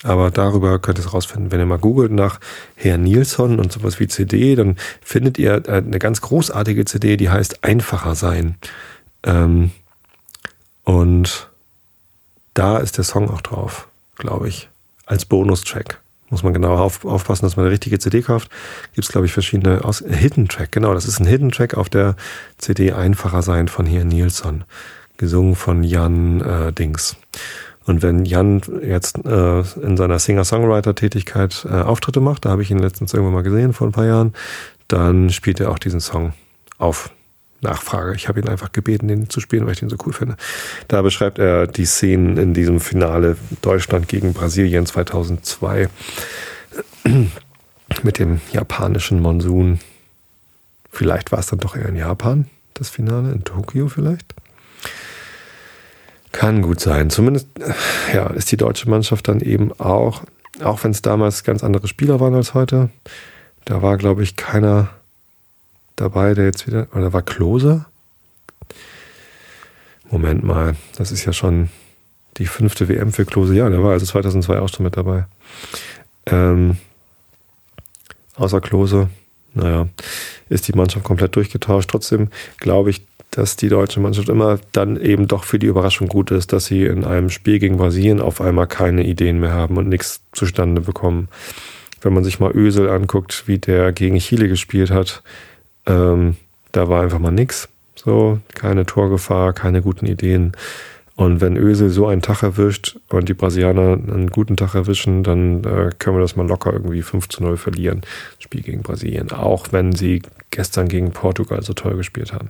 aber 0.03 0.29
darüber 0.29 0.77
könnt 0.79 0.99
ihr 0.99 1.05
es 1.05 1.13
rausfinden. 1.13 1.51
Wenn 1.51 1.59
ihr 1.59 1.65
mal 1.65 1.79
googelt 1.79 2.11
nach 2.11 2.39
Herr 2.75 2.97
Nilsson 2.97 3.59
und 3.59 3.71
sowas 3.71 3.99
wie 3.99 4.07
CD, 4.07 4.55
dann 4.55 4.77
findet 5.01 5.39
ihr 5.39 5.63
eine 5.67 5.99
ganz 5.99 6.21
großartige 6.21 6.85
CD, 6.85 7.17
die 7.17 7.29
heißt 7.29 7.63
Einfacher 7.63 8.15
sein. 8.15 8.55
Ähm, 9.23 9.71
und 10.83 11.49
da 12.53 12.77
ist 12.77 12.97
der 12.97 13.03
Song 13.03 13.29
auch 13.29 13.41
drauf, 13.41 13.87
glaube 14.15 14.47
ich, 14.47 14.69
als 15.05 15.25
Bonustrack. 15.25 16.01
Muss 16.29 16.43
man 16.43 16.53
genau 16.53 16.75
auf, 16.75 17.05
aufpassen, 17.05 17.45
dass 17.45 17.55
man 17.55 17.65
eine 17.65 17.71
richtige 17.71 17.99
CD 17.99 18.21
kauft. 18.21 18.49
Gibt 18.93 19.05
es, 19.05 19.11
glaube 19.11 19.27
ich, 19.27 19.33
verschiedene 19.33 19.85
aus 19.85 20.03
Hidden 20.07 20.47
Track, 20.47 20.71
genau, 20.71 20.93
das 20.93 21.05
ist 21.05 21.19
ein 21.19 21.27
Hidden 21.27 21.51
Track 21.51 21.75
auf 21.75 21.87
der 21.87 22.15
CD 22.57 22.93
Einfacher 22.93 23.41
sein 23.41 23.67
von 23.67 23.85
hier 23.85 24.05
Nilsson. 24.05 24.63
Gesungen 25.17 25.55
von 25.55 25.83
Jan 25.83 26.41
äh, 26.41 26.73
Dings. 26.73 27.15
Und 27.85 28.01
wenn 28.01 28.25
Jan 28.25 28.61
jetzt 28.81 29.23
äh, 29.25 29.59
in 29.59 29.95
seiner 29.95 30.17
Singer-Songwriter-Tätigkeit 30.17 31.67
äh, 31.69 31.81
Auftritte 31.81 32.19
macht, 32.19 32.45
da 32.45 32.49
habe 32.49 32.63
ich 32.63 32.71
ihn 32.71 32.79
letztens 32.79 33.13
irgendwann 33.13 33.35
mal 33.35 33.43
gesehen 33.43 33.73
vor 33.73 33.87
ein 33.87 33.93
paar 33.93 34.07
Jahren, 34.07 34.33
dann 34.87 35.29
spielt 35.29 35.59
er 35.59 35.71
auch 35.71 35.79
diesen 35.79 35.99
Song 35.99 36.33
auf 36.77 37.11
Nachfrage. 37.65 38.15
Ich 38.15 38.27
habe 38.27 38.39
ihn 38.39 38.47
einfach 38.47 38.71
gebeten, 38.71 39.07
den 39.07 39.29
zu 39.29 39.39
spielen, 39.39 39.65
weil 39.65 39.73
ich 39.73 39.79
den 39.79 39.89
so 39.89 39.97
cool 40.05 40.13
finde. 40.13 40.37
Da 40.87 41.01
beschreibt 41.01 41.39
er 41.39 41.67
die 41.67 41.85
Szenen 41.85 42.37
in 42.37 42.53
diesem 42.53 42.79
Finale 42.79 43.37
Deutschland 43.61 44.07
gegen 44.07 44.33
Brasilien 44.33 44.85
2002 44.85 45.89
mit 48.03 48.19
dem 48.19 48.41
japanischen 48.51 49.21
Monsun. 49.21 49.79
Vielleicht 50.89 51.31
war 51.31 51.39
es 51.39 51.47
dann 51.47 51.59
doch 51.59 51.75
eher 51.75 51.89
in 51.89 51.95
Japan, 51.95 52.47
das 52.73 52.89
Finale, 52.89 53.31
in 53.31 53.43
Tokio 53.43 53.89
vielleicht. 53.89 54.33
Kann 56.31 56.61
gut 56.61 56.79
sein. 56.79 57.09
Zumindest 57.09 57.47
ja, 58.13 58.27
ist 58.27 58.51
die 58.51 58.57
deutsche 58.57 58.89
Mannschaft 58.89 59.27
dann 59.27 59.39
eben 59.39 59.71
auch, 59.79 60.23
auch 60.61 60.83
wenn 60.83 60.91
es 60.91 61.01
damals 61.01 61.43
ganz 61.43 61.63
andere 61.63 61.87
Spieler 61.87 62.19
waren 62.19 62.35
als 62.35 62.53
heute, 62.53 62.89
da 63.65 63.81
war, 63.81 63.97
glaube 63.97 64.23
ich, 64.23 64.35
keiner 64.35 64.89
dabei, 65.95 66.33
der 66.33 66.45
jetzt 66.45 66.67
wieder, 66.67 66.87
oder 66.93 67.13
war 67.13 67.21
Klose? 67.21 67.85
Moment 70.09 70.43
mal, 70.43 70.75
das 70.97 71.11
ist 71.11 71.25
ja 71.25 71.33
schon 71.33 71.69
die 72.37 72.45
fünfte 72.45 72.87
WM 72.89 73.11
für 73.11 73.25
Klose. 73.25 73.55
Ja, 73.55 73.69
der 73.69 73.83
war 73.83 73.91
also 73.91 74.05
2002 74.05 74.59
auch 74.59 74.69
schon 74.69 74.83
mit 74.83 74.97
dabei. 74.97 75.25
Ähm, 76.25 76.77
außer 78.35 78.61
Klose, 78.61 79.09
naja, 79.53 79.87
ist 80.49 80.67
die 80.67 80.73
Mannschaft 80.73 81.05
komplett 81.05 81.35
durchgetauscht. 81.35 81.89
Trotzdem 81.89 82.29
glaube 82.57 82.89
ich, 82.89 83.05
dass 83.31 83.55
die 83.55 83.69
deutsche 83.69 83.99
Mannschaft 83.99 84.29
immer 84.29 84.59
dann 84.71 84.99
eben 84.99 85.27
doch 85.27 85.43
für 85.43 85.59
die 85.59 85.67
Überraschung 85.67 86.07
gut 86.07 86.31
ist, 86.31 86.53
dass 86.53 86.65
sie 86.65 86.85
in 86.85 87.03
einem 87.03 87.29
Spiel 87.29 87.59
gegen 87.59 87.77
Brasilien 87.77 88.21
auf 88.21 88.39
einmal 88.41 88.67
keine 88.67 89.05
Ideen 89.05 89.39
mehr 89.39 89.51
haben 89.51 89.77
und 89.77 89.89
nichts 89.89 90.21
zustande 90.31 90.81
bekommen. 90.81 91.27
Wenn 92.01 92.13
man 92.13 92.23
sich 92.23 92.39
mal 92.39 92.51
Ösel 92.51 92.89
anguckt, 92.89 93.47
wie 93.47 93.57
der 93.57 93.91
gegen 93.91 94.19
Chile 94.19 94.47
gespielt 94.47 94.91
hat, 94.91 95.23
ähm, 95.85 96.37
da 96.71 96.89
war 96.89 97.03
einfach 97.03 97.19
mal 97.19 97.31
nichts. 97.31 97.69
So, 97.95 98.39
keine 98.53 98.85
Torgefahr, 98.85 99.53
keine 99.53 99.81
guten 99.81 100.05
Ideen. 100.05 100.53
Und 101.15 101.39
wenn 101.39 101.55
Ösel 101.55 101.89
so 101.89 102.07
einen 102.07 102.21
Tag 102.21 102.43
erwischt 102.43 102.97
und 103.09 103.29
die 103.29 103.33
Brasilianer 103.33 103.93
einen 103.93 104.29
guten 104.29 104.57
Tag 104.57 104.75
erwischen, 104.75 105.23
dann 105.23 105.63
äh, 105.63 105.91
können 105.97 106.17
wir 106.17 106.21
das 106.21 106.35
mal 106.35 106.45
locker 106.45 106.73
irgendwie 106.73 107.01
5 107.01 107.29
zu 107.29 107.41
0 107.41 107.55
verlieren. 107.55 108.01
Spiel 108.39 108.61
gegen 108.61 108.83
Brasilien. 108.83 109.31
Auch 109.31 109.67
wenn 109.71 109.93
sie 109.93 110.21
gestern 110.51 110.89
gegen 110.89 111.11
Portugal 111.11 111.61
so 111.63 111.73
toll 111.73 111.95
gespielt 111.95 112.33
haben. 112.33 112.49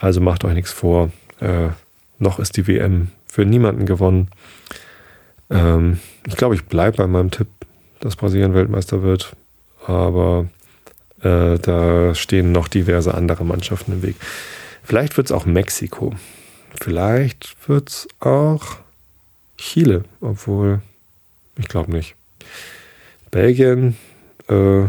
Also 0.00 0.20
macht 0.20 0.44
euch 0.44 0.54
nichts 0.54 0.72
vor. 0.72 1.10
Äh, 1.38 1.68
noch 2.18 2.40
ist 2.40 2.56
die 2.56 2.66
WM 2.66 3.08
für 3.26 3.44
niemanden 3.44 3.86
gewonnen. 3.86 4.28
Ähm, 5.50 6.00
ich 6.26 6.36
glaube, 6.36 6.56
ich 6.56 6.64
bleibe 6.64 6.96
bei 6.96 7.06
meinem 7.06 7.30
Tipp, 7.30 7.48
dass 8.00 8.16
Brasilien 8.16 8.54
Weltmeister 8.54 9.02
wird. 9.02 9.36
Aber 9.86 10.48
äh, 11.24 11.58
da 11.58 12.14
stehen 12.14 12.52
noch 12.52 12.68
diverse 12.68 13.14
andere 13.14 13.44
Mannschaften 13.44 13.92
im 13.92 14.02
Weg. 14.02 14.16
Vielleicht 14.82 15.16
wird 15.16 15.28
es 15.28 15.32
auch 15.32 15.46
Mexiko. 15.46 16.12
Vielleicht 16.80 17.56
wird 17.68 17.88
es 17.88 18.08
auch 18.20 18.76
Chile, 19.56 20.04
obwohl 20.20 20.82
ich 21.56 21.68
glaube 21.68 21.92
nicht. 21.92 22.14
Belgien, 23.30 23.96
äh, 24.48 24.82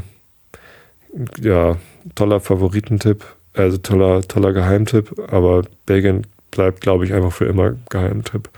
ja, 1.42 1.78
toller 2.16 2.40
Favoritentipp, 2.40 3.24
also 3.54 3.78
toller, 3.78 4.22
toller 4.22 4.52
Geheimtipp, 4.52 5.18
aber 5.32 5.64
Belgien 5.86 6.28
bleibt, 6.52 6.82
glaube 6.82 7.06
ich, 7.06 7.14
einfach 7.14 7.32
für 7.32 7.46
immer 7.46 7.76
Geheimtipp. 7.90 8.50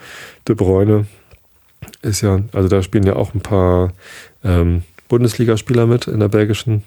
De 0.48 0.56
Bruyne 0.56 1.06
ist 2.02 2.22
ja, 2.22 2.42
also 2.54 2.68
da 2.68 2.82
spielen 2.82 3.06
ja 3.06 3.16
auch 3.16 3.34
ein 3.34 3.42
paar 3.42 3.94
ähm, 4.44 4.84
Bundesligaspieler 5.08 5.86
mit 5.86 6.08
in 6.08 6.20
der 6.20 6.30
belgischen 6.30 6.84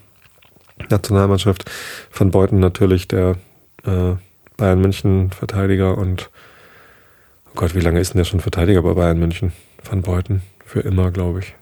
Nationalmannschaft. 0.88 1.70
Van 2.12 2.30
Beuten 2.30 2.58
natürlich 2.58 3.08
der 3.08 3.36
äh, 3.84 4.14
Bayern 4.56 4.80
München 4.80 5.30
Verteidiger 5.30 5.96
und 5.98 6.30
oh 7.48 7.52
Gott, 7.56 7.74
wie 7.74 7.80
lange 7.80 8.00
ist 8.00 8.14
denn 8.14 8.18
der 8.18 8.24
schon 8.24 8.40
Verteidiger 8.40 8.82
bei 8.82 8.94
Bayern 8.94 9.18
München? 9.18 9.52
Van 9.84 10.02
Beuten 10.02 10.42
für 10.64 10.80
immer, 10.80 11.10
glaube 11.10 11.40
ich. 11.40 11.54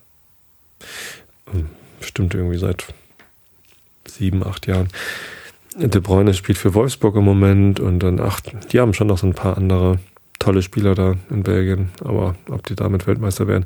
Ähm, 1.53 1.69
bestimmt 2.01 2.35
irgendwie 2.35 2.59
seit 2.59 2.87
sieben, 4.07 4.47
acht 4.47 4.67
Jahren. 4.67 4.89
De 5.77 6.01
Bruyne 6.01 6.35
spielt 6.35 6.59
für 6.59 6.75
Wolfsburg 6.75 7.17
im 7.17 7.25
Moment 7.25 7.79
und 7.79 8.01
dann 8.01 8.21
acht. 8.21 8.53
Die 8.73 8.81
haben 8.81 8.95
schon 8.95 9.07
noch 9.07 9.19
so 9.19 9.27
ein 9.27 9.35
paar 9.35 9.57
andere 9.57 9.99
tolle 10.39 10.63
Spieler 10.63 10.95
da 10.95 11.17
in 11.31 11.43
Belgien, 11.43 11.91
aber 12.05 12.35
ob 12.49 12.65
die 12.67 12.75
damit 12.75 13.07
Weltmeister 13.07 13.47
werden, 13.47 13.65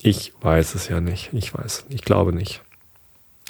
ich 0.00 0.32
weiß 0.40 0.74
es 0.74 0.88
ja 0.88 1.00
nicht. 1.00 1.30
Ich 1.32 1.54
weiß, 1.54 1.86
ich 1.88 2.02
glaube 2.02 2.32
nicht. 2.32 2.62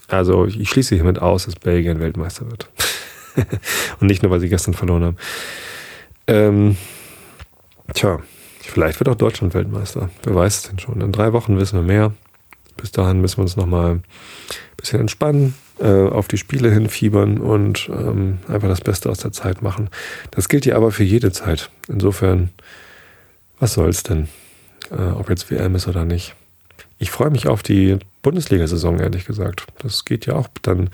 Also 0.08 0.46
ich 0.46 0.68
schließe 0.68 0.94
hiermit 0.94 1.20
aus, 1.20 1.44
dass 1.44 1.56
Belgien 1.56 2.00
Weltmeister 2.00 2.46
wird. 2.50 2.68
und 4.00 4.06
nicht 4.06 4.22
nur, 4.22 4.32
weil 4.32 4.40
sie 4.40 4.48
gestern 4.48 4.74
verloren 4.74 5.04
haben. 5.04 5.16
Ähm, 6.26 6.76
tja, 7.94 8.18
vielleicht 8.60 9.00
wird 9.00 9.08
auch 9.08 9.14
Deutschland 9.14 9.54
Weltmeister. 9.54 10.10
Wer 10.22 10.34
weiß 10.34 10.56
es 10.56 10.62
denn 10.64 10.78
schon. 10.78 11.00
In 11.00 11.12
drei 11.12 11.32
Wochen 11.32 11.58
wissen 11.58 11.78
wir 11.78 11.82
mehr. 11.82 12.12
Bis 12.76 12.92
dahin 12.92 13.20
müssen 13.20 13.38
wir 13.38 13.42
uns 13.42 13.56
nochmal 13.56 13.90
ein 13.92 14.02
bisschen 14.76 15.00
entspannen, 15.00 15.54
äh, 15.80 16.08
auf 16.08 16.28
die 16.28 16.38
Spiele 16.38 16.70
hinfiebern 16.70 17.38
und 17.38 17.90
ähm, 17.92 18.38
einfach 18.48 18.68
das 18.68 18.80
Beste 18.80 19.10
aus 19.10 19.18
der 19.18 19.32
Zeit 19.32 19.62
machen. 19.62 19.90
Das 20.30 20.48
gilt 20.48 20.64
ja 20.64 20.76
aber 20.76 20.92
für 20.92 21.04
jede 21.04 21.32
Zeit. 21.32 21.70
Insofern, 21.88 22.50
was 23.58 23.74
soll's 23.74 24.04
denn? 24.04 24.28
Äh, 24.90 25.10
ob 25.10 25.28
jetzt 25.28 25.50
WM 25.50 25.74
ist 25.74 25.88
oder 25.88 26.04
nicht. 26.04 26.34
Ich 26.98 27.10
freue 27.10 27.30
mich 27.30 27.46
auf 27.46 27.62
die 27.62 27.98
Bundesliga-Saison, 28.22 29.00
ehrlich 29.00 29.24
gesagt. 29.24 29.66
Das 29.78 30.04
geht 30.04 30.26
ja 30.26 30.34
auch 30.34 30.48
dann 30.62 30.90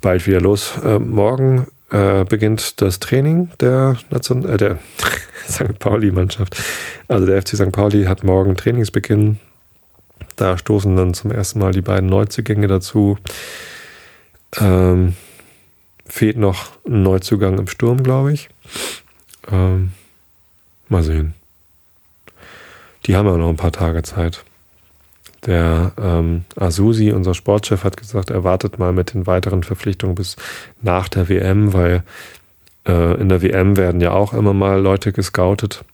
bald 0.00 0.26
wieder 0.26 0.40
los. 0.40 0.74
Äh, 0.84 0.98
morgen 0.98 1.66
äh, 1.90 2.24
beginnt 2.24 2.80
das 2.80 3.00
Training 3.00 3.50
der, 3.60 3.96
Nation 4.10 4.48
äh, 4.48 4.56
der 4.56 4.78
St. 5.48 5.78
Pauli-Mannschaft. 5.78 6.56
Also 7.08 7.26
der 7.26 7.40
FC 7.40 7.56
St. 7.56 7.72
Pauli 7.72 8.04
hat 8.04 8.24
morgen 8.24 8.56
Trainingsbeginn. 8.56 9.38
Da 10.36 10.58
stoßen 10.58 10.96
dann 10.96 11.14
zum 11.14 11.30
ersten 11.30 11.58
Mal 11.58 11.72
die 11.72 11.82
beiden 11.82 12.08
Neuzugänge 12.08 12.66
dazu. 12.66 13.18
Ähm, 14.58 15.14
fehlt 16.06 16.36
noch 16.36 16.70
ein 16.86 17.02
Neuzugang 17.02 17.58
im 17.58 17.68
Sturm, 17.68 18.02
glaube 18.02 18.32
ich. 18.32 18.48
Ähm, 19.50 19.92
mal 20.88 21.02
sehen. 21.02 21.34
Die 23.06 23.16
haben 23.16 23.26
ja 23.26 23.36
noch 23.36 23.48
ein 23.48 23.56
paar 23.56 23.72
Tage 23.72 24.02
Zeit. 24.02 24.44
Der 25.46 25.92
ähm, 26.00 26.44
Asusi, 26.56 27.12
unser 27.12 27.34
Sportchef, 27.34 27.84
hat 27.84 27.96
gesagt, 27.96 28.30
er 28.30 28.42
wartet 28.42 28.78
mal 28.78 28.92
mit 28.92 29.14
den 29.14 29.26
weiteren 29.26 29.62
Verpflichtungen 29.62 30.16
bis 30.16 30.36
nach 30.82 31.08
der 31.08 31.28
WM, 31.28 31.72
weil 31.72 32.02
äh, 32.86 33.20
in 33.20 33.28
der 33.28 33.42
WM 33.42 33.76
werden 33.76 34.00
ja 34.00 34.12
auch 34.12 34.32
immer 34.32 34.52
mal 34.52 34.80
Leute 34.80 35.12
gescoutet. 35.12 35.84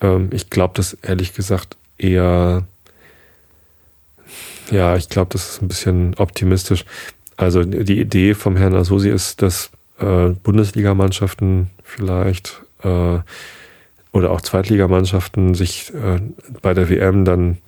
Ähm, 0.00 0.30
ich 0.32 0.48
glaube 0.48 0.72
das 0.76 0.94
ehrlich 0.94 1.34
gesagt 1.34 1.76
eher, 1.98 2.64
ja, 4.70 4.96
ich 4.96 5.08
glaube, 5.08 5.30
das 5.32 5.50
ist 5.50 5.62
ein 5.62 5.68
bisschen 5.68 6.14
optimistisch. 6.16 6.86
Also 7.36 7.64
die 7.64 8.00
Idee 8.00 8.34
vom 8.34 8.56
Herrn 8.56 8.74
Asusi 8.74 9.10
ist, 9.10 9.42
dass 9.42 9.70
äh, 9.98 10.30
Bundesligamannschaften 10.42 11.70
vielleicht 11.82 12.62
äh, 12.82 13.18
oder 14.12 14.30
auch 14.30 14.40
Zweitligamannschaften 14.40 15.54
sich 15.54 15.92
äh, 15.94 16.20
bei 16.62 16.74
der 16.74 16.88
WM 16.88 17.24
dann 17.24 17.58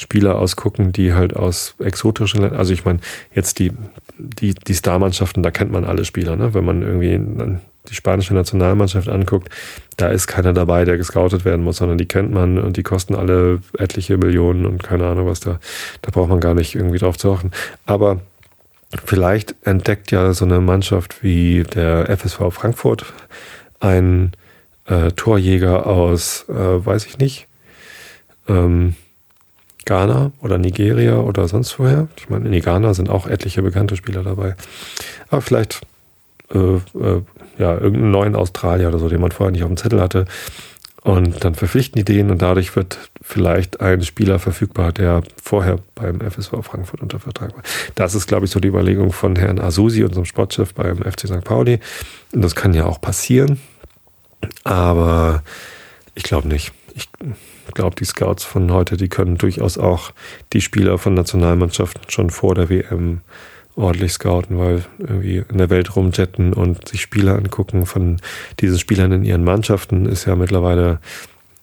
Spieler 0.00 0.38
ausgucken, 0.38 0.92
die 0.92 1.12
halt 1.12 1.36
aus 1.36 1.74
exotischen 1.78 2.40
Ländern, 2.40 2.58
also 2.58 2.72
ich 2.72 2.86
meine, 2.86 3.00
jetzt 3.34 3.58
die, 3.58 3.72
die, 4.16 4.54
die 4.54 4.74
Starmannschaften, 4.74 5.42
da 5.42 5.50
kennt 5.50 5.70
man 5.70 5.84
alle 5.84 6.06
Spieler, 6.06 6.36
ne? 6.36 6.54
Wenn 6.54 6.64
man 6.64 6.80
irgendwie 6.80 7.20
die 7.88 7.94
spanische 7.94 8.32
Nationalmannschaft 8.32 9.10
anguckt, 9.10 9.50
da 9.98 10.08
ist 10.08 10.26
keiner 10.26 10.54
dabei, 10.54 10.86
der 10.86 10.96
gescoutet 10.96 11.44
werden 11.44 11.62
muss, 11.62 11.76
sondern 11.76 11.98
die 11.98 12.06
kennt 12.06 12.32
man 12.32 12.58
und 12.58 12.78
die 12.78 12.82
kosten 12.82 13.14
alle 13.14 13.60
etliche 13.76 14.16
Millionen 14.16 14.64
und 14.64 14.82
keine 14.82 15.06
Ahnung 15.06 15.26
was 15.26 15.40
da, 15.40 15.60
da 16.00 16.10
braucht 16.10 16.30
man 16.30 16.40
gar 16.40 16.54
nicht 16.54 16.74
irgendwie 16.74 16.98
drauf 16.98 17.18
zu 17.18 17.30
achten. 17.32 17.50
Aber 17.84 18.20
vielleicht 19.04 19.54
entdeckt 19.64 20.12
ja 20.12 20.32
so 20.32 20.46
eine 20.46 20.60
Mannschaft 20.60 21.22
wie 21.22 21.62
der 21.62 22.08
FSV 22.16 22.50
Frankfurt 22.50 23.04
einen 23.80 24.32
äh, 24.86 25.10
Torjäger 25.12 25.86
aus, 25.86 26.46
äh, 26.48 26.54
weiß 26.54 27.04
ich 27.04 27.18
nicht, 27.18 27.46
ähm, 28.48 28.94
Ghana 29.90 30.30
oder 30.40 30.56
Nigeria 30.56 31.18
oder 31.18 31.48
sonst 31.48 31.76
woher. 31.80 32.06
Ich 32.16 32.28
meine, 32.30 32.48
in 32.48 32.62
Ghana 32.62 32.94
sind 32.94 33.10
auch 33.10 33.26
etliche 33.26 33.60
bekannte 33.60 33.96
Spieler 33.96 34.22
dabei. 34.22 34.54
Aber 35.30 35.42
vielleicht 35.42 35.80
äh, 36.54 36.58
äh, 36.58 37.22
ja, 37.58 37.74
irgendeinen 37.74 38.12
neuen 38.12 38.36
Australier 38.36 38.86
oder 38.86 39.00
so, 39.00 39.08
den 39.08 39.20
man 39.20 39.32
vorher 39.32 39.50
nicht 39.50 39.64
auf 39.64 39.68
dem 39.68 39.76
Zettel 39.76 40.00
hatte. 40.00 40.26
Und 41.02 41.44
dann 41.44 41.56
verpflichten 41.56 41.98
die 41.98 42.04
den 42.04 42.30
und 42.30 42.40
dadurch 42.40 42.76
wird 42.76 42.98
vielleicht 43.20 43.80
ein 43.80 44.02
Spieler 44.02 44.38
verfügbar, 44.38 44.92
der 44.92 45.24
vorher 45.42 45.78
beim 45.96 46.20
FSV 46.20 46.52
Frankfurt 46.62 47.00
unter 47.00 47.18
Vertrag 47.18 47.56
war. 47.56 47.64
Das 47.96 48.14
ist, 48.14 48.28
glaube 48.28 48.44
ich, 48.44 48.52
so 48.52 48.60
die 48.60 48.68
Überlegung 48.68 49.10
von 49.10 49.34
Herrn 49.34 49.58
Asusi, 49.58 50.04
unserem 50.04 50.26
Sportchef 50.26 50.72
beim 50.72 50.98
FC 50.98 51.26
St. 51.26 51.42
Pauli. 51.42 51.80
Und 52.32 52.42
das 52.42 52.54
kann 52.54 52.74
ja 52.74 52.86
auch 52.86 53.00
passieren. 53.00 53.58
Aber 54.62 55.42
ich 56.14 56.22
glaube 56.22 56.46
nicht. 56.46 56.72
Ich 56.94 57.08
glaube, 57.74 57.96
die 57.96 58.04
Scouts 58.04 58.44
von 58.44 58.72
heute, 58.72 58.96
die 58.96 59.08
können 59.08 59.38
durchaus 59.38 59.78
auch 59.78 60.12
die 60.52 60.60
Spieler 60.60 60.98
von 60.98 61.14
Nationalmannschaften 61.14 62.02
schon 62.08 62.30
vor 62.30 62.54
der 62.54 62.68
WM 62.68 63.20
ordentlich 63.76 64.12
scouten, 64.12 64.58
weil 64.58 64.84
irgendwie 64.98 65.44
in 65.48 65.58
der 65.58 65.70
Welt 65.70 65.94
rumjetten 65.96 66.52
und 66.52 66.88
sich 66.88 67.00
Spieler 67.00 67.36
angucken 67.36 67.86
von 67.86 68.20
diesen 68.60 68.78
Spielern 68.78 69.12
in 69.12 69.24
ihren 69.24 69.44
Mannschaften 69.44 70.06
ist 70.06 70.26
ja 70.26 70.36
mittlerweile 70.36 71.00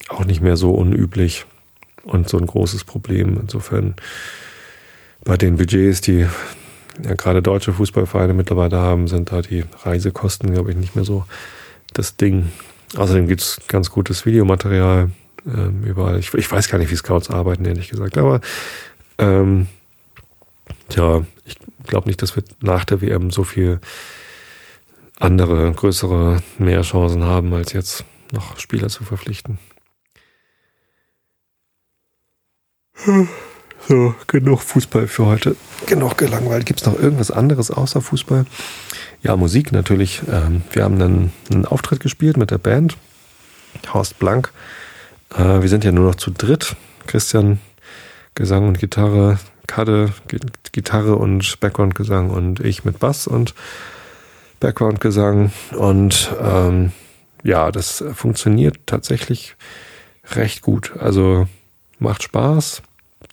auch 0.09 0.25
nicht 0.25 0.41
mehr 0.41 0.57
so 0.57 0.71
unüblich 0.71 1.45
und 2.03 2.29
so 2.29 2.37
ein 2.37 2.47
großes 2.47 2.85
Problem. 2.85 3.37
Insofern 3.41 3.95
bei 5.23 5.37
den 5.37 5.57
Budgets, 5.57 6.01
die 6.01 6.25
ja, 7.03 7.13
gerade 7.15 7.41
deutsche 7.41 7.73
Fußballvereine 7.73 8.33
mittlerweile 8.33 8.77
haben, 8.77 9.07
sind 9.07 9.31
da 9.31 9.41
die 9.41 9.65
Reisekosten, 9.83 10.51
glaube 10.53 10.71
ich, 10.71 10.77
nicht 10.77 10.95
mehr 10.95 11.05
so 11.05 11.25
das 11.93 12.15
Ding. 12.15 12.51
Außerdem 12.95 13.27
gibt 13.27 13.41
es 13.41 13.59
ganz 13.67 13.89
gutes 13.91 14.25
Videomaterial 14.25 15.11
ähm, 15.45 15.83
überall. 15.83 16.19
Ich, 16.19 16.33
ich, 16.33 16.51
weiß 16.51 16.69
gar 16.69 16.77
nicht, 16.77 16.91
wie 16.91 16.95
Scouts 16.95 17.29
arbeiten, 17.29 17.65
ehrlich 17.65 17.89
gesagt. 17.89 18.17
Aber 18.17 18.39
ähm, 19.17 19.67
ja, 20.91 21.25
ich 21.45 21.57
glaube 21.85 22.07
nicht, 22.07 22.21
dass 22.21 22.35
wir 22.35 22.43
nach 22.61 22.85
der 22.85 23.01
WM 23.01 23.31
so 23.31 23.43
viel 23.43 23.79
andere, 25.19 25.71
größere, 25.71 26.41
mehr 26.59 26.81
Chancen 26.83 27.23
haben, 27.23 27.53
als 27.53 27.73
jetzt 27.73 28.05
noch 28.31 28.59
Spieler 28.59 28.89
zu 28.89 29.03
verpflichten. 29.03 29.59
So, 33.87 34.13
genug 34.27 34.61
Fußball 34.63 35.07
für 35.07 35.27
heute. 35.27 35.55
Genug 35.85 36.17
gelangweilt. 36.17 36.65
Gibt 36.65 36.81
es 36.81 36.85
noch 36.85 36.99
irgendwas 36.99 37.31
anderes 37.31 37.71
außer 37.71 38.01
Fußball? 38.01 38.45
Ja, 39.21 39.37
Musik 39.37 39.71
natürlich. 39.71 40.21
Ähm, 40.29 40.63
wir 40.73 40.83
haben 40.83 41.01
einen, 41.01 41.31
einen 41.49 41.65
Auftritt 41.65 42.01
gespielt 42.01 42.35
mit 42.35 42.51
der 42.51 42.57
Band. 42.57 42.97
Horst 43.93 44.19
Blank. 44.19 44.51
Äh, 45.33 45.61
wir 45.61 45.69
sind 45.69 45.85
ja 45.85 45.93
nur 45.93 46.07
noch 46.07 46.15
zu 46.15 46.31
dritt. 46.31 46.75
Christian, 47.05 47.59
Gesang 48.35 48.67
und 48.67 48.77
Gitarre, 48.77 49.39
Kade, 49.67 50.11
Gitarre 50.73 51.15
und 51.15 51.57
Background-Gesang 51.61 52.29
und 52.29 52.59
ich 52.59 52.83
mit 52.83 52.99
Bass 52.99 53.25
und 53.25 53.53
Background-Gesang. 54.59 55.53
Und 55.77 56.35
ähm, 56.41 56.91
ja, 57.41 57.71
das 57.71 58.03
funktioniert 58.13 58.79
tatsächlich 58.85 59.55
recht 60.31 60.61
gut. 60.61 60.91
Also 60.99 61.47
macht 61.99 62.23
Spaß. 62.23 62.81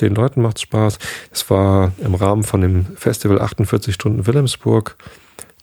Den 0.01 0.15
Leuten 0.15 0.43
macht 0.43 0.61
Spaß. 0.61 0.99
Es 1.31 1.49
war 1.51 1.93
im 1.99 2.15
Rahmen 2.15 2.43
von 2.43 2.61
dem 2.61 2.87
Festival 2.97 3.41
48 3.41 3.95
Stunden 3.95 4.27
Wilhelmsburg. 4.27 4.97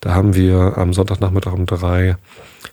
Da 0.01 0.15
haben 0.15 0.35
wir 0.35 0.77
am 0.77 0.93
Sonntagnachmittag 0.93 1.53
um 1.53 1.67
drei 1.67 2.17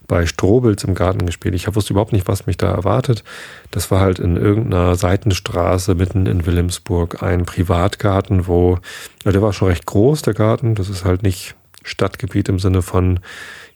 bei 0.07 0.25
Strobels 0.25 0.83
im 0.85 0.95
Garten 0.95 1.27
gespielt. 1.27 1.55
Ich 1.55 1.73
wusste 1.75 1.93
überhaupt 1.93 2.15
nicht, 2.15 2.27
was 2.27 2.47
mich 2.47 2.57
da 2.57 2.71
erwartet. 2.71 3.23
Das 3.71 3.91
war 3.91 4.01
halt 4.01 4.19
in 4.19 4.37
irgendeiner 4.37 4.95
Seitenstraße 4.95 5.95
mitten 5.95 6.25
in 6.25 6.47
Wilhelmsburg 6.47 7.23
ein 7.23 7.45
Privatgarten, 7.45 8.47
wo, 8.47 8.79
ja, 9.25 9.33
der 9.33 9.43
war 9.43 9.53
schon 9.53 9.69
recht 9.69 9.85
groß, 9.85 10.23
der 10.23 10.33
Garten. 10.33 10.75
Das 10.75 10.89
ist 10.89 11.05
halt 11.05 11.23
nicht 11.23 11.55
Stadtgebiet 11.85 12.49
im 12.49 12.59
Sinne 12.59 12.81
von, 12.81 13.21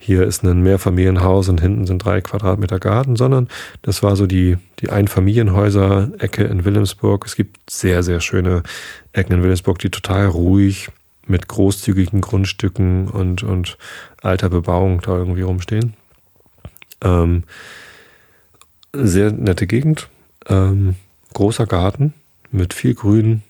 hier 0.05 0.24
ist 0.24 0.42
ein 0.42 0.62
Mehrfamilienhaus 0.62 1.48
und 1.48 1.61
hinten 1.61 1.86
sind 1.86 2.05
drei 2.05 2.20
Quadratmeter 2.20 2.80
Garten, 2.80 3.14
sondern 3.14 3.46
das 3.82 4.03
war 4.03 4.16
so 4.16 4.26
die, 4.26 4.59
die 4.80 4.90
Einfamilienhäuser-Ecke 4.90 6.42
in 6.42 6.64
Wilhelmsburg. 6.64 7.24
Es 7.24 7.36
gibt 7.36 7.70
sehr, 7.70 8.03
sehr 8.03 8.20
schöne 8.20 8.64
Ecken 9.12 9.34
in 9.34 9.42
Wilhelmsburg, 9.42 9.78
die 9.78 9.90
total 9.90 10.26
ruhig 10.26 10.88
mit 11.28 11.46
großzügigen 11.46 12.20
Grundstücken 12.20 13.07
und, 13.07 13.44
und 13.44 13.78
alter 14.20 14.48
Bebauung 14.48 15.00
da 15.03 15.16
irgendwie 15.16 15.42
rumstehen. 15.42 15.94
Ähm, 17.00 17.44
sehr 18.92 19.30
nette 19.30 19.68
Gegend, 19.68 20.09
ähm, 20.48 20.96
großer 21.32 21.66
Garten 21.66 22.12
mit 22.50 22.74
viel 22.74 22.94
Grün. 22.94 23.42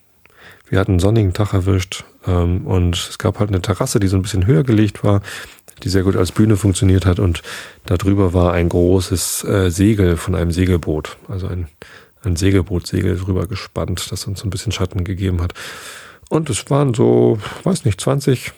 Wir 0.69 0.79
hatten 0.79 0.93
einen 0.93 1.01
sonnigen 1.01 1.33
Tag 1.33 1.55
erwischt 1.55 2.05
ähm, 2.27 2.67
und 2.67 2.95
es 2.95 3.17
gab 3.17 3.39
halt 3.39 3.49
eine 3.49 3.63
Terrasse, 3.63 4.01
die 4.01 4.09
so 4.09 4.17
ein 4.17 4.23
bisschen 4.23 4.47
höher 4.47 4.65
gelegt 4.65 5.03
war, 5.03 5.23
die 5.83 5.89
sehr 5.89 6.03
gut 6.03 6.17
als 6.17 6.33
Bühne 6.33 6.57
funktioniert 6.57 7.07
hat 7.07 7.19
und 7.19 7.43
darüber 7.87 8.33
war 8.33 8.53
ein 8.53 8.69
großes 8.69 9.45
äh, 9.45 9.71
Segel 9.71 10.17
von 10.17 10.35
einem 10.35 10.51
Segelboot, 10.51 11.17
also 11.29 11.47
ein, 11.47 11.69
ein 12.23 12.37
Segelbootsegel 12.37 13.17
drüber 13.17 13.47
gespannt, 13.47 14.11
das 14.11 14.27
uns 14.27 14.41
so 14.41 14.47
ein 14.47 14.51
bisschen 14.51 14.73
Schatten 14.73 15.05
gegeben 15.05 15.43
hat. 15.43 15.55
Und 16.29 16.49
es 16.49 16.71
waren 16.71 16.95
so, 16.95 17.39
weiß 17.65 17.85
nicht, 17.85 18.01
20, 18.01 18.53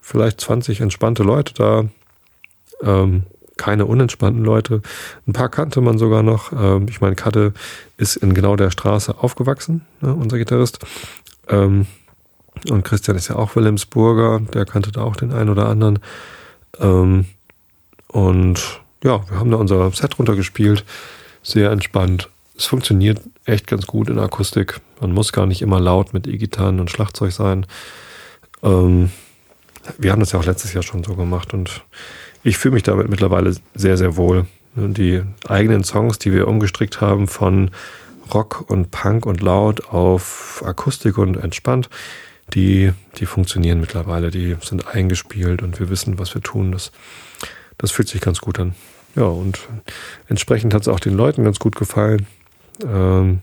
vielleicht 0.00 0.40
20 0.40 0.80
entspannte 0.80 1.22
Leute 1.22 1.54
da. 1.54 1.84
Ähm, 2.82 3.24
keine 3.56 3.86
unentspannten 3.86 4.44
Leute. 4.44 4.82
Ein 5.26 5.34
paar 5.34 5.48
kannte 5.48 5.80
man 5.80 5.98
sogar 5.98 6.22
noch. 6.22 6.52
Ähm, 6.52 6.86
ich 6.88 7.00
meine, 7.00 7.14
Katte 7.14 7.52
ist 7.96 8.16
in 8.16 8.34
genau 8.34 8.56
der 8.56 8.70
Straße 8.70 9.18
aufgewachsen, 9.18 9.82
ne, 10.00 10.14
unser 10.14 10.38
Gitarrist. 10.38 10.78
Ähm, 11.48 11.86
und 12.70 12.84
Christian 12.84 13.16
ist 13.16 13.28
ja 13.28 13.36
auch 13.36 13.56
Wilhelmsburger, 13.56 14.40
der 14.52 14.64
kannte 14.64 14.92
da 14.92 15.02
auch 15.02 15.16
den 15.16 15.32
einen 15.32 15.50
oder 15.50 15.68
anderen. 15.68 15.98
Ähm, 16.78 17.26
und 18.08 18.80
ja, 19.02 19.28
wir 19.28 19.38
haben 19.38 19.50
da 19.50 19.56
unser 19.56 19.90
Set 19.90 20.18
runtergespielt. 20.18 20.84
Sehr 21.42 21.70
entspannt. 21.70 22.28
Es 22.56 22.66
funktioniert 22.66 23.20
echt 23.44 23.66
ganz 23.66 23.86
gut 23.86 24.08
in 24.08 24.18
Akustik. 24.18 24.80
Man 25.00 25.12
muss 25.12 25.32
gar 25.32 25.46
nicht 25.46 25.62
immer 25.62 25.80
laut 25.80 26.14
mit 26.14 26.26
E-Gitarren 26.26 26.78
und 26.78 26.90
Schlagzeug 26.90 27.32
sein. 27.32 27.66
Ähm, 28.62 29.10
wir 29.98 30.12
haben 30.12 30.20
das 30.20 30.32
ja 30.32 30.38
auch 30.38 30.44
letztes 30.44 30.72
Jahr 30.72 30.82
schon 30.82 31.02
so 31.02 31.14
gemacht 31.16 31.54
und 31.54 31.82
ich 32.44 32.58
fühle 32.58 32.74
mich 32.74 32.84
damit 32.84 33.08
mittlerweile 33.08 33.54
sehr, 33.74 33.96
sehr 33.96 34.16
wohl. 34.16 34.46
Die 34.74 35.22
eigenen 35.48 35.84
Songs, 35.84 36.18
die 36.18 36.32
wir 36.32 36.48
umgestrickt 36.48 37.00
haben 37.00 37.26
von 37.26 37.70
Rock 38.32 38.64
und 38.68 38.90
Punk 38.90 39.26
und 39.26 39.42
laut 39.42 39.88
auf 39.88 40.62
Akustik 40.64 41.18
und 41.18 41.36
entspannt, 41.36 41.90
die, 42.54 42.92
die 43.18 43.26
funktionieren 43.26 43.80
mittlerweile. 43.80 44.30
Die 44.30 44.56
sind 44.62 44.86
eingespielt 44.86 45.62
und 45.62 45.80
wir 45.80 45.90
wissen, 45.90 46.18
was 46.18 46.34
wir 46.34 46.42
tun. 46.42 46.72
Das, 46.72 46.92
das 47.78 47.90
fühlt 47.90 48.08
sich 48.08 48.20
ganz 48.20 48.40
gut 48.40 48.58
an. 48.58 48.74
Ja, 49.14 49.24
und 49.24 49.58
entsprechend 50.28 50.72
hat 50.72 50.82
es 50.82 50.88
auch 50.88 51.00
den 51.00 51.14
Leuten 51.14 51.44
ganz 51.44 51.58
gut 51.58 51.76
gefallen 51.76 52.26
ähm, 52.84 53.40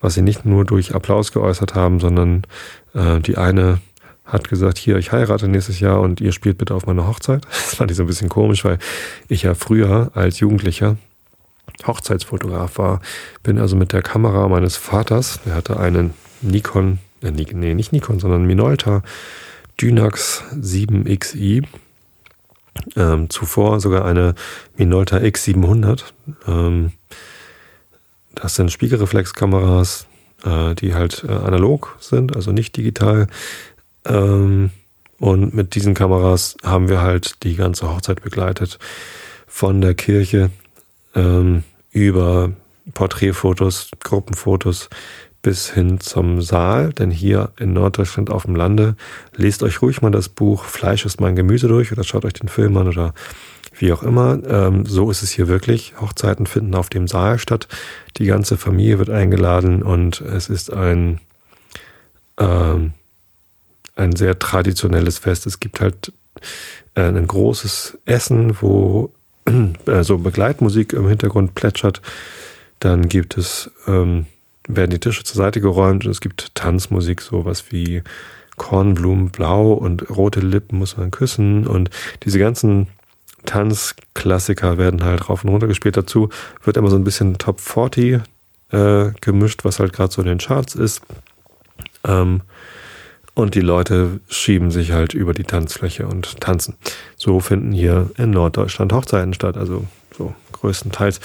was 0.00 0.14
sie 0.14 0.22
nicht 0.22 0.44
nur 0.44 0.64
durch 0.64 0.94
Applaus 0.94 1.32
geäußert 1.32 1.74
haben, 1.74 2.00
sondern 2.00 2.42
äh, 2.94 3.20
die 3.20 3.36
eine 3.36 3.80
hat 4.24 4.48
gesagt, 4.48 4.78
hier, 4.78 4.96
ich 4.96 5.12
heirate 5.12 5.48
nächstes 5.48 5.80
Jahr 5.80 6.00
und 6.00 6.20
ihr 6.20 6.32
spielt 6.32 6.58
bitte 6.58 6.74
auf 6.74 6.86
meiner 6.86 7.06
Hochzeit. 7.06 7.44
Das 7.50 7.74
fand 7.76 7.90
ich 7.90 7.96
so 7.96 8.04
ein 8.04 8.06
bisschen 8.06 8.28
komisch, 8.28 8.64
weil 8.64 8.78
ich 9.28 9.42
ja 9.42 9.54
früher 9.54 10.10
als 10.14 10.40
Jugendlicher 10.40 10.96
Hochzeitsfotograf 11.86 12.78
war. 12.78 13.00
Bin 13.42 13.58
also 13.58 13.76
mit 13.76 13.92
der 13.92 14.02
Kamera 14.02 14.48
meines 14.48 14.76
Vaters, 14.76 15.40
der 15.46 15.54
hatte 15.54 15.78
einen 15.78 16.14
Nikon, 16.40 16.98
äh, 17.22 17.30
nee, 17.30 17.74
nicht 17.74 17.92
Nikon, 17.92 18.18
sondern 18.20 18.46
Minolta 18.46 19.02
Dynax 19.80 20.42
7XI. 20.54 21.64
Ähm, 22.96 23.30
zuvor 23.30 23.80
sogar 23.80 24.04
eine 24.04 24.34
Minolta 24.76 25.18
X700. 25.18 26.04
Ähm, 26.46 26.92
das 28.34 28.54
sind 28.54 28.72
Spiegelreflexkameras, 28.72 30.06
äh, 30.44 30.74
die 30.74 30.94
halt 30.94 31.24
äh, 31.28 31.32
analog 31.32 31.96
sind, 32.00 32.34
also 32.34 32.50
nicht 32.52 32.76
digital. 32.76 33.26
Ähm, 34.04 34.70
und 35.18 35.54
mit 35.54 35.74
diesen 35.74 35.94
Kameras 35.94 36.56
haben 36.64 36.88
wir 36.88 37.02
halt 37.02 37.44
die 37.44 37.54
ganze 37.54 37.88
Hochzeit 37.88 38.22
begleitet. 38.22 38.78
Von 39.46 39.80
der 39.80 39.94
Kirche 39.94 40.50
ähm, 41.14 41.62
über 41.92 42.52
Porträtfotos, 42.94 43.90
Gruppenfotos 44.00 44.88
bis 45.42 45.70
hin 45.70 46.00
zum 46.00 46.40
Saal. 46.40 46.92
Denn 46.92 47.10
hier 47.10 47.50
in 47.58 47.72
Norddeutschland 47.72 48.30
auf 48.30 48.44
dem 48.44 48.56
Lande, 48.56 48.96
lest 49.36 49.62
euch 49.62 49.82
ruhig 49.82 50.00
mal 50.00 50.10
das 50.10 50.28
Buch 50.28 50.64
Fleisch 50.64 51.04
ist 51.04 51.20
mein 51.20 51.36
Gemüse 51.36 51.68
durch 51.68 51.92
oder 51.92 52.04
schaut 52.04 52.24
euch 52.24 52.34
den 52.34 52.48
Film 52.48 52.76
an 52.76 52.88
oder 52.88 53.12
wie 53.78 53.92
auch 53.92 54.02
immer, 54.02 54.38
ähm, 54.46 54.86
so 54.86 55.10
ist 55.10 55.22
es 55.22 55.30
hier 55.30 55.48
wirklich. 55.48 55.94
Hochzeiten 56.00 56.46
finden 56.46 56.74
auf 56.74 56.88
dem 56.88 57.08
Saal 57.08 57.38
statt. 57.38 57.68
Die 58.18 58.26
ganze 58.26 58.56
Familie 58.56 58.98
wird 58.98 59.10
eingeladen 59.10 59.82
und 59.82 60.20
es 60.20 60.48
ist 60.48 60.72
ein, 60.72 61.20
ähm, 62.38 62.92
ein 63.96 64.14
sehr 64.14 64.38
traditionelles 64.38 65.18
Fest. 65.18 65.46
Es 65.46 65.58
gibt 65.58 65.80
halt 65.80 66.12
äh, 66.94 67.02
ein 67.02 67.26
großes 67.26 67.98
Essen, 68.04 68.56
wo 68.60 69.12
äh, 69.46 70.02
so 70.02 70.18
Begleitmusik 70.18 70.92
im 70.92 71.08
Hintergrund 71.08 71.54
plätschert. 71.54 72.02
Dann 72.78 73.08
gibt 73.08 73.38
es, 73.38 73.70
ähm, 73.86 74.26
werden 74.68 74.90
die 74.90 75.00
Tische 75.00 75.24
zur 75.24 75.36
Seite 75.36 75.60
geräumt 75.60 76.04
und 76.04 76.10
es 76.10 76.20
gibt 76.20 76.54
Tanzmusik, 76.54 77.20
sowas 77.20 77.66
wie 77.70 78.02
Kornblumen 78.56 79.30
blau 79.30 79.72
und 79.72 80.08
rote 80.10 80.40
Lippen 80.40 80.78
muss 80.78 80.96
man 80.96 81.10
küssen 81.10 81.66
und 81.66 81.90
diese 82.24 82.38
ganzen 82.38 82.88
Tanzklassiker 83.44 84.78
werden 84.78 85.02
halt 85.02 85.28
rauf 85.28 85.44
und 85.44 85.50
runter 85.50 85.66
gespielt. 85.66 85.96
Dazu 85.96 86.28
wird 86.62 86.76
immer 86.76 86.90
so 86.90 86.96
ein 86.96 87.04
bisschen 87.04 87.38
Top 87.38 87.60
40 87.60 88.20
äh, 88.70 89.10
gemischt, 89.20 89.64
was 89.64 89.80
halt 89.80 89.92
gerade 89.92 90.12
so 90.12 90.22
in 90.22 90.28
den 90.28 90.38
Charts 90.38 90.74
ist. 90.74 91.02
Ähm, 92.04 92.42
und 93.34 93.54
die 93.54 93.60
Leute 93.60 94.20
schieben 94.28 94.70
sich 94.70 94.92
halt 94.92 95.14
über 95.14 95.32
die 95.32 95.44
Tanzfläche 95.44 96.06
und 96.06 96.40
tanzen. 96.40 96.76
So 97.16 97.40
finden 97.40 97.72
hier 97.72 98.10
in 98.18 98.30
Norddeutschland 98.30 98.92
Hochzeiten 98.92 99.32
statt, 99.32 99.56
also 99.56 99.86
so 100.16 100.34
größtenteils. 100.52 101.20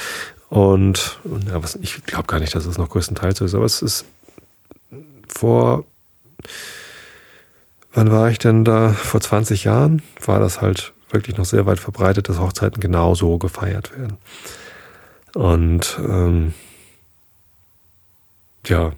Und, 0.49 1.19
ja, 1.47 1.61
was, 1.61 1.75
ich 1.75 2.03
glaube 2.05 2.27
gar 2.27 2.39
nicht, 2.39 2.55
dass 2.55 2.65
es 2.65 2.77
noch 2.77 2.89
größtenteils 2.89 3.41
ist, 3.41 3.53
aber 3.53 3.65
es 3.65 3.81
ist 3.81 4.05
vor, 5.27 5.83
wann 7.93 8.11
war 8.11 8.29
ich 8.29 8.39
denn 8.39 8.63
da? 8.63 8.93
Vor 8.93 9.19
20 9.19 9.65
Jahren 9.65 10.01
war 10.25 10.39
das 10.39 10.61
halt 10.61 10.93
wirklich 11.09 11.37
noch 11.37 11.45
sehr 11.45 11.65
weit 11.65 11.79
verbreitet, 11.79 12.29
dass 12.29 12.39
Hochzeiten 12.39 12.79
genauso 12.79 13.37
gefeiert 13.37 13.97
werden. 13.97 14.17
Und 15.33 15.97
ähm, 15.99 16.53
ja, 18.65 18.93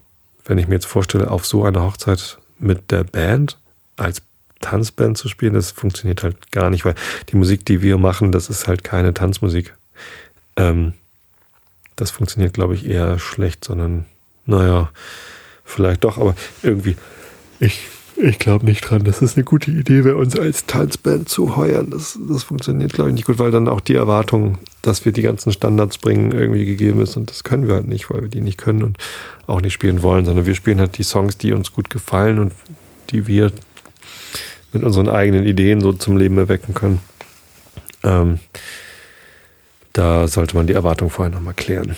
wenn 0.45 0.57
ich 0.57 0.67
mir 0.67 0.75
jetzt 0.75 0.85
vorstelle, 0.87 1.29
auf 1.31 1.45
so 1.45 1.63
einer 1.63 1.83
Hochzeit 1.83 2.37
mit 2.57 2.91
der 2.91 3.03
Band 3.03 3.57
als 3.97 4.21
Tanzband 4.61 5.17
zu 5.17 5.27
spielen, 5.29 5.53
das 5.53 5.71
funktioniert 5.71 6.23
halt 6.23 6.51
gar 6.51 6.69
nicht, 6.69 6.85
weil 6.85 6.95
die 7.29 7.35
Musik, 7.35 7.65
die 7.65 7.81
wir 7.81 7.97
machen, 7.97 8.31
das 8.31 8.49
ist 8.49 8.67
halt 8.67 8.83
keine 8.83 9.13
Tanzmusik. 9.13 9.75
Ähm, 10.57 10.93
das 11.99 12.11
funktioniert, 12.11 12.53
glaube 12.53 12.75
ich, 12.75 12.87
eher 12.87 13.19
schlecht, 13.19 13.65
sondern 13.65 14.05
naja, 14.45 14.89
vielleicht 15.65 16.03
doch, 16.03 16.17
aber 16.17 16.35
irgendwie, 16.63 16.95
ich, 17.59 17.81
ich 18.15 18.39
glaube 18.39 18.65
nicht 18.65 18.81
dran, 18.81 19.03
dass 19.03 19.21
es 19.21 19.35
eine 19.35 19.43
gute 19.43 19.71
Idee 19.71 20.03
wäre, 20.03 20.15
uns 20.15 20.37
als 20.37 20.65
Tanzband 20.65 21.29
zu 21.29 21.55
heuern. 21.55 21.89
Das, 21.89 22.17
das 22.27 22.43
funktioniert, 22.43 22.93
glaube 22.93 23.09
ich, 23.09 23.15
nicht 23.15 23.25
gut, 23.25 23.39
weil 23.39 23.51
dann 23.51 23.67
auch 23.67 23.81
die 23.81 23.95
Erwartung, 23.95 24.57
dass 24.81 25.05
wir 25.05 25.11
die 25.11 25.21
ganzen 25.21 25.51
Standards 25.51 25.97
bringen, 25.97 26.31
irgendwie 26.31 26.65
gegeben 26.65 27.01
ist. 27.01 27.15
Und 27.17 27.29
das 27.29 27.43
können 27.43 27.67
wir 27.67 27.75
halt 27.75 27.87
nicht, 27.87 28.09
weil 28.09 28.21
wir 28.21 28.29
die 28.29 28.41
nicht 28.41 28.57
können 28.57 28.83
und 28.83 28.97
auch 29.47 29.61
nicht 29.61 29.73
spielen 29.73 30.01
wollen, 30.01 30.25
sondern 30.25 30.45
wir 30.45 30.55
spielen 30.55 30.79
halt 30.79 30.97
die 30.97 31.03
Songs, 31.03 31.37
die 31.37 31.53
uns 31.53 31.71
gut 31.71 31.89
gefallen 31.89 32.39
und 32.39 32.53
die 33.11 33.27
wir 33.27 33.51
mit 34.71 34.83
unseren 34.83 35.09
eigenen 35.09 35.45
Ideen 35.45 35.81
so 35.81 35.93
zum 35.93 36.17
Leben 36.17 36.37
erwecken 36.37 36.73
können. 36.73 36.99
Ähm, 38.03 38.39
da 39.93 40.27
sollte 40.27 40.55
man 40.55 40.67
die 40.67 40.73
Erwartung 40.73 41.09
vorher 41.09 41.33
nochmal 41.33 41.53
klären. 41.53 41.95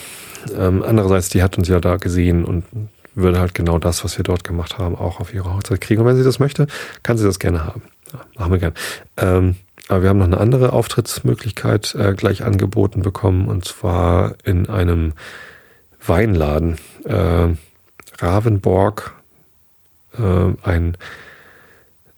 Ähm, 0.58 0.84
andererseits, 0.84 1.30
die 1.30 1.44
hat 1.44 1.58
uns 1.58 1.68
ja 1.68 1.80
da 1.80 1.98
gesehen 1.98 2.46
und 2.46 2.66
würde 3.14 3.40
halt 3.40 3.54
genau 3.54 3.78
das, 3.78 4.04
was 4.04 4.18
wir 4.18 4.24
dort 4.24 4.44
gemacht 4.44 4.78
haben, 4.78 4.96
auch 4.96 5.20
auf 5.20 5.34
ihre 5.34 5.54
Hochzeit 5.54 5.82
kriegen. 5.82 6.02
Und 6.02 6.08
wenn 6.08 6.16
sie 6.16 6.24
das 6.24 6.40
möchte, 6.40 6.68
kann 7.04 7.18
sie 7.18 7.26
das 7.26 7.40
gerne 7.40 7.66
haben. 7.66 7.82
Ja, 8.14 8.22
machen 8.38 8.52
wir 8.52 8.60
gern. 8.60 8.74
Ähm, 9.18 9.56
aber 9.88 10.04
wir 10.04 10.10
haben 10.10 10.20
noch 10.20 10.26
eine 10.26 10.40
andere 10.40 10.74
Auftrittsmöglichkeit 10.74 11.96
äh, 11.96 12.14
gleich 12.14 12.44
angeboten 12.44 13.02
bekommen 13.02 13.48
und 13.48 13.66
zwar 13.66 14.36
in 14.46 14.70
einem 14.70 15.14
Weinladen. 16.06 16.78
Äh, 17.04 17.50
Ravenborg, 18.20 19.14
äh, 20.18 20.54
ein 20.64 20.96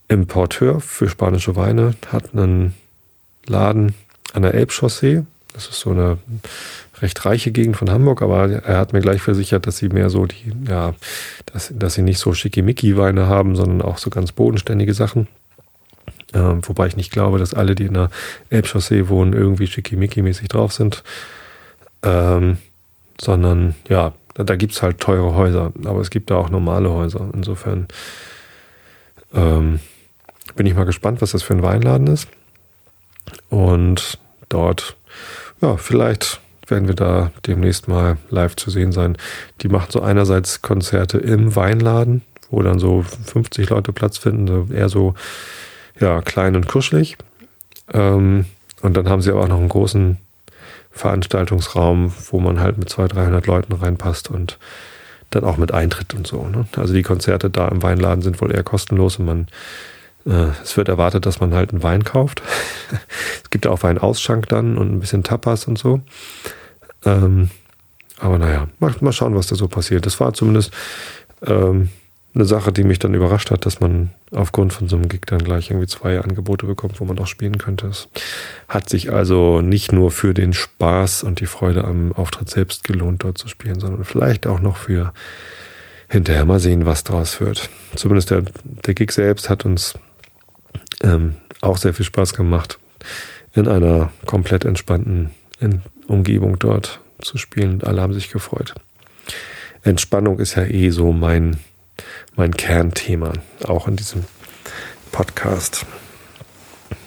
Importeur 0.07 0.81
für 0.81 1.09
spanische 1.09 1.55
Weine, 1.55 1.95
hat 2.11 2.33
einen 2.33 2.75
Laden 3.47 3.95
an 4.33 4.43
der 4.43 4.53
Elbchaussee. 4.53 5.23
Das 5.53 5.67
ist 5.67 5.79
so 5.79 5.91
eine 5.91 6.17
recht 7.01 7.25
reiche 7.25 7.51
Gegend 7.51 7.77
von 7.77 7.89
Hamburg, 7.89 8.21
aber 8.21 8.49
er 8.49 8.77
hat 8.77 8.93
mir 8.93 9.01
gleich 9.01 9.21
versichert, 9.21 9.67
dass 9.67 9.77
sie 9.77 9.89
mehr 9.89 10.09
so 10.09 10.25
die, 10.25 10.51
ja, 10.67 10.93
dass, 11.45 11.71
dass 11.75 11.93
sie 11.93 12.01
nicht 12.01 12.19
so 12.19 12.33
schickimicki-Weine 12.33 13.27
haben, 13.27 13.55
sondern 13.55 13.81
auch 13.81 13.97
so 13.97 14.09
ganz 14.09 14.31
bodenständige 14.31 14.93
Sachen. 14.93 15.27
Ähm, 16.33 16.61
wobei 16.67 16.87
ich 16.87 16.97
nicht 16.97 17.11
glaube, 17.11 17.37
dass 17.37 17.53
alle, 17.53 17.75
die 17.75 17.85
in 17.85 17.93
der 17.93 18.09
Elbchaussee 18.49 19.07
wohnen, 19.09 19.33
irgendwie 19.33 19.67
schickimicki-mäßig 19.67 20.47
drauf 20.47 20.73
sind. 20.73 21.03
Ähm, 22.01 22.57
sondern 23.19 23.75
ja, 23.87 24.13
da, 24.33 24.43
da 24.43 24.55
gibt 24.55 24.73
es 24.73 24.81
halt 24.81 24.99
teure 24.99 25.35
Häuser, 25.35 25.71
aber 25.85 26.01
es 26.01 26.09
gibt 26.09 26.31
da 26.31 26.35
auch 26.35 26.49
normale 26.49 26.89
Häuser. 26.89 27.29
Insofern 27.33 27.87
ähm, 29.33 29.79
bin 30.55 30.65
ich 30.65 30.75
mal 30.75 30.85
gespannt, 30.85 31.21
was 31.21 31.31
das 31.31 31.43
für 31.43 31.53
ein 31.53 31.63
Weinladen 31.63 32.07
ist. 32.07 32.27
Und 33.49 34.19
dort, 34.49 34.95
ja, 35.63 35.77
vielleicht 35.77 36.41
werden 36.67 36.87
wir 36.87 36.95
da 36.95 37.31
demnächst 37.47 37.87
mal 37.87 38.17
live 38.29 38.55
zu 38.55 38.69
sehen 38.69 38.91
sein. 38.91 39.17
Die 39.61 39.69
macht 39.69 39.91
so 39.91 40.01
einerseits 40.01 40.61
Konzerte 40.61 41.17
im 41.17 41.55
Weinladen, 41.55 42.21
wo 42.49 42.61
dann 42.61 42.79
so 42.79 43.03
50 43.03 43.69
Leute 43.69 43.93
Platz 43.93 44.17
finden, 44.17 44.73
eher 44.73 44.89
so 44.89 45.15
ja, 45.99 46.21
klein 46.21 46.55
und 46.55 46.67
kuschelig. 46.67 47.17
Ähm, 47.93 48.45
und 48.81 48.97
dann 48.97 49.07
haben 49.07 49.21
sie 49.21 49.31
aber 49.31 49.43
auch 49.43 49.47
noch 49.47 49.59
einen 49.59 49.69
großen 49.69 50.17
Veranstaltungsraum, 50.91 52.13
wo 52.29 52.39
man 52.39 52.59
halt 52.59 52.77
mit 52.77 52.89
200, 52.89 53.17
300 53.17 53.47
Leuten 53.47 53.73
reinpasst 53.73 54.29
und 54.29 54.59
dann 55.29 55.45
auch 55.45 55.57
mit 55.57 55.73
Eintritt 55.73 56.13
und 56.13 56.27
so. 56.27 56.45
Ne? 56.45 56.67
Also 56.75 56.93
die 56.93 57.03
Konzerte 57.03 57.49
da 57.49 57.69
im 57.69 57.81
Weinladen 57.81 58.21
sind 58.21 58.41
wohl 58.41 58.53
eher 58.53 58.63
kostenlos 58.63 59.17
und 59.17 59.25
man 59.25 59.47
es 60.25 60.77
wird 60.77 60.87
erwartet, 60.87 61.25
dass 61.25 61.39
man 61.39 61.53
halt 61.53 61.71
einen 61.71 61.83
Wein 61.83 62.03
kauft. 62.03 62.41
es 63.43 63.49
gibt 63.49 63.67
auch 63.67 63.83
Weinausschank 63.83 64.47
dann 64.49 64.77
und 64.77 64.91
ein 64.91 64.99
bisschen 64.99 65.23
Tapas 65.23 65.67
und 65.67 65.77
so. 65.77 66.01
Ähm, 67.05 67.49
aber 68.19 68.37
naja, 68.37 68.67
mal, 68.79 68.93
mal 69.01 69.11
schauen, 69.11 69.35
was 69.35 69.47
da 69.47 69.55
so 69.55 69.67
passiert. 69.67 70.05
Das 70.05 70.19
war 70.19 70.33
zumindest 70.33 70.71
ähm, 71.45 71.89
eine 72.35 72.45
Sache, 72.45 72.71
die 72.71 72.83
mich 72.83 72.99
dann 72.99 73.13
überrascht 73.13 73.51
hat, 73.51 73.65
dass 73.65 73.79
man 73.79 74.09
aufgrund 74.31 74.73
von 74.73 74.87
so 74.87 74.95
einem 74.95 75.07
Gig 75.07 75.21
dann 75.27 75.43
gleich 75.43 75.69
irgendwie 75.69 75.87
zwei 75.87 76.19
Angebote 76.19 76.65
bekommt, 76.65 76.99
wo 76.99 77.05
man 77.05 77.19
auch 77.19 77.27
spielen 77.27 77.57
könnte. 77.57 77.87
Es 77.87 78.07
hat 78.67 78.89
sich 78.89 79.11
also 79.11 79.61
nicht 79.61 79.91
nur 79.91 80.09
für 80.09 80.33
den 80.33 80.53
Spaß 80.53 81.23
und 81.23 81.41
die 81.41 81.45
Freude 81.45 81.83
am 81.83 82.11
Auftritt 82.13 82.49
selbst 82.49 82.83
gelohnt, 82.85 83.23
dort 83.23 83.37
zu 83.37 83.47
spielen, 83.47 83.79
sondern 83.79 84.03
vielleicht 84.03 84.47
auch 84.47 84.59
noch 84.59 84.77
für 84.77 85.13
hinterher 86.07 86.45
mal 86.45 86.59
sehen, 86.59 86.85
was 86.85 87.03
draus 87.03 87.39
wird. 87.39 87.69
Zumindest 87.95 88.31
der, 88.31 88.43
der 88.63 88.93
Gig 88.93 89.11
selbst 89.11 89.49
hat 89.49 89.65
uns 89.65 89.93
ähm, 91.01 91.35
auch 91.61 91.77
sehr 91.77 91.93
viel 91.93 92.05
Spaß 92.05 92.33
gemacht, 92.33 92.79
in 93.53 93.67
einer 93.67 94.11
komplett 94.25 94.65
entspannten 94.65 95.31
Umgebung 96.07 96.59
dort 96.59 96.99
zu 97.21 97.37
spielen. 97.37 97.81
Alle 97.83 98.01
haben 98.01 98.13
sich 98.13 98.31
gefreut. 98.31 98.75
Entspannung 99.83 100.39
ist 100.39 100.55
ja 100.55 100.63
eh 100.63 100.89
so 100.89 101.11
mein, 101.11 101.57
mein 102.35 102.55
Kernthema, 102.55 103.33
auch 103.65 103.87
in 103.87 103.95
diesem 103.95 104.25
Podcast. 105.11 105.85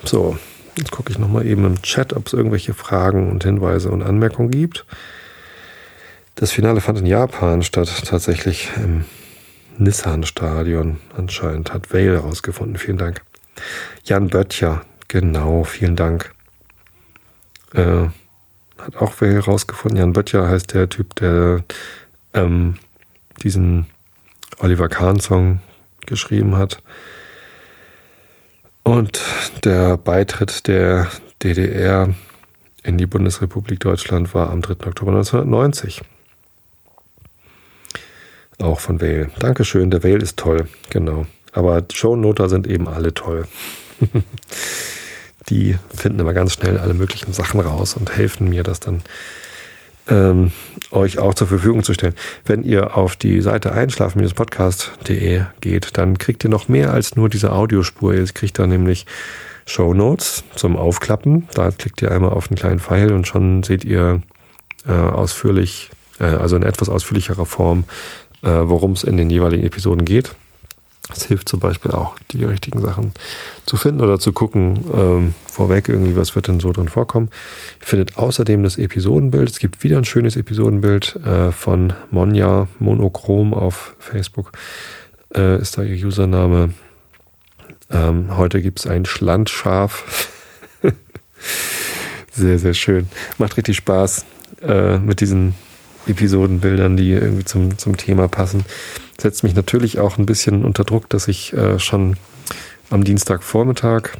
So, 0.05 0.39
jetzt 0.79 0.91
gucke 0.91 1.11
ich 1.11 1.19
nochmal 1.19 1.47
eben 1.47 1.65
im 1.65 1.83
Chat, 1.83 2.13
ob 2.13 2.27
es 2.27 2.33
irgendwelche 2.33 2.75
Fragen 2.75 3.31
und 3.31 3.45
Hinweise 3.45 3.91
und 3.91 4.03
Anmerkungen 4.03 4.51
gibt. 4.51 4.87
Das 6.35 6.53
Finale 6.53 6.81
fand 6.81 6.99
in 6.99 7.07
Japan 7.07 7.63
statt, 7.63 7.91
tatsächlich 8.05 8.71
im 8.77 9.07
Nissan-Stadion 9.79 10.99
anscheinend, 11.17 11.73
hat 11.73 11.93
Vale 11.93 12.13
herausgefunden. 12.13 12.77
Vielen 12.77 12.99
Dank. 12.99 13.23
Jan 14.05 14.29
Böttcher, 14.29 14.83
genau, 15.09 15.65
vielen 15.65 15.97
Dank. 15.97 16.33
Äh, 17.75 18.09
hat 18.79 18.97
auch 18.97 19.15
wer 19.21 19.33
herausgefunden. 19.33 19.99
Jan 19.99 20.13
Böttcher 20.13 20.49
heißt 20.49 20.75
der 20.75 20.89
Typ, 20.89 21.15
der 21.17 21.65
ähm, 22.35 22.77
diesen 23.43 23.87
Oliver 24.59 24.89
Kahn-Song 24.89 25.61
geschrieben 26.07 26.57
hat. 26.57 26.83
Und 28.83 29.21
der 29.65 29.97
Beitritt 29.97 30.69
der 30.69 31.09
DDR 31.43 32.15
in 32.83 32.99
die 32.99 33.07
Bundesrepublik 33.07 33.81
Deutschland 33.81 34.33
war 34.33 34.51
am 34.51 34.63
3. 34.63 34.87
Oktober 34.87 35.11
1990. 35.11 36.03
Auch 38.59 38.81
von 38.81 39.01
Vale. 39.01 39.31
Dankeschön, 39.39 39.91
der 39.91 40.05
Vale 40.05 40.19
ist 40.19 40.39
toll, 40.39 40.69
genau. 40.89 41.27
Aber 41.57 41.83
Shownoter 41.91 42.51
sind 42.51 42.67
eben 42.67 42.87
alle 42.87 43.15
toll. 43.15 43.49
die 45.49 45.77
finden 45.95 46.21
immer 46.21 46.35
ganz 46.35 46.53
schnell 46.53 46.77
alle 46.77 46.93
möglichen 46.93 47.33
Sachen 47.33 47.61
raus 47.61 47.97
und 47.97 48.15
helfen 48.15 48.51
mir, 48.51 48.63
das 48.63 48.79
dann 48.79 49.03
ähm, 50.09 50.53
euch 50.91 51.19
auch 51.19 51.33
zur 51.33 51.47
Verfügung 51.47 51.83
zu 51.83 51.95
stellen. 51.95 52.15
Wenn 52.45 52.63
ihr 52.63 52.95
auf 52.99 53.17
die 53.17 53.41
Seite 53.41 53.73
einschlafen-podcast.de 53.73 55.45
geht, 55.63 55.97
dann 55.97 56.19
kriegt 56.19 56.45
ihr 56.45 56.51
noch 56.51 56.69
mehr 56.69 56.93
als 56.93 57.17
nur 57.17 57.31
diese 57.31 57.53
Audiospur. 57.53 58.13
Ihr 58.13 58.27
kriegt 58.27 58.59
da 58.59 58.67
nämlich 58.67 59.07
Show 59.65 59.95
Notes 59.95 60.45
zum 60.57 60.77
Aufklappen. 60.77 61.49
Da 61.55 61.71
klickt 61.71 62.03
ihr 62.03 62.11
einmal 62.11 62.33
auf 62.33 62.51
einen 62.51 62.59
kleinen 62.59 62.81
Pfeil 62.81 63.13
und 63.13 63.27
schon 63.27 63.63
seht 63.63 63.83
ihr 63.83 64.21
äh, 64.87 64.93
ausführlich, 64.93 65.89
äh, 66.21 66.25
also 66.25 66.57
in 66.57 66.65
etwas 66.65 66.91
ausführlicherer 66.91 67.47
Form, 67.47 67.85
äh, 68.43 68.49
worum 68.49 68.93
es 68.93 69.05
in 69.05 69.17
den 69.17 69.31
jeweiligen 69.31 69.65
Episoden 69.65 70.05
geht. 70.05 70.35
Es 71.13 71.25
hilft 71.27 71.49
zum 71.49 71.61
Beispiel 71.61 71.93
auch, 71.93 72.19
die 72.33 72.45
richtigen 72.45 72.81
Sachen 72.81 73.13
zu 73.65 73.77
finden 73.77 74.01
oder 74.01 74.19
zu 74.19 74.33
gucken, 74.33 74.85
ähm, 74.93 75.35
vorweg 75.47 75.89
irgendwie, 75.89 76.17
was 76.17 76.35
wird 76.35 76.49
denn 76.49 76.59
so 76.59 76.73
drin 76.73 76.89
vorkommen. 76.89 77.31
Ihr 77.81 77.87
findet 77.87 78.19
außerdem 78.19 78.65
das 78.65 78.77
Episodenbild. 78.77 79.49
Es 79.49 79.61
gibt 79.61 79.85
wieder 79.85 79.99
ein 79.99 80.05
schönes 80.05 80.37
Episodenbild 80.37 81.17
äh, 81.25 81.53
von 81.53 81.93
Monja 82.11 82.67
Monochrom 82.81 83.55
auf 83.55 83.95
Facebook. 84.01 84.51
Äh, 85.33 85.61
ist 85.61 85.79
da 85.79 85.83
ihr 85.83 86.05
Username. 86.05 86.75
Ähm, 87.91 88.37
heute 88.37 88.61
gibt 88.61 88.81
es 88.81 88.87
ein 88.89 89.05
Schlandschaf. 89.05 90.29
sehr, 92.33 92.59
sehr 92.59 92.75
schön. 92.75 93.09
Macht 93.39 93.57
richtig 93.57 93.77
Spaß 93.77 94.25
äh, 94.63 94.99
mit 94.99 95.21
diesen 95.21 95.55
Episodenbildern, 96.09 96.97
die 96.97 97.13
irgendwie 97.13 97.45
zum, 97.45 97.79
zum 97.79 97.97
Thema 97.97 98.27
passen 98.27 98.65
setzt 99.21 99.43
mich 99.43 99.55
natürlich 99.55 99.99
auch 99.99 100.19
ein 100.19 100.27
bisschen 100.27 100.65
unter 100.65 100.85
Druck, 100.85 101.09
dass 101.09 101.29
ich 101.29 101.53
äh, 101.53 101.79
schon 101.79 102.17
am 102.91 103.05
Dienstagvormittag 103.05 104.11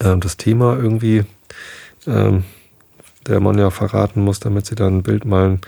äh, 0.00 0.16
das 0.16 0.36
Thema 0.36 0.76
irgendwie 0.76 1.24
ähm, 2.06 2.44
der 3.26 3.40
Mann 3.40 3.58
ja 3.58 3.70
verraten 3.70 4.22
muss, 4.22 4.40
damit 4.40 4.66
sie 4.66 4.74
dann 4.74 4.98
ein 4.98 5.02
Bild 5.02 5.24
malen 5.24 5.60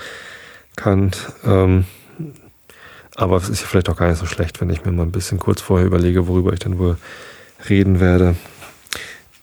kann. 0.77 1.13
Ähm, 1.45 1.85
aber 3.15 3.37
es 3.39 3.49
ist 3.49 3.63
ja 3.63 3.67
vielleicht 3.67 3.89
auch 3.89 3.97
gar 3.97 4.09
nicht 4.09 4.19
so 4.19 4.27
schlecht, 4.27 4.61
wenn 4.61 4.71
ich 4.71 4.85
mir 4.85 4.93
mal 4.93 5.05
ein 5.05 5.13
bisschen 5.13 5.39
kurz 5.39 5.63
vorher 5.63 5.87
überlege, 5.87 6.29
worüber 6.29 6.53
ich 6.53 6.59
dann 6.59 6.79
wohl 6.79 6.99
reden 7.69 7.99
werde. 7.99 8.37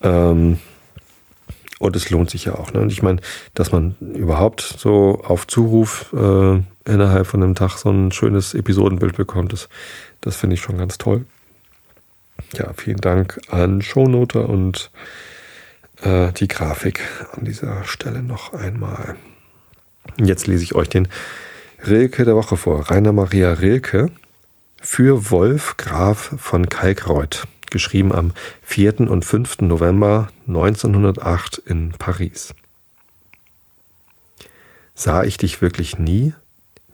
Ähm, 0.02 0.58
und 1.80 1.96
es 1.96 2.08
lohnt 2.10 2.30
sich 2.30 2.44
ja 2.44 2.54
auch. 2.54 2.72
Ne? 2.72 2.80
Und 2.80 2.92
ich 2.92 3.02
meine, 3.02 3.20
dass 3.54 3.72
man 3.72 3.96
überhaupt 4.00 4.60
so 4.60 5.22
auf 5.24 5.46
Zuruf 5.46 6.12
äh, 6.12 6.62
innerhalb 6.84 7.26
von 7.26 7.42
einem 7.42 7.54
Tag 7.54 7.78
so 7.78 7.90
ein 7.90 8.12
schönes 8.12 8.54
Episodenbild 8.54 9.16
bekommt, 9.16 9.52
das, 9.52 9.68
das 10.20 10.36
finde 10.36 10.54
ich 10.54 10.60
schon 10.60 10.78
ganz 10.78 10.98
toll. 10.98 11.24
ja, 12.54 12.72
vielen 12.74 13.00
Dank 13.00 13.40
an 13.48 13.82
Shownoter 13.82 14.48
und 14.48 14.90
äh, 16.02 16.32
die 16.32 16.48
Grafik 16.48 17.00
an 17.32 17.44
dieser 17.44 17.84
Stelle 17.84 18.22
noch 18.22 18.52
einmal. 18.52 19.16
Jetzt 20.18 20.46
lese 20.46 20.64
ich 20.64 20.74
euch 20.74 20.88
den 20.88 21.08
Rilke 21.86 22.24
der 22.24 22.36
Woche 22.36 22.56
vor. 22.56 22.90
Rainer 22.90 23.12
Maria 23.12 23.52
Rilke 23.52 24.10
für 24.80 25.30
Wolf 25.30 25.76
Graf 25.76 26.34
von 26.36 26.68
Kalkreuth, 26.68 27.46
geschrieben 27.70 28.12
am 28.12 28.32
4. 28.62 29.00
und 29.10 29.24
5. 29.24 29.62
November 29.62 30.28
1908 30.46 31.58
in 31.58 31.92
Paris. 31.92 32.54
Sah 34.94 35.24
ich 35.24 35.38
dich 35.38 35.60
wirklich 35.62 35.98
nie? 35.98 36.34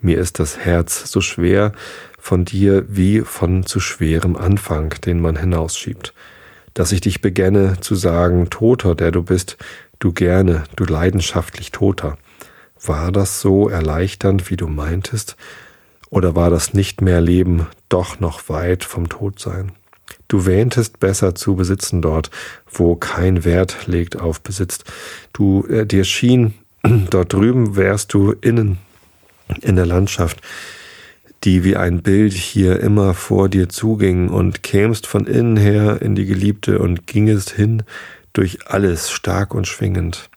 Mir 0.02 0.18
ist 0.18 0.38
das 0.38 0.56
Herz 0.56 1.10
so 1.10 1.20
schwer 1.20 1.72
von 2.18 2.46
dir 2.46 2.84
wie 2.88 3.20
von 3.20 3.66
zu 3.66 3.80
schwerem 3.80 4.34
Anfang, 4.34 4.94
den 5.04 5.20
man 5.20 5.36
hinausschiebt. 5.36 6.14
Dass 6.72 6.92
ich 6.92 7.02
dich 7.02 7.20
begänne 7.20 7.80
zu 7.80 7.94
sagen, 7.94 8.48
Toter, 8.48 8.94
der 8.94 9.10
du 9.10 9.22
bist, 9.22 9.58
du 9.98 10.12
gerne, 10.12 10.64
du 10.76 10.84
leidenschaftlich 10.84 11.70
Toter. 11.70 12.16
War 12.82 13.12
das 13.12 13.42
so 13.42 13.68
erleichternd, 13.68 14.50
wie 14.50 14.56
du 14.56 14.68
meintest? 14.68 15.36
Oder 16.08 16.34
war 16.34 16.48
das 16.48 16.72
nicht 16.72 17.02
mehr 17.02 17.20
Leben 17.20 17.66
doch 17.90 18.20
noch 18.20 18.48
weit 18.48 18.84
vom 18.84 19.10
Todsein? 19.10 19.72
Du 20.28 20.46
wähntest 20.46 20.98
besser 20.98 21.34
zu 21.34 21.56
besitzen 21.56 22.00
dort, 22.00 22.30
wo 22.72 22.96
kein 22.96 23.44
Wert 23.44 23.86
legt 23.86 24.18
auf 24.18 24.40
Besitz. 24.40 24.78
Du, 25.34 25.66
äh, 25.66 25.84
dir 25.84 26.04
schien, 26.04 26.54
dort 27.10 27.34
drüben 27.34 27.76
wärst 27.76 28.14
du 28.14 28.32
innen 28.32 28.78
in 29.62 29.76
der 29.76 29.86
Landschaft, 29.86 30.40
die 31.44 31.64
wie 31.64 31.76
ein 31.76 32.02
Bild 32.02 32.32
hier 32.32 32.80
immer 32.80 33.14
vor 33.14 33.48
dir 33.48 33.68
zuging 33.68 34.28
und 34.28 34.62
kämst 34.62 35.06
von 35.06 35.26
innen 35.26 35.56
her 35.56 36.02
in 36.02 36.14
die 36.14 36.26
Geliebte 36.26 36.78
und 36.78 37.06
gingest 37.06 37.50
hin 37.50 37.82
durch 38.32 38.66
alles 38.66 39.10
stark 39.10 39.54
und 39.54 39.66
schwingend. 39.66 40.28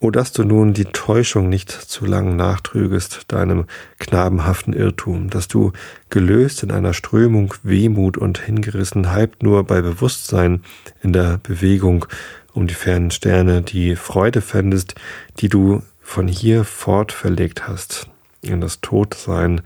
O 0.00 0.12
dass 0.12 0.30
du 0.30 0.44
nun 0.44 0.74
die 0.74 0.84
Täuschung 0.84 1.48
nicht 1.48 1.72
zu 1.72 2.06
lang 2.06 2.36
nachtrügest, 2.36 3.24
deinem 3.26 3.64
knabenhaften 3.98 4.72
Irrtum, 4.72 5.28
dass 5.28 5.48
du 5.48 5.72
gelöst 6.08 6.62
in 6.62 6.70
einer 6.70 6.94
Strömung 6.94 7.52
Wehmut 7.64 8.16
und 8.16 8.38
hingerissen, 8.38 9.10
halb 9.10 9.42
nur 9.42 9.64
bei 9.64 9.82
Bewusstsein 9.82 10.62
in 11.02 11.12
der 11.12 11.38
Bewegung 11.42 12.06
um 12.52 12.68
die 12.68 12.74
fernen 12.74 13.10
Sterne, 13.10 13.62
die 13.62 13.96
Freude 13.96 14.40
fändest, 14.40 14.94
die 15.40 15.48
du 15.48 15.82
von 16.00 16.28
hier 16.28 16.62
fort 16.62 17.10
verlegt 17.10 17.66
hast, 17.66 18.08
in 18.42 18.60
das 18.60 18.80
Todsein 18.80 19.60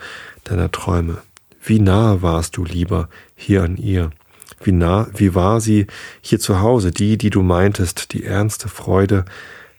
deiner 0.45 0.71
Träume. 0.71 1.19
Wie 1.63 1.79
nahe 1.79 2.23
warst 2.23 2.57
du 2.57 2.65
lieber 2.65 3.09
hier 3.35 3.63
an 3.63 3.77
ihr? 3.77 4.11
Wie 4.63 4.73
nah, 4.73 5.09
wie 5.15 5.35
war 5.35 5.61
sie 5.61 5.87
hier 6.21 6.39
zu 6.39 6.61
Hause, 6.61 6.93
die, 6.93 7.19
die 7.19 7.31
du 7.31 7.43
meintest, 7.43 8.13
die 8.13 8.25
ernste 8.25 8.69
Freude 8.69 9.25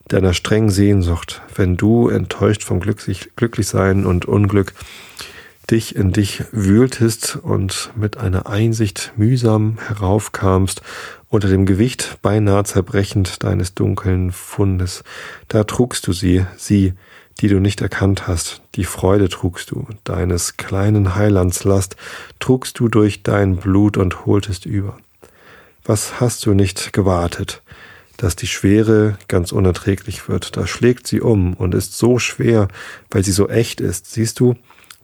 deiner 0.08 0.34
strengen 0.34 0.70
Sehnsucht, 0.70 1.42
wenn 1.56 1.78
du, 1.78 2.10
enttäuscht 2.10 2.64
vom 2.64 2.80
Glücklich, 2.80 3.32
Glücklichsein 3.36 4.06
und 4.06 4.26
Unglück, 4.26 4.74
dich 5.72 5.96
in 5.96 6.12
dich 6.12 6.44
wühltest 6.52 7.38
und 7.38 7.92
mit 7.96 8.18
einer 8.18 8.48
Einsicht 8.48 9.14
mühsam 9.16 9.78
heraufkamst, 9.88 10.82
unter 11.30 11.48
dem 11.48 11.66
Gewicht 11.66 12.18
beinahe 12.22 12.64
zerbrechend 12.64 13.44
deines 13.44 13.74
dunklen 13.74 14.32
Fundes, 14.32 15.04
da 15.48 15.64
trugst 15.64 16.06
du 16.08 16.14
sie, 16.14 16.46
sie, 16.58 16.94
die 17.42 17.48
du 17.48 17.60
nicht 17.60 17.82
erkannt 17.82 18.28
hast, 18.28 18.62
die 18.76 18.86
Freude 18.86 19.30
trugst 19.30 19.72
du, 19.72 19.88
deines 20.04 20.58
kleinen 20.58 21.16
Heilands 21.16 21.64
Last 21.64 21.96
trugst 22.40 22.80
du 22.80 22.88
durch 22.88 23.24
dein 23.24 23.58
Blut 23.58 23.98
und 23.98 24.26
holtest 24.26 24.66
über. 24.66 24.98
Was 25.84 26.22
hast 26.22 26.46
du 26.46 26.54
nicht 26.54 26.94
gewartet, 26.94 27.62
dass 28.18 28.36
die 28.36 28.48
Schwere 28.48 29.18
ganz 29.28 29.52
unerträglich 29.52 30.30
wird? 30.30 30.56
Da 30.56 30.66
schlägt 30.66 31.08
sie 31.08 31.20
um 31.20 31.54
und 31.56 31.76
ist 31.76 31.98
so 31.98 32.20
schwer, 32.20 32.70
weil 33.10 33.24
sie 33.24 33.34
so 33.34 33.50
echt 33.50 33.82
ist. 33.82 34.12
Siehst 34.12 34.40
du, 34.40 34.56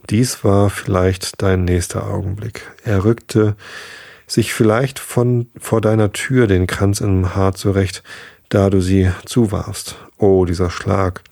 dies 0.08 0.42
war 0.42 0.70
vielleicht 0.70 1.42
dein 1.42 1.64
nächster 1.64 2.06
Augenblick. 2.06 2.62
Er 2.84 3.04
rückte 3.04 3.56
sich 4.26 4.54
vielleicht 4.54 4.98
von 4.98 5.50
vor 5.58 5.80
deiner 5.80 6.12
Tür 6.12 6.46
den 6.46 6.66
Kranz 6.66 7.00
im 7.00 7.34
Haar 7.34 7.54
zurecht, 7.54 8.02
da 8.48 8.70
du 8.70 8.80
sie 8.80 9.10
zuwarfst. 9.26 9.96
Oh, 10.16 10.44
dieser 10.44 10.70
Schlag. 10.70 11.22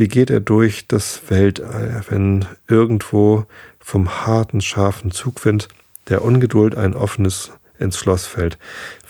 Wie 0.00 0.08
geht 0.08 0.30
er 0.30 0.40
durch 0.40 0.86
das 0.88 1.20
Weltall, 1.28 2.02
wenn 2.08 2.46
irgendwo 2.66 3.44
vom 3.80 4.24
harten, 4.24 4.62
scharfen 4.62 5.10
Zugwind 5.10 5.68
der 6.08 6.24
Ungeduld 6.24 6.74
ein 6.74 6.94
offenes 6.94 7.52
ins 7.78 7.98
Schloss 7.98 8.24
fällt? 8.24 8.56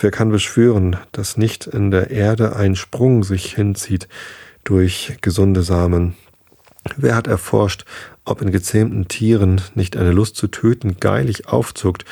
Wer 0.01 0.11
kann 0.11 0.33
beschwören, 0.33 0.97
dass 1.13 1.37
nicht 1.37 1.69
in 1.69 1.93
der 1.93 2.11
Erde 2.11 2.57
ein 2.57 2.75
Sprung 2.75 3.23
sich 3.23 3.55
hinzieht 3.55 4.09
durch 4.65 5.19
gesunde 5.21 5.63
Samen? 5.63 6.17
Wer 6.97 7.15
hat 7.15 7.29
erforscht, 7.29 7.85
ob 8.25 8.43
in 8.43 8.51
gezähmten 8.51 9.07
Tieren 9.07 9.61
nicht 9.77 9.97
eine 9.97 10.11
Lust 10.11 10.35
zu 10.35 10.49
töten 10.49 10.97
geilig 10.99 11.47
aufzuckt, 11.47 12.05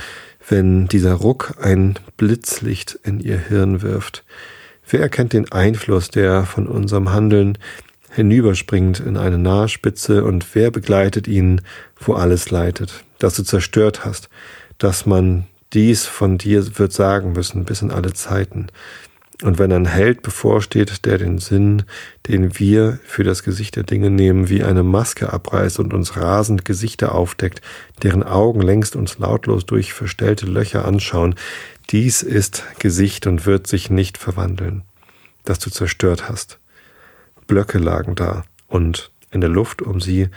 wenn 0.49 0.87
dieser 0.87 1.15
Ruck 1.15 1.55
ein 1.61 1.99
Blitzlicht 2.17 2.97
in 3.03 3.19
ihr 3.19 3.39
Hirn 3.39 3.83
wirft? 3.83 4.25
Wer 4.89 5.01
erkennt 5.01 5.33
den 5.33 5.51
Einfluss, 5.51 6.11
der 6.11 6.45
von 6.45 6.69
unserem 6.69 7.11
Handeln 7.11 7.59
hinüberspringt 8.11 9.01
in 9.01 9.17
eine 9.17 9.39
Nahspitze 9.39 10.25
und 10.25 10.55
wer 10.55 10.71
begleitet 10.71 11.29
ihn, 11.29 11.61
wo 11.99 12.15
alles 12.15 12.51
leitet, 12.51 13.05
dass 13.19 13.35
du 13.35 13.43
zerstört 13.43 14.05
hast, 14.05 14.29
dass 14.79 15.07
man 15.07 15.47
dies 15.73 16.07
von 16.07 16.39
dir 16.39 16.79
wird 16.79 16.93
sagen 16.93 17.33
müssen 17.33 17.65
bis 17.65 17.83
in 17.83 17.91
alle 17.91 18.13
Zeiten. 18.13 18.69
Und 19.43 19.59
wenn 19.59 19.73
ein 19.73 19.87
Held 19.87 20.23
bevorsteht, 20.23 21.05
der 21.05 21.17
den 21.17 21.39
Sinn, 21.39 21.85
den 22.27 22.59
wir 22.59 22.99
für 23.05 23.23
das 23.23 23.45
Gesicht 23.45 23.77
der 23.77 23.85
Dinge 23.85 24.11
nehmen, 24.11 24.49
wie 24.49 24.65
eine 24.65 24.83
Maske 24.83 25.33
abreißt 25.33 25.79
und 25.79 25.95
uns 25.95 26.17
rasend 26.17 26.65
Gesichter 26.65 27.15
aufdeckt, 27.15 27.63
deren 28.03 28.25
Augen 28.25 28.61
längst 28.61 28.97
uns 28.97 29.19
lautlos 29.19 29.65
durch 29.65 29.93
verstellte 29.93 30.47
Löcher 30.47 30.85
anschauen, 30.85 31.37
dies 31.91 32.23
ist 32.23 32.65
Gesicht 32.81 33.29
und 33.29 33.47
wird 33.47 33.69
sich 33.69 33.91
nicht 33.91 34.19
verwandeln, 34.19 34.83
das 35.45 35.61
du 35.61 35.71
zerstört 35.71 36.29
hast. 36.29 36.59
Blöcke 37.49 37.79
lagen 37.79 38.15
da, 38.15 38.45
und 38.69 39.11
in 39.33 39.41
der 39.41 39.51
Luft 39.51 39.83
um 39.83 40.01
sie 40.01 40.29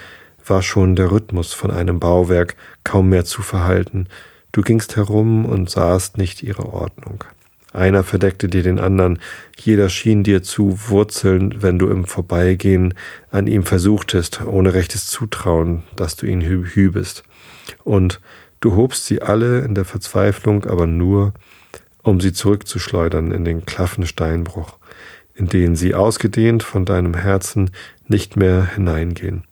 war 0.47 0.63
schon 0.63 0.95
der 0.95 1.11
Rhythmus 1.11 1.53
von 1.53 1.69
einem 1.69 1.99
Bauwerk 1.99 2.55
kaum 2.83 3.09
mehr 3.09 3.25
zu 3.25 3.43
verhalten. 3.43 4.07
Du 4.51 4.63
gingst 4.63 4.95
herum 4.95 5.45
und 5.45 5.69
sahst 5.69 6.17
nicht 6.17 6.41
ihre 6.41 6.73
Ordnung. 6.73 7.23
Einer 7.73 8.03
verdeckte 8.03 8.49
dir 8.49 8.63
den 8.63 8.79
anderen, 8.79 9.19
jeder 9.57 9.87
schien 9.89 10.23
dir 10.23 10.43
zu 10.43 10.89
wurzeln, 10.89 11.61
wenn 11.61 11.79
du 11.79 11.87
im 11.87 12.05
Vorbeigehen 12.05 12.93
an 13.29 13.47
ihm 13.47 13.63
versuchtest, 13.63 14.41
ohne 14.45 14.73
rechtes 14.73 15.07
Zutrauen, 15.07 15.83
dass 15.95 16.15
du 16.17 16.25
ihn 16.25 16.41
hübest. 16.41 17.23
Und 17.83 18.19
du 18.59 18.75
hobst 18.75 19.05
sie 19.05 19.21
alle 19.21 19.59
in 19.59 19.75
der 19.75 19.85
Verzweiflung, 19.85 20.65
aber 20.65 20.85
nur, 20.85 21.33
um 22.03 22.19
sie 22.19 22.33
zurückzuschleudern 22.33 23.31
in 23.31 23.45
den 23.45 23.65
klaffen 23.65 24.05
Steinbruch 24.05 24.77
in 25.41 25.47
denen 25.47 25.75
sie 25.75 25.95
ausgedehnt 25.95 26.61
von 26.61 26.85
deinem 26.85 27.15
Herzen 27.15 27.71
nicht 28.07 28.37
mehr 28.37 28.63
hineingehen. 28.75 29.43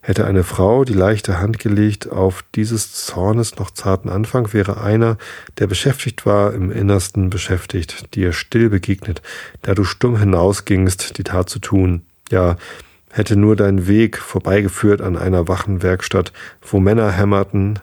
Hätte 0.00 0.24
eine 0.26 0.42
Frau 0.42 0.84
die 0.84 0.94
leichte 0.94 1.38
Hand 1.38 1.60
gelegt 1.60 2.10
auf 2.10 2.44
dieses 2.56 2.92
Zornes 2.92 3.54
noch 3.56 3.70
zarten 3.70 4.08
Anfang, 4.08 4.52
wäre 4.52 4.80
einer, 4.80 5.16
der 5.58 5.68
beschäftigt 5.68 6.26
war, 6.26 6.52
im 6.54 6.72
Innersten 6.72 7.30
beschäftigt, 7.30 8.16
dir 8.16 8.32
still 8.32 8.68
begegnet, 8.68 9.22
da 9.62 9.74
du 9.74 9.84
stumm 9.84 10.18
hinausgingst, 10.18 11.16
die 11.18 11.22
Tat 11.22 11.48
zu 11.48 11.60
tun. 11.60 12.02
Ja, 12.32 12.56
hätte 13.12 13.36
nur 13.36 13.54
dein 13.54 13.86
Weg 13.86 14.18
vorbeigeführt 14.18 15.00
an 15.00 15.16
einer 15.16 15.46
Wachenwerkstatt, 15.46 16.32
wo 16.62 16.80
Männer 16.80 17.12
hämmerten, 17.12 17.78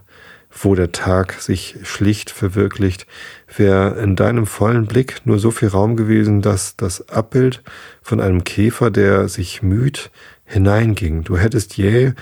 wo 0.51 0.75
der 0.75 0.91
Tag 0.91 1.35
sich 1.39 1.77
schlicht 1.83 2.31
verwirklicht, 2.31 3.07
wäre 3.55 3.99
in 4.01 4.15
deinem 4.15 4.45
vollen 4.45 4.85
Blick 4.85 5.21
nur 5.25 5.39
so 5.39 5.51
viel 5.51 5.69
Raum 5.69 5.95
gewesen, 5.95 6.41
dass 6.41 6.75
das 6.75 7.09
Abbild 7.09 7.63
von 8.01 8.19
einem 8.19 8.43
Käfer, 8.43 8.91
der 8.91 9.27
sich 9.27 9.61
müht, 9.61 10.11
hineinging. 10.45 11.23
Du 11.23 11.37
hättest 11.37 11.77
jäh 11.77 12.13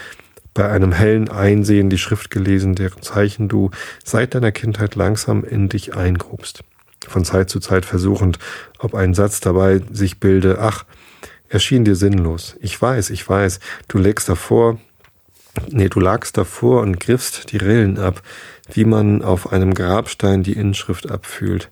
bei 0.53 0.69
einem 0.69 0.91
hellen 0.91 1.29
Einsehen 1.29 1.89
die 1.89 1.97
Schrift 1.97 2.31
gelesen, 2.31 2.75
deren 2.75 3.01
Zeichen 3.01 3.47
du 3.47 3.69
seit 4.03 4.33
deiner 4.33 4.51
Kindheit 4.51 4.95
langsam 4.95 5.43
in 5.43 5.69
dich 5.69 5.95
eingrubst. 5.95 6.63
Von 7.07 7.25
Zeit 7.25 7.49
zu 7.49 7.59
Zeit 7.59 7.85
versuchend, 7.85 8.39
ob 8.79 8.95
ein 8.95 9.13
Satz 9.13 9.39
dabei 9.39 9.81
sich 9.91 10.19
bilde, 10.19 10.57
ach, 10.59 10.83
erschien 11.47 11.85
dir 11.85 11.95
sinnlos. 11.95 12.55
Ich 12.59 12.81
weiß, 12.81 13.11
ich 13.11 13.27
weiß, 13.27 13.59
du 13.87 13.97
legst 13.97 14.27
davor, 14.27 14.79
Nee, 15.69 15.89
du 15.89 15.99
lagst 15.99 16.37
davor 16.37 16.81
und 16.81 16.99
griffst 16.99 17.51
die 17.51 17.57
Rillen 17.57 17.97
ab, 17.97 18.21
wie 18.69 18.85
man 18.85 19.21
auf 19.21 19.51
einem 19.51 19.73
Grabstein 19.73 20.43
die 20.43 20.53
Inschrift 20.53 21.09
abfühlt. 21.09 21.71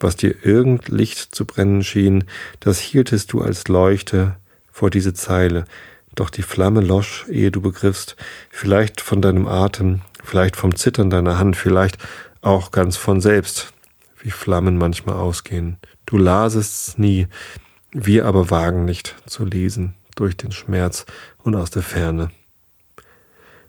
Was 0.00 0.16
dir 0.16 0.44
irgend 0.44 0.88
Licht 0.88 1.34
zu 1.34 1.44
brennen 1.44 1.82
schien, 1.82 2.24
das 2.60 2.78
hieltest 2.78 3.32
du 3.32 3.40
als 3.40 3.68
Leuchte 3.68 4.36
vor 4.70 4.90
diese 4.90 5.14
Zeile. 5.14 5.64
Doch 6.14 6.30
die 6.30 6.42
Flamme 6.42 6.80
losch, 6.80 7.26
ehe 7.28 7.50
du 7.50 7.60
begriffst, 7.60 8.16
vielleicht 8.50 9.00
von 9.00 9.22
deinem 9.22 9.46
Atem, 9.46 10.02
vielleicht 10.22 10.56
vom 10.56 10.76
Zittern 10.76 11.10
deiner 11.10 11.38
Hand, 11.38 11.56
vielleicht 11.56 11.98
auch 12.40 12.70
ganz 12.70 12.96
von 12.96 13.20
selbst. 13.20 13.72
wie 14.20 14.30
Flammen 14.30 14.78
manchmal 14.78 15.16
ausgehen. 15.16 15.76
Du 16.06 16.16
lasest's 16.16 16.96
nie, 16.96 17.26
wir 17.92 18.24
aber 18.24 18.48
wagen 18.50 18.86
nicht 18.86 19.14
zu 19.26 19.44
lesen 19.44 19.94
durch 20.16 20.34
den 20.34 20.50
Schmerz 20.50 21.04
und 21.42 21.54
aus 21.54 21.70
der 21.70 21.82
Ferne. 21.82 22.30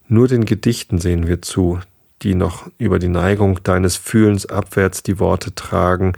Nur 0.08 0.28
den 0.30 0.46
Gedichten 0.46 0.98
sehen 0.98 1.28
wir 1.28 1.42
zu, 1.42 1.80
die 2.22 2.36
noch 2.36 2.70
über 2.78 3.00
die 3.00 3.10
Neigung 3.10 3.62
deines 3.64 3.96
Fühlens 3.96 4.46
abwärts 4.46 5.04
die 5.04 5.20
Worte 5.20 5.54
tragen, 5.54 6.14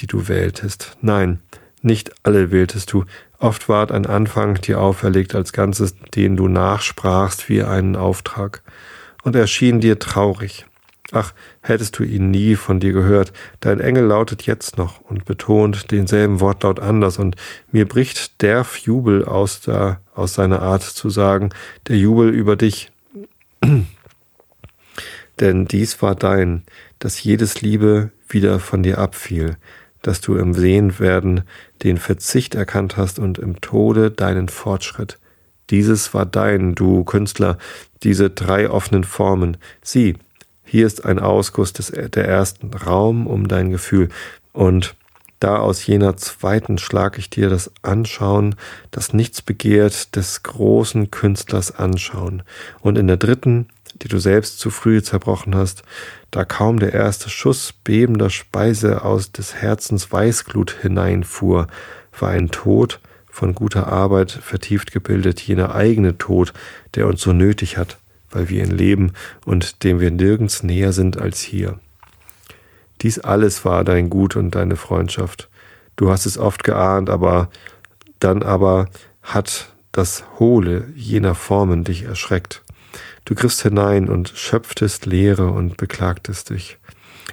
die 0.00 0.06
du 0.06 0.28
wähltest. 0.28 0.96
Nein, 1.00 1.40
nicht 1.82 2.12
alle 2.22 2.50
wähltest 2.50 2.92
du. 2.92 3.04
Oft 3.38 3.68
ward 3.68 3.92
ein 3.92 4.06
Anfang 4.06 4.60
dir 4.60 4.80
auferlegt 4.80 5.34
als 5.34 5.52
Ganzes, 5.52 5.94
den 6.14 6.36
du 6.36 6.48
nachsprachst 6.48 7.48
wie 7.48 7.62
einen 7.62 7.96
Auftrag. 7.96 8.62
Und 9.22 9.36
erschien 9.36 9.80
dir 9.80 9.98
traurig. 9.98 10.66
Ach, 11.12 11.32
hättest 11.60 11.98
du 11.98 12.04
ihn 12.04 12.30
nie 12.30 12.54
von 12.54 12.78
dir 12.78 12.92
gehört. 12.92 13.32
Dein 13.60 13.80
Engel 13.80 14.04
lautet 14.04 14.42
jetzt 14.42 14.78
noch 14.78 15.00
und 15.00 15.24
betont 15.24 15.90
denselben 15.90 16.40
Wortlaut 16.40 16.78
anders, 16.78 17.18
und 17.18 17.36
mir 17.72 17.86
bricht 17.88 18.42
derf 18.42 18.76
Jubel 18.76 19.24
aus, 19.24 19.60
der, 19.60 20.00
aus 20.14 20.34
seiner 20.34 20.62
Art 20.62 20.82
zu 20.82 21.10
sagen, 21.10 21.50
der 21.88 21.96
Jubel 21.96 22.30
über 22.30 22.56
dich. 22.56 22.92
Denn 25.40 25.64
dies 25.64 26.02
war 26.02 26.14
dein, 26.14 26.64
dass 26.98 27.22
jedes 27.22 27.62
Liebe 27.62 28.10
wieder 28.28 28.60
von 28.60 28.82
dir 28.82 28.98
abfiel, 28.98 29.56
dass 30.02 30.20
du 30.20 30.36
im 30.36 30.54
Sehenwerden 30.54 31.42
den 31.82 31.96
Verzicht 31.96 32.54
erkannt 32.54 32.96
hast 32.96 33.18
und 33.18 33.38
im 33.38 33.60
Tode 33.60 34.10
deinen 34.10 34.48
Fortschritt. 34.48 35.18
Dieses 35.70 36.14
war 36.14 36.26
dein, 36.26 36.74
du 36.74 37.04
Künstler, 37.04 37.56
diese 38.02 38.28
drei 38.28 38.70
offenen 38.70 39.04
Formen. 39.04 39.56
Sieh, 39.82 40.16
hier 40.64 40.86
ist 40.86 41.04
ein 41.04 41.18
Ausguss 41.18 41.72
des, 41.72 41.88
der 41.88 42.28
ersten 42.28 42.72
Raum 42.74 43.26
um 43.26 43.48
dein 43.48 43.70
Gefühl. 43.70 44.08
Und 44.52 44.94
da 45.38 45.56
aus 45.56 45.86
jener 45.86 46.16
zweiten 46.16 46.76
schlag 46.76 47.18
ich 47.18 47.30
dir 47.30 47.48
das 47.48 47.72
Anschauen, 47.82 48.56
das 48.90 49.14
nichts 49.14 49.40
begehrt, 49.40 50.14
des 50.16 50.42
großen 50.42 51.10
Künstlers 51.10 51.74
anschauen. 51.74 52.42
Und 52.80 52.98
in 52.98 53.06
der 53.06 53.16
dritten, 53.16 53.68
die 54.02 54.08
du 54.08 54.18
selbst 54.18 54.58
zu 54.58 54.70
früh 54.70 55.02
zerbrochen 55.02 55.54
hast, 55.54 55.82
da 56.30 56.44
kaum 56.44 56.78
der 56.78 56.92
erste 56.92 57.28
Schuss 57.28 57.72
bebender 57.84 58.30
Speise 58.30 59.04
aus 59.04 59.32
des 59.32 59.54
Herzens 59.54 60.10
Weißglut 60.10 60.76
hineinfuhr, 60.82 61.66
war 62.18 62.30
ein 62.30 62.50
Tod 62.50 63.00
von 63.30 63.54
guter 63.54 63.86
Arbeit 63.86 64.30
vertieft 64.32 64.92
gebildet, 64.92 65.40
jener 65.40 65.74
eigene 65.74 66.18
Tod, 66.18 66.52
der 66.94 67.06
uns 67.06 67.20
so 67.20 67.32
nötig 67.32 67.76
hat, 67.76 67.98
weil 68.30 68.48
wir 68.48 68.62
ihn 68.62 68.76
leben 68.76 69.12
und 69.44 69.84
dem 69.84 70.00
wir 70.00 70.10
nirgends 70.10 70.62
näher 70.62 70.92
sind 70.92 71.20
als 71.20 71.40
hier. 71.40 71.78
Dies 73.02 73.18
alles 73.18 73.64
war 73.64 73.84
dein 73.84 74.10
Gut 74.10 74.36
und 74.36 74.54
deine 74.54 74.76
Freundschaft. 74.76 75.48
Du 75.96 76.10
hast 76.10 76.26
es 76.26 76.38
oft 76.38 76.64
geahnt, 76.64 77.08
aber 77.08 77.50
dann 78.18 78.42
aber 78.42 78.88
hat 79.22 79.72
das 79.92 80.24
Hohle 80.38 80.88
jener 80.94 81.34
Formen 81.34 81.84
dich 81.84 82.02
erschreckt. 82.02 82.62
Du 83.24 83.34
griffst 83.34 83.62
hinein 83.62 84.08
und 84.08 84.32
schöpftest 84.34 85.06
Leere 85.06 85.50
und 85.50 85.76
beklagtest 85.76 86.50
dich. 86.50 86.78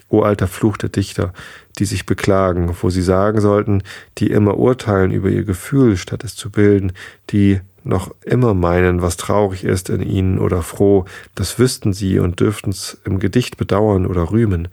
O 0.09 0.21
alter 0.21 0.47
Fluch 0.47 0.77
der 0.77 0.89
Dichter, 0.89 1.33
die 1.79 1.85
sich 1.85 2.05
beklagen, 2.05 2.75
wo 2.81 2.89
sie 2.89 3.01
sagen 3.01 3.41
sollten, 3.41 3.83
die 4.17 4.29
immer 4.31 4.57
urteilen 4.57 5.11
über 5.11 5.29
ihr 5.29 5.43
Gefühl, 5.43 5.97
statt 5.97 6.23
es 6.23 6.35
zu 6.35 6.49
bilden, 6.49 6.93
die 7.29 7.59
noch 7.83 8.13
immer 8.23 8.53
meinen, 8.53 9.01
was 9.01 9.17
traurig 9.17 9.63
ist 9.63 9.89
in 9.89 10.01
ihnen 10.01 10.39
oder 10.39 10.61
froh, 10.61 11.05
das 11.35 11.57
wüssten 11.57 11.93
sie 11.93 12.19
und 12.19 12.39
dürften's 12.39 12.97
im 13.05 13.19
Gedicht 13.19 13.57
bedauern 13.57 14.05
oder 14.05 14.31
rühmen. 14.31 14.67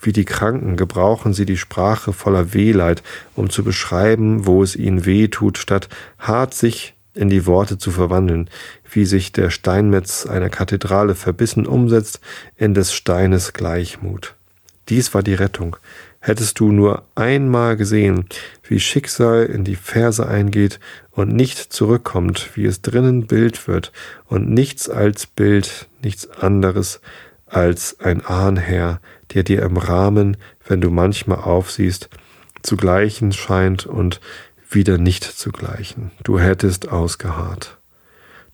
Wie 0.00 0.12
die 0.12 0.24
Kranken 0.24 0.76
gebrauchen 0.76 1.32
sie 1.32 1.46
die 1.46 1.56
Sprache 1.56 2.12
voller 2.12 2.52
Wehleid, 2.52 3.02
um 3.34 3.50
zu 3.50 3.64
beschreiben, 3.64 4.46
wo 4.46 4.62
es 4.62 4.76
ihnen 4.76 5.06
weh 5.06 5.28
tut, 5.28 5.58
statt 5.58 5.88
hart 6.18 6.54
sich 6.54 6.95
in 7.16 7.28
die 7.28 7.46
Worte 7.46 7.78
zu 7.78 7.90
verwandeln, 7.90 8.50
wie 8.90 9.04
sich 9.04 9.32
der 9.32 9.50
Steinmetz 9.50 10.26
einer 10.26 10.50
Kathedrale 10.50 11.14
verbissen 11.14 11.66
umsetzt 11.66 12.20
in 12.56 12.74
des 12.74 12.92
Steines 12.92 13.52
Gleichmut. 13.52 14.34
Dies 14.88 15.14
war 15.14 15.22
die 15.22 15.34
Rettung, 15.34 15.76
Hättest 16.26 16.58
du 16.58 16.72
nur 16.72 17.04
einmal 17.14 17.76
gesehen, 17.76 18.24
wie 18.64 18.80
Schicksal 18.80 19.46
in 19.46 19.62
die 19.62 19.76
Verse 19.76 20.26
eingeht 20.26 20.80
und 21.12 21.32
nicht 21.32 21.72
zurückkommt, 21.72 22.50
wie 22.56 22.64
es 22.64 22.82
drinnen 22.82 23.28
Bild 23.28 23.68
wird 23.68 23.92
und 24.24 24.50
nichts 24.50 24.90
als 24.90 25.28
Bild, 25.28 25.86
nichts 26.02 26.28
anderes 26.28 27.00
als 27.46 28.00
ein 28.00 28.26
Ahnherr, 28.26 29.00
der 29.34 29.44
dir 29.44 29.62
im 29.62 29.76
Rahmen, 29.76 30.36
wenn 30.66 30.80
du 30.80 30.90
manchmal 30.90 31.38
aufsiehst, 31.38 32.08
zu 32.60 32.76
gleichen 32.76 33.30
scheint 33.30 33.86
und 33.86 34.20
wieder 34.68 34.98
nicht 34.98 35.24
zu 35.24 35.52
gleichen. 35.52 36.10
Du 36.22 36.38
hättest 36.38 36.88
ausgeharrt. 36.88 37.78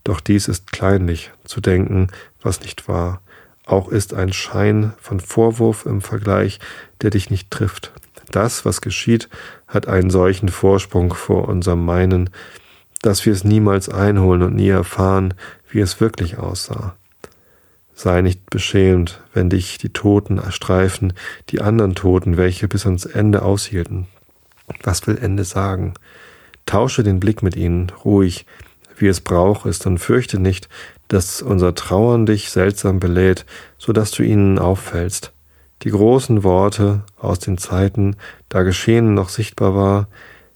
Doch 0.04 0.20
dies 0.20 0.48
ist 0.48 0.72
kleinlich, 0.72 1.30
zu 1.44 1.60
denken, 1.60 2.08
was 2.42 2.60
nicht 2.60 2.88
war, 2.88 3.22
auch 3.64 3.88
ist 3.88 4.14
ein 4.14 4.32
Schein 4.32 4.92
von 5.00 5.20
Vorwurf 5.20 5.86
im 5.86 6.00
Vergleich, 6.00 6.58
der 7.00 7.10
dich 7.10 7.30
nicht 7.30 7.50
trifft. 7.50 7.92
Das, 8.30 8.64
was 8.64 8.80
geschieht, 8.80 9.28
hat 9.68 9.88
einen 9.88 10.10
solchen 10.10 10.48
Vorsprung 10.48 11.14
vor 11.14 11.48
unserem 11.48 11.84
Meinen, 11.84 12.30
dass 13.02 13.24
wir 13.26 13.32
es 13.32 13.44
niemals 13.44 13.88
einholen 13.88 14.42
und 14.42 14.54
nie 14.54 14.68
erfahren, 14.68 15.34
wie 15.70 15.80
es 15.80 16.00
wirklich 16.00 16.38
aussah. 16.38 16.96
Sei 17.94 18.22
nicht 18.22 18.48
beschämt, 18.50 19.20
wenn 19.32 19.50
dich 19.50 19.78
die 19.78 19.92
Toten 19.92 20.38
erstreifen, 20.38 21.12
die 21.50 21.60
anderen 21.60 21.94
Toten, 21.94 22.36
welche 22.36 22.68
bis 22.68 22.86
ans 22.86 23.04
Ende 23.04 23.42
aushielten. 23.42 24.06
Was 24.82 25.06
will 25.06 25.18
Ende 25.18 25.44
sagen? 25.44 25.94
Tausche 26.66 27.02
den 27.02 27.20
Blick 27.20 27.42
mit 27.42 27.56
ihnen, 27.56 27.90
ruhig, 28.04 28.46
wie 28.96 29.08
es 29.08 29.20
Brauch 29.20 29.66
ist, 29.66 29.86
und 29.86 29.98
fürchte 29.98 30.38
nicht, 30.38 30.68
dass 31.08 31.42
unser 31.42 31.74
Trauern 31.74 32.26
dich 32.26 32.50
seltsam 32.50 33.00
belädt, 33.00 33.44
so 33.78 33.92
dass 33.92 34.10
du 34.12 34.22
ihnen 34.22 34.58
auffällst. 34.58 35.32
Die 35.82 35.90
großen 35.90 36.44
Worte 36.44 37.02
aus 37.18 37.40
den 37.40 37.58
Zeiten, 37.58 38.16
da 38.48 38.62
Geschehen 38.62 39.14
noch 39.14 39.28
sichtbar 39.28 39.74
war, 39.74 40.08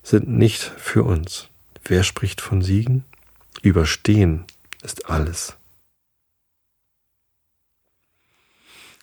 sind 0.03 0.29
nicht 0.29 0.63
für 0.63 1.03
uns. 1.03 1.49
Wer 1.85 2.05
spricht 2.05 2.41
von 2.41 2.63
Siegen? 2.63 3.05
Überstehen 3.63 4.45
ist 4.83 5.11
alles. 5.11 5.57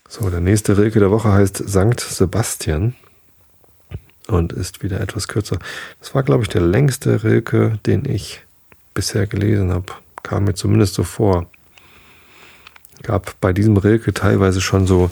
So, 0.08 0.30
der 0.30 0.40
nächste 0.40 0.78
Rilke 0.78 1.00
der 1.00 1.12
Woche 1.12 1.32
heißt 1.34 1.58
Sankt 1.58 2.00
Sebastian 2.00 2.96
und 4.28 4.54
ist 4.54 4.84
wieder 4.84 5.02
etwas 5.02 5.28
kürzer. 5.28 5.60
Das 6.00 6.16
war, 6.16 6.24
glaube 6.24 6.44
ich, 6.44 6.50
der 6.50 6.62
längste 6.62 7.24
Rilke, 7.24 7.80
den 7.86 8.06
ich 8.06 8.42
bisher 8.94 9.28
gelesen 9.28 9.72
habe. 9.72 9.86
Kam 10.24 10.46
mir 10.46 10.54
zumindest 10.54 10.94
so 10.94 11.04
vor. 11.04 11.48
Gab 13.02 13.40
bei 13.42 13.52
diesem 13.52 13.76
Rilke 13.76 14.14
teilweise 14.14 14.62
schon 14.62 14.88
so 14.88 15.12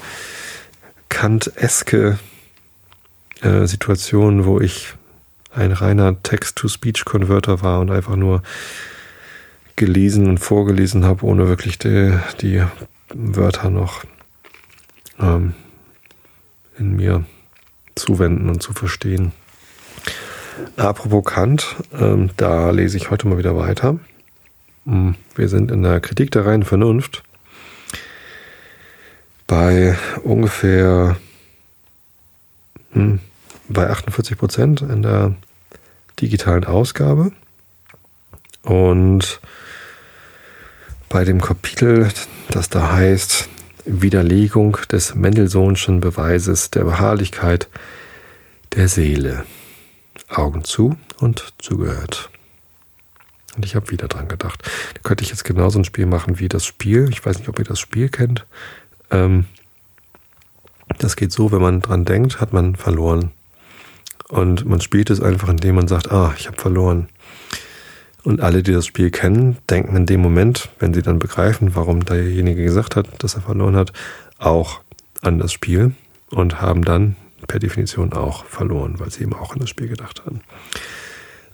Kant-eske 1.09 2.19
äh, 3.41 3.65
Situationen, 3.65 4.45
wo 4.45 4.61
ich 4.61 4.93
ein 5.53 5.73
reiner 5.73 6.21
Text-to-Speech-Converter 6.23 7.61
war 7.61 7.81
und 7.81 7.91
einfach 7.91 8.15
nur 8.15 8.41
gelesen 9.75 10.29
und 10.29 10.37
vorgelesen 10.37 11.03
habe, 11.03 11.25
ohne 11.25 11.47
wirklich 11.47 11.77
die, 11.77 12.17
die 12.41 12.63
Wörter 13.13 13.69
noch 13.69 14.03
ähm, 15.19 15.53
in 16.77 16.95
mir 16.95 17.25
zuwenden 17.95 18.49
und 18.49 18.61
zu 18.61 18.73
verstehen. 18.73 19.31
Apropos 20.77 21.23
Kant, 21.25 21.75
ähm, 21.97 22.29
da 22.37 22.71
lese 22.71 22.97
ich 22.97 23.09
heute 23.09 23.27
mal 23.27 23.37
wieder 23.37 23.55
weiter. 23.55 23.99
Hm, 24.85 25.15
wir 25.35 25.49
sind 25.49 25.71
in 25.71 25.83
der 25.83 25.99
Kritik 25.99 26.31
der 26.31 26.45
reinen 26.45 26.63
Vernunft 26.63 27.23
bei 29.47 29.97
ungefähr 30.23 31.17
hm, 32.93 33.19
bei 33.67 33.89
48 33.89 34.37
Prozent 34.37 34.81
in 34.81 35.01
der 35.01 35.35
digitalen 36.19 36.65
Ausgabe. 36.65 37.31
Und 38.63 39.39
bei 41.09 41.25
dem 41.25 41.41
Kapitel, 41.41 42.09
das 42.49 42.69
da 42.69 42.93
heißt 42.93 43.49
Widerlegung 43.85 44.77
des 44.91 45.15
Mendelssohnschen 45.15 45.99
Beweises 45.99 46.71
der 46.71 46.83
Beharrlichkeit 46.83 47.67
der 48.75 48.87
Seele. 48.87 49.45
Augen 50.29 50.63
zu 50.63 50.95
und 51.19 51.53
zugehört. 51.57 52.29
Und 53.55 53.65
ich 53.65 53.75
habe 53.75 53.91
wieder 53.91 54.07
dran 54.07 54.27
gedacht. 54.27 54.63
Da 54.93 55.01
könnte 55.03 55.23
ich 55.23 55.29
jetzt 55.29 55.43
genauso 55.43 55.79
ein 55.79 55.83
Spiel 55.83 56.05
machen 56.05 56.39
wie 56.39 56.47
das 56.47 56.65
Spiel. 56.65 57.09
Ich 57.09 57.25
weiß 57.25 57.39
nicht, 57.39 57.49
ob 57.49 57.59
ihr 57.59 57.65
das 57.65 57.79
Spiel 57.79 58.09
kennt. 58.09 58.45
Ähm, 59.09 59.45
das 60.99 61.15
geht 61.15 61.31
so, 61.31 61.51
wenn 61.51 61.61
man 61.61 61.81
dran 61.81 62.05
denkt, 62.05 62.39
hat 62.39 62.53
man 62.53 62.75
verloren. 62.75 63.31
Und 64.29 64.65
man 64.65 64.79
spielt 64.79 65.09
es 65.09 65.19
einfach, 65.19 65.49
indem 65.49 65.75
man 65.75 65.87
sagt, 65.87 66.11
ah, 66.11 66.33
ich 66.37 66.47
habe 66.47 66.57
verloren. 66.57 67.09
Und 68.23 68.41
alle, 68.41 68.61
die 68.61 68.71
das 68.71 68.85
Spiel 68.85 69.09
kennen, 69.09 69.57
denken 69.69 69.95
in 69.95 70.05
dem 70.05 70.21
Moment, 70.21 70.69
wenn 70.79 70.93
sie 70.93 71.01
dann 71.01 71.19
begreifen, 71.19 71.75
warum 71.75 72.05
derjenige 72.05 72.63
gesagt 72.63 72.95
hat, 72.95 73.07
dass 73.19 73.35
er 73.35 73.41
verloren 73.41 73.75
hat, 73.75 73.93
auch 74.37 74.81
an 75.21 75.39
das 75.39 75.51
Spiel 75.51 75.93
und 76.29 76.61
haben 76.61 76.83
dann 76.83 77.15
per 77.47 77.59
Definition 77.59 78.13
auch 78.13 78.45
verloren, 78.45 78.99
weil 78.99 79.11
sie 79.11 79.23
eben 79.23 79.33
auch 79.33 79.53
an 79.53 79.59
das 79.59 79.69
Spiel 79.69 79.87
gedacht 79.87 80.23
haben. 80.25 80.41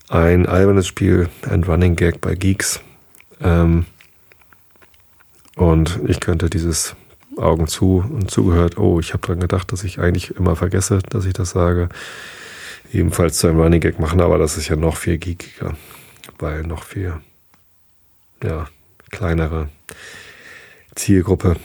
Ein 0.10 0.46
albernes 0.46 0.88
Spiel, 0.88 1.30
ein 1.50 1.64
Running 1.64 1.96
Gag 1.96 2.22
bei 2.22 2.36
Geeks. 2.36 2.82
Ähm, 3.42 3.86
und 5.56 6.00
ich 6.06 6.20
könnte 6.20 6.50
dieses 6.50 6.96
Augen 7.38 7.68
zu 7.68 8.04
und 8.10 8.30
zugehört, 8.30 8.78
oh, 8.78 9.00
ich 9.00 9.14
habe 9.14 9.26
dran 9.26 9.40
gedacht, 9.40 9.72
dass 9.72 9.84
ich 9.84 10.00
eigentlich 10.00 10.36
immer 10.36 10.56
vergesse, 10.56 11.00
dass 11.10 11.26
ich 11.26 11.34
das 11.34 11.52
sage, 11.52 11.90
ebenfalls 12.94 13.40
zu 13.40 13.48
einem 13.48 13.60
Running 13.60 13.82
Gag 13.82 14.00
machen, 14.00 14.22
aber 14.22 14.38
das 14.38 14.58
ist 14.58 14.70
ja 14.70 14.76
noch 14.76 14.98
viel 14.98 15.18
geekiger, 15.18 15.76
weil 16.40 16.64
noch 16.64 16.84
viel, 16.84 17.14
ja, 18.44 18.68
kleinere 19.12 19.70
Zielgruppe. 20.96 21.58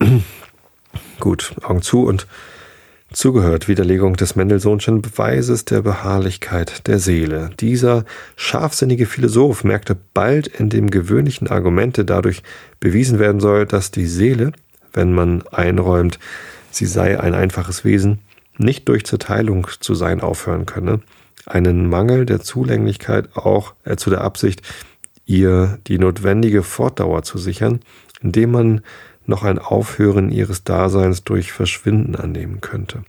Gut, 1.20 1.54
Augen 1.62 1.82
zu 1.82 2.04
und 2.04 2.26
zugehört. 3.12 3.68
Widerlegung 3.68 4.16
des 4.16 4.36
Mendelssohnschen 4.36 5.02
Beweises 5.02 5.64
der 5.64 5.82
Beharrlichkeit 5.82 6.86
der 6.86 6.98
Seele. 6.98 7.50
Dieser 7.60 8.04
scharfsinnige 8.36 9.06
Philosoph 9.06 9.64
merkte 9.64 9.96
bald 10.14 10.46
in 10.46 10.68
dem 10.68 10.90
gewöhnlichen 10.90 11.48
Argumente 11.48 12.04
dadurch 12.04 12.42
bewiesen 12.80 13.18
werden 13.18 13.40
soll, 13.40 13.66
dass 13.66 13.90
die 13.90 14.06
Seele, 14.06 14.52
wenn 14.92 15.12
man 15.12 15.46
einräumt, 15.48 16.18
sie 16.70 16.86
sei 16.86 17.18
ein 17.18 17.34
einfaches 17.34 17.84
Wesen, 17.84 18.20
nicht 18.58 18.88
durch 18.88 19.04
Zerteilung 19.06 19.68
zu 19.80 19.94
sein 19.94 20.20
aufhören 20.20 20.66
könne, 20.66 21.00
einen 21.48 21.88
Mangel 21.88 22.26
der 22.26 22.40
Zulänglichkeit 22.40 23.36
auch 23.36 23.74
äh, 23.84 23.96
zu 23.96 24.10
der 24.10 24.22
Absicht, 24.22 24.62
ihr 25.26 25.78
die 25.86 25.98
notwendige 25.98 26.62
Fortdauer 26.62 27.22
zu 27.22 27.38
sichern, 27.38 27.80
indem 28.20 28.50
man 28.52 28.80
noch 29.26 29.44
ein 29.44 29.58
Aufhören 29.58 30.30
ihres 30.30 30.64
Daseins 30.64 31.22
durch 31.22 31.52
Verschwinden 31.52 32.16
annehmen 32.16 32.60
könnte. 32.60 33.02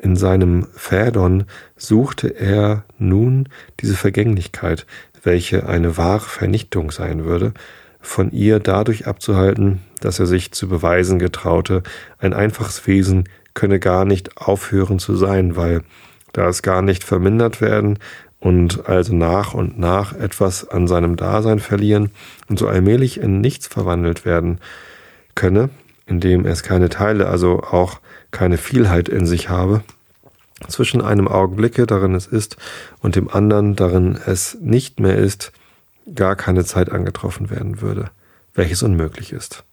In 0.00 0.16
seinem 0.16 0.66
Phaedon 0.74 1.44
suchte 1.76 2.28
er 2.28 2.84
nun 2.98 3.48
diese 3.80 3.96
Vergänglichkeit, 3.96 4.86
welche 5.22 5.68
eine 5.68 5.96
wahre 5.96 6.20
Vernichtung 6.20 6.90
sein 6.90 7.24
würde, 7.24 7.52
von 8.00 8.30
ihr 8.30 8.60
dadurch 8.60 9.06
abzuhalten, 9.06 9.80
dass 10.00 10.20
er 10.20 10.26
sich 10.26 10.52
zu 10.52 10.68
beweisen 10.68 11.18
getraute, 11.18 11.82
ein 12.18 12.32
einfaches 12.32 12.86
Wesen 12.86 13.28
könne 13.54 13.80
gar 13.80 14.04
nicht 14.04 14.36
aufhören 14.36 15.00
zu 15.00 15.16
sein, 15.16 15.56
weil 15.56 15.82
da 16.38 16.48
es 16.48 16.62
gar 16.62 16.82
nicht 16.82 17.02
vermindert 17.02 17.60
werden 17.60 17.98
und 18.38 18.88
also 18.88 19.12
nach 19.12 19.54
und 19.54 19.76
nach 19.78 20.12
etwas 20.12 20.68
an 20.68 20.86
seinem 20.86 21.16
Dasein 21.16 21.58
verlieren 21.58 22.12
und 22.48 22.60
so 22.60 22.68
allmählich 22.68 23.20
in 23.20 23.40
nichts 23.40 23.66
verwandelt 23.66 24.24
werden 24.24 24.60
könne, 25.34 25.68
indem 26.06 26.46
es 26.46 26.62
keine 26.62 26.88
Teile, 26.88 27.26
also 27.26 27.60
auch 27.60 27.98
keine 28.30 28.56
Vielheit 28.56 29.08
in 29.08 29.26
sich 29.26 29.48
habe, 29.48 29.82
zwischen 30.68 31.02
einem 31.02 31.26
Augenblicke, 31.26 31.86
darin 31.86 32.14
es 32.14 32.28
ist, 32.28 32.56
und 33.00 33.16
dem 33.16 33.28
anderen, 33.28 33.74
darin 33.74 34.16
es 34.26 34.56
nicht 34.60 35.00
mehr 35.00 35.16
ist, 35.16 35.52
gar 36.14 36.36
keine 36.36 36.64
Zeit 36.64 36.92
angetroffen 36.92 37.50
werden 37.50 37.80
würde, 37.80 38.10
welches 38.54 38.84
unmöglich 38.84 39.32
ist. 39.32 39.64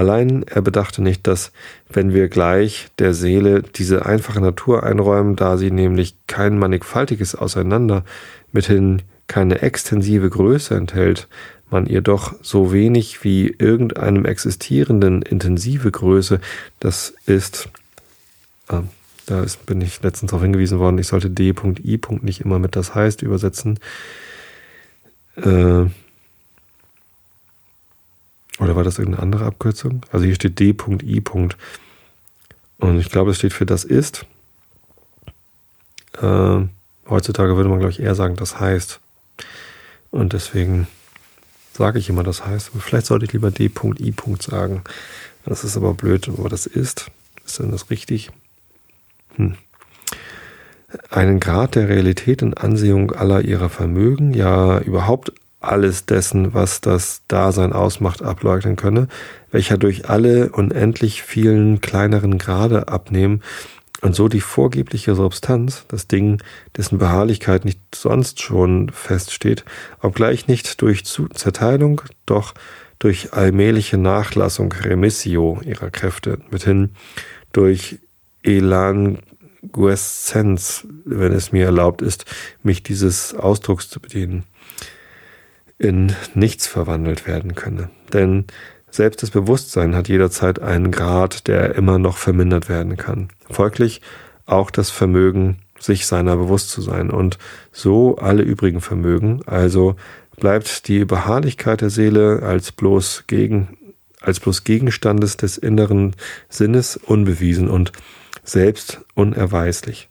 Allein 0.00 0.44
er 0.44 0.62
bedachte 0.62 1.02
nicht, 1.02 1.26
dass, 1.26 1.52
wenn 1.90 2.14
wir 2.14 2.28
gleich 2.28 2.88
der 2.98 3.12
Seele 3.12 3.62
diese 3.62 4.06
einfache 4.06 4.40
Natur 4.40 4.82
einräumen, 4.82 5.36
da 5.36 5.58
sie 5.58 5.70
nämlich 5.70 6.16
kein 6.26 6.58
mannigfaltiges 6.58 7.34
Auseinander, 7.34 8.06
mithin 8.50 9.02
keine 9.26 9.60
extensive 9.60 10.30
Größe 10.30 10.74
enthält, 10.74 11.28
man 11.68 11.84
ihr 11.84 12.00
doch 12.00 12.34
so 12.40 12.72
wenig 12.72 13.24
wie 13.24 13.54
irgendeinem 13.58 14.24
existierenden 14.24 15.20
intensive 15.20 15.90
Größe, 15.90 16.40
das 16.78 17.12
ist, 17.26 17.68
äh, 18.70 18.80
da 19.26 19.42
ist, 19.42 19.66
bin 19.66 19.82
ich 19.82 20.02
letztens 20.02 20.30
darauf 20.30 20.42
hingewiesen 20.42 20.78
worden, 20.78 20.96
ich 20.96 21.08
sollte 21.08 21.28
D.I. 21.28 22.00
nicht 22.22 22.40
immer 22.40 22.58
mit 22.58 22.74
das 22.74 22.94
heißt 22.94 23.20
übersetzen. 23.20 23.78
Äh, 25.36 25.84
oder 28.60 28.76
war 28.76 28.84
das 28.84 28.98
irgendeine 28.98 29.22
andere 29.22 29.46
Abkürzung? 29.46 30.02
Also 30.12 30.26
hier 30.26 30.34
steht 30.34 30.58
D.I. 30.58 31.22
Und 32.78 32.98
ich 32.98 33.08
glaube, 33.10 33.30
es 33.30 33.38
steht 33.38 33.54
für 33.54 33.66
das 33.66 33.84
ist. 33.84 34.26
Äh, 36.20 36.60
heutzutage 37.08 37.56
würde 37.56 37.70
man, 37.70 37.78
glaube 37.78 37.92
ich, 37.92 38.00
eher 38.00 38.14
sagen, 38.14 38.36
das 38.36 38.60
heißt. 38.60 39.00
Und 40.10 40.34
deswegen 40.34 40.86
sage 41.72 41.98
ich 41.98 42.10
immer, 42.10 42.22
das 42.22 42.44
heißt. 42.46 42.70
Aber 42.72 42.80
vielleicht 42.80 43.06
sollte 43.06 43.24
ich 43.24 43.32
lieber 43.32 43.50
D.I. 43.50 44.14
sagen. 44.40 44.82
Das 45.46 45.64
ist 45.64 45.78
aber 45.78 45.94
blöd, 45.94 46.28
aber 46.28 46.50
das 46.50 46.66
ist. 46.66 47.10
Ist 47.46 47.58
denn 47.58 47.70
das 47.70 47.88
richtig? 47.88 48.30
Hm. 49.36 49.54
Einen 51.08 51.40
Grad 51.40 51.76
der 51.76 51.88
Realität 51.88 52.42
in 52.42 52.52
Ansehung 52.54 53.12
aller 53.12 53.42
ihrer 53.42 53.70
Vermögen, 53.70 54.34
ja 54.34 54.80
überhaupt 54.80 55.32
alles 55.60 56.06
dessen, 56.06 56.54
was 56.54 56.80
das 56.80 57.22
Dasein 57.28 57.72
ausmacht, 57.72 58.22
ableugnen 58.22 58.76
könne, 58.76 59.08
welcher 59.50 59.76
durch 59.76 60.08
alle 60.08 60.50
unendlich 60.50 61.22
vielen 61.22 61.80
kleineren 61.80 62.38
Grade 62.38 62.88
abnehmen 62.88 63.42
und 64.00 64.14
so 64.14 64.28
die 64.28 64.40
vorgebliche 64.40 65.14
Substanz, 65.14 65.84
das 65.88 66.08
Ding, 66.08 66.42
dessen 66.76 66.98
Beharrlichkeit 66.98 67.66
nicht 67.66 67.80
sonst 67.94 68.40
schon 68.40 68.88
feststeht, 68.90 69.64
obgleich 70.00 70.48
nicht 70.48 70.80
durch 70.80 71.04
Zerteilung, 71.04 72.00
doch 72.24 72.54
durch 72.98 73.34
allmähliche 73.34 73.98
Nachlassung, 73.98 74.72
Remissio 74.72 75.60
ihrer 75.64 75.90
Kräfte, 75.90 76.38
mithin 76.50 76.94
durch 77.52 77.98
Elangueszenz, 78.42 80.86
wenn 81.04 81.32
es 81.32 81.52
mir 81.52 81.66
erlaubt 81.66 82.00
ist, 82.00 82.24
mich 82.62 82.82
dieses 82.82 83.34
Ausdrucks 83.34 83.90
zu 83.90 84.00
bedienen 84.00 84.44
in 85.80 86.14
nichts 86.34 86.66
verwandelt 86.66 87.26
werden 87.26 87.54
könne. 87.54 87.88
Denn 88.12 88.44
selbst 88.90 89.22
das 89.22 89.30
Bewusstsein 89.30 89.96
hat 89.96 90.08
jederzeit 90.08 90.60
einen 90.60 90.90
Grad, 90.90 91.48
der 91.48 91.74
immer 91.74 91.98
noch 91.98 92.18
vermindert 92.18 92.68
werden 92.68 92.96
kann. 92.96 93.28
Folglich 93.50 94.02
auch 94.46 94.70
das 94.70 94.90
Vermögen, 94.90 95.58
sich 95.78 96.06
seiner 96.06 96.36
bewusst 96.36 96.70
zu 96.70 96.82
sein 96.82 97.10
und 97.10 97.38
so 97.72 98.16
alle 98.16 98.42
übrigen 98.42 98.82
Vermögen. 98.82 99.40
Also 99.46 99.96
bleibt 100.38 100.86
die 100.86 101.06
Beharrlichkeit 101.06 101.80
der 101.80 101.90
Seele 101.90 102.42
als 102.42 102.72
bloß 102.72 103.24
gegen, 103.26 103.78
als 104.20 104.38
bloß 104.38 104.64
Gegenstandes 104.64 105.38
des 105.38 105.56
inneren 105.56 106.14
Sinnes 106.50 106.98
unbewiesen 106.98 107.70
und 107.70 107.92
selbst 108.44 109.00
unerweislich. 109.14 110.10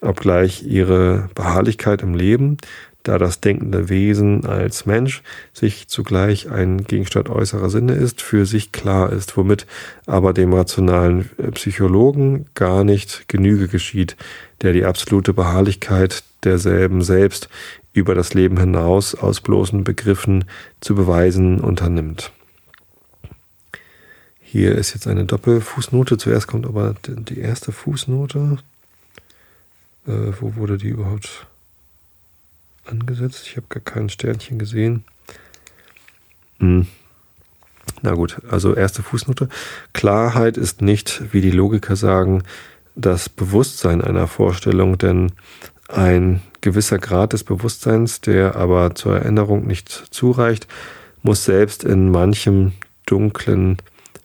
Obgleich 0.00 0.64
ihre 0.64 1.28
Beharrlichkeit 1.34 2.02
im 2.02 2.14
Leben 2.14 2.58
da 3.02 3.18
das 3.18 3.40
denkende 3.40 3.88
Wesen 3.88 4.44
als 4.44 4.84
Mensch 4.84 5.22
sich 5.52 5.88
zugleich 5.88 6.50
ein 6.50 6.84
Gegenstand 6.84 7.30
äußerer 7.30 7.70
Sinne 7.70 7.94
ist, 7.94 8.20
für 8.20 8.44
sich 8.44 8.72
klar 8.72 9.12
ist, 9.12 9.36
womit 9.36 9.66
aber 10.06 10.32
dem 10.32 10.52
rationalen 10.52 11.30
Psychologen 11.54 12.46
gar 12.54 12.84
nicht 12.84 13.28
Genüge 13.28 13.68
geschieht, 13.68 14.16
der 14.62 14.72
die 14.72 14.84
absolute 14.84 15.32
Beharrlichkeit 15.32 16.24
derselben 16.44 17.02
selbst 17.02 17.48
über 17.92 18.14
das 18.14 18.34
Leben 18.34 18.58
hinaus 18.58 19.14
aus 19.14 19.40
bloßen 19.40 19.84
Begriffen 19.84 20.44
zu 20.80 20.94
beweisen 20.94 21.60
unternimmt. 21.60 22.32
Hier 24.40 24.76
ist 24.76 24.94
jetzt 24.94 25.06
eine 25.06 25.24
Doppelfußnote. 25.24 26.16
Zuerst 26.16 26.46
kommt 26.46 26.66
aber 26.66 26.94
die 27.06 27.38
erste 27.38 27.70
Fußnote. 27.70 28.58
Äh, 30.06 30.32
wo 30.40 30.56
wurde 30.56 30.78
die 30.78 30.88
überhaupt 30.88 31.46
angesetzt. 32.88 33.46
Ich 33.46 33.56
habe 33.56 33.66
gar 33.68 33.82
kein 33.82 34.08
Sternchen 34.08 34.58
gesehen. 34.58 35.04
Hm. 36.58 36.86
Na 38.02 38.14
gut, 38.14 38.40
also 38.48 38.74
erste 38.74 39.02
Fußnote. 39.02 39.48
Klarheit 39.92 40.56
ist 40.56 40.82
nicht, 40.82 41.32
wie 41.32 41.40
die 41.40 41.50
Logiker 41.50 41.96
sagen, 41.96 42.42
das 42.94 43.28
Bewusstsein 43.28 44.02
einer 44.02 44.26
Vorstellung, 44.26 44.98
denn 44.98 45.32
ein 45.88 46.42
gewisser 46.60 46.98
Grad 46.98 47.32
des 47.32 47.44
Bewusstseins, 47.44 48.20
der 48.20 48.56
aber 48.56 48.94
zur 48.94 49.16
Erinnerung 49.16 49.66
nicht 49.66 49.90
zureicht, 49.90 50.66
muss 51.22 51.44
selbst 51.44 51.84
in 51.84 52.10
manchem 52.10 52.72
dunklen 53.06 53.78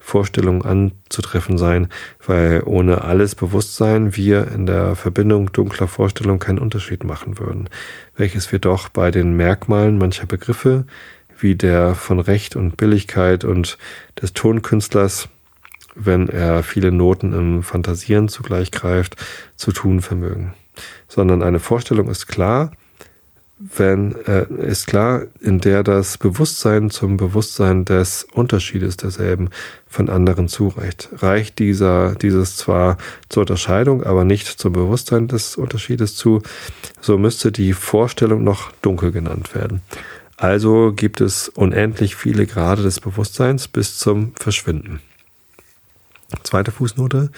Vorstellung 0.06 0.66
anzutreffen 0.66 1.58
sein, 1.58 1.88
weil 2.28 2.62
ohne 2.66 3.06
alles 3.06 3.36
Bewusstsein 3.36 4.18
wir 4.18 4.50
in 4.50 4.66
der 4.66 4.98
Verbindung 4.98 5.54
dunkler 5.54 5.88
Vorstellung 5.88 6.40
keinen 6.40 6.60
Unterschied 6.60 7.06
machen 7.06 7.40
würden, 7.40 7.70
welches 8.18 8.52
wir 8.52 8.60
doch 8.60 8.90
bei 8.90 9.12
den 9.12 9.38
Merkmalen 9.38 9.98
mancher 9.98 10.26
Begriffe, 10.26 10.86
wie 11.40 11.56
der 11.56 11.96
von 11.96 12.20
Recht 12.20 12.58
und 12.58 12.76
Billigkeit 12.76 13.46
und 13.46 13.78
des 14.22 14.34
Tonkünstlers, 14.34 15.30
wenn 15.96 16.28
er 16.28 16.64
viele 16.64 16.92
Noten 16.92 17.34
im 17.34 17.64
Fantasieren 17.64 18.28
zugleich 18.28 18.72
greift, 18.72 19.16
zu 19.56 19.72
tun 19.72 20.02
vermögen. 20.02 20.54
Sondern 21.08 21.42
eine 21.42 21.60
Vorstellung 21.60 22.10
ist 22.10 22.28
klar, 22.28 22.72
wenn, 23.76 24.16
äh, 24.26 24.46
ist 24.68 24.88
klar, 24.88 25.24
in 25.40 25.60
der 25.60 25.84
das 25.84 26.18
Bewusstsein 26.18 26.90
zum 26.90 27.16
Bewusstsein 27.18 27.86
des 27.86 28.28
Unterschiedes 28.34 28.98
derselben 28.98 29.50
von 29.88 30.10
anderen 30.10 30.48
zureicht. 30.50 31.10
Reicht 31.14 31.60
dieser, 31.60 32.16
dieses 32.16 32.58
zwar 32.58 32.98
zur 33.30 33.42
Unterscheidung, 33.42 34.04
aber 34.04 34.26
nicht 34.26 34.48
zum 34.48 34.74
Bewusstsein 34.74 35.28
des 35.28 35.56
Unterschiedes 35.56 36.16
zu, 36.16 36.42
so 37.00 37.18
müsste 37.18 37.52
die 37.52 37.74
Vorstellung 37.74 38.44
noch 38.44 38.72
dunkel 38.82 39.12
genannt 39.12 39.56
werden. 39.56 39.82
Also 40.36 40.92
gibt 40.94 41.22
es 41.22 41.48
unendlich 41.48 42.16
viele 42.16 42.46
Grade 42.46 42.84
des 42.84 43.00
Bewusstseins 43.00 43.70
bis 43.70 43.98
zum 43.98 44.34
Verschwinden. 44.36 45.00
Zweite 46.42 46.72
Fußnote. 46.72 47.30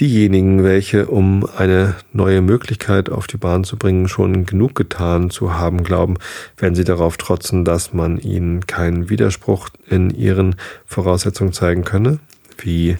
Diejenigen, 0.00 0.62
welche, 0.62 1.06
um 1.06 1.44
eine 1.56 1.96
neue 2.12 2.40
Möglichkeit 2.40 3.10
auf 3.10 3.26
die 3.26 3.36
Bahn 3.36 3.64
zu 3.64 3.76
bringen, 3.76 4.08
schon 4.08 4.46
genug 4.46 4.74
getan 4.74 5.30
zu 5.30 5.54
haben, 5.54 5.82
glauben, 5.82 6.18
wenn 6.56 6.74
sie 6.74 6.84
darauf 6.84 7.16
trotzen, 7.16 7.64
dass 7.64 7.92
man 7.92 8.18
ihnen 8.18 8.66
keinen 8.66 9.10
Widerspruch 9.10 9.70
in 9.88 10.10
ihren 10.10 10.54
Voraussetzungen 10.86 11.52
zeigen 11.52 11.84
könne, 11.84 12.20
wie 12.58 12.96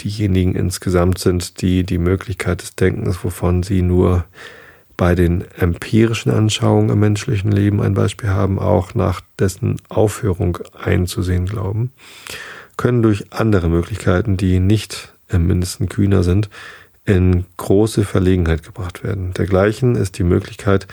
diejenigen 0.00 0.54
insgesamt 0.54 1.18
sind, 1.18 1.60
die 1.60 1.84
die 1.84 1.98
Möglichkeit 1.98 2.62
des 2.62 2.74
Denkens, 2.74 3.22
wovon 3.22 3.62
sie 3.62 3.82
nur 3.82 4.24
bei 4.96 5.14
den 5.14 5.44
empirischen 5.56 6.32
Anschauungen 6.32 6.90
im 6.90 7.00
menschlichen 7.00 7.52
Leben 7.52 7.80
ein 7.80 7.94
Beispiel 7.94 8.30
haben, 8.30 8.58
auch 8.58 8.94
nach 8.94 9.20
dessen 9.38 9.76
Aufhörung 9.88 10.58
einzusehen 10.78 11.46
glauben, 11.46 11.92
können 12.78 13.02
durch 13.02 13.26
andere 13.30 13.68
Möglichkeiten, 13.68 14.38
die 14.38 14.60
nicht 14.60 15.12
im 15.28 15.46
Mindesten 15.46 15.90
kühner 15.90 16.22
sind, 16.22 16.48
in 17.04 17.44
große 17.58 18.04
Verlegenheit 18.04 18.62
gebracht 18.62 19.04
werden. 19.04 19.34
Dergleichen 19.34 19.94
ist 19.94 20.16
die 20.16 20.24
Möglichkeit 20.24 20.86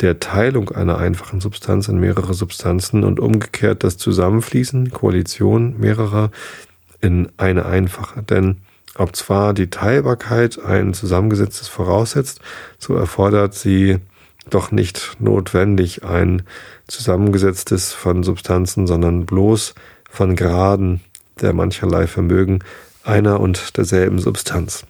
der 0.00 0.20
Teilung 0.20 0.70
einer 0.70 0.98
einfachen 0.98 1.40
Substanz 1.40 1.88
in 1.88 1.98
mehrere 1.98 2.34
Substanzen 2.34 3.04
und 3.04 3.20
umgekehrt 3.20 3.84
das 3.84 3.96
Zusammenfließen, 3.96 4.90
Koalition 4.90 5.78
mehrerer 5.78 6.30
in 7.00 7.28
eine 7.36 7.66
einfache. 7.66 8.22
Denn 8.22 8.58
ob 8.96 9.16
zwar 9.16 9.54
die 9.54 9.70
Teilbarkeit 9.70 10.62
ein 10.62 10.92
zusammengesetztes 10.92 11.68
voraussetzt, 11.68 12.40
so 12.78 12.94
erfordert 12.94 13.54
sie 13.54 13.98
doch 14.50 14.72
nicht 14.72 15.16
notwendig 15.18 16.04
ein 16.04 16.42
zusammengesetztes 16.88 17.92
von 17.92 18.22
Substanzen, 18.22 18.86
sondern 18.86 19.24
bloß 19.24 19.74
von 20.10 20.36
Graden 20.36 21.00
der 21.42 21.52
mancherlei 21.52 22.06
Vermögen 22.06 22.60
einer 23.04 23.40
und 23.40 23.76
derselben 23.76 24.18
Substanz. 24.18 24.86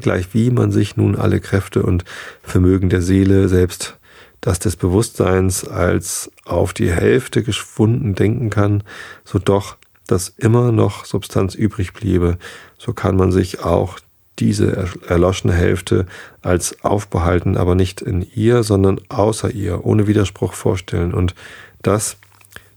Gleich 0.00 0.32
wie 0.32 0.50
man 0.50 0.70
sich 0.70 0.96
nun 0.96 1.16
alle 1.16 1.40
Kräfte 1.40 1.82
und 1.82 2.04
Vermögen 2.42 2.88
der 2.88 3.02
Seele, 3.02 3.48
selbst 3.48 3.98
das 4.40 4.58
des 4.58 4.76
Bewusstseins 4.76 5.66
als 5.66 6.30
auf 6.44 6.72
die 6.72 6.90
Hälfte 6.90 7.42
geschwunden 7.42 8.14
denken 8.14 8.50
kann, 8.50 8.82
so 9.24 9.38
doch, 9.38 9.76
dass 10.06 10.28
immer 10.28 10.72
noch 10.72 11.04
Substanz 11.04 11.54
übrig 11.54 11.92
bliebe, 11.92 12.38
so 12.76 12.92
kann 12.92 13.16
man 13.16 13.30
sich 13.32 13.60
auch 13.60 13.98
diese 14.38 14.88
erloschene 15.06 15.52
Hälfte 15.52 16.06
als 16.40 16.82
aufbehalten, 16.82 17.56
aber 17.56 17.74
nicht 17.74 18.00
in 18.00 18.26
ihr, 18.34 18.62
sondern 18.62 19.00
außer 19.08 19.50
ihr, 19.50 19.84
ohne 19.84 20.06
Widerspruch 20.06 20.54
vorstellen. 20.54 21.14
Und 21.14 21.34
das 21.82 22.16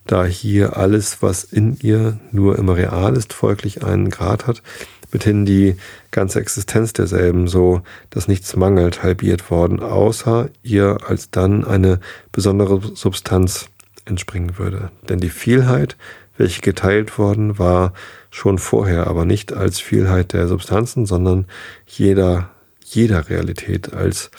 da 0.05 0.25
hier 0.25 0.77
alles, 0.77 1.21
was 1.21 1.43
in 1.43 1.77
ihr 1.81 2.19
nur 2.31 2.57
immer 2.57 2.75
real 2.75 3.15
ist, 3.15 3.33
folglich 3.33 3.83
einen 3.83 4.09
Grad 4.09 4.47
hat, 4.47 4.61
mithin 5.11 5.45
die 5.45 5.75
ganze 6.11 6.39
Existenz 6.39 6.93
derselben, 6.93 7.47
so 7.47 7.81
dass 8.09 8.27
nichts 8.27 8.55
mangelt, 8.55 9.03
halbiert 9.03 9.49
worden, 9.49 9.79
außer 9.79 10.49
ihr 10.61 10.97
als 11.07 11.31
dann 11.31 11.63
eine 11.65 11.99
besondere 12.31 12.81
Substanz 12.95 13.69
entspringen 14.05 14.57
würde. 14.57 14.91
Denn 15.09 15.19
die 15.19 15.29
Vielheit, 15.29 15.97
welche 16.37 16.61
geteilt 16.61 17.17
worden 17.17 17.57
war, 17.57 17.93
schon 18.29 18.57
vorher, 18.57 19.07
aber 19.07 19.25
nicht 19.25 19.53
als 19.53 19.79
Vielheit 19.79 20.33
der 20.33 20.47
Substanzen, 20.47 21.05
sondern 21.05 21.45
jeder, 21.87 22.49
jeder 22.83 23.29
Realität 23.29 23.93
als 23.93 24.29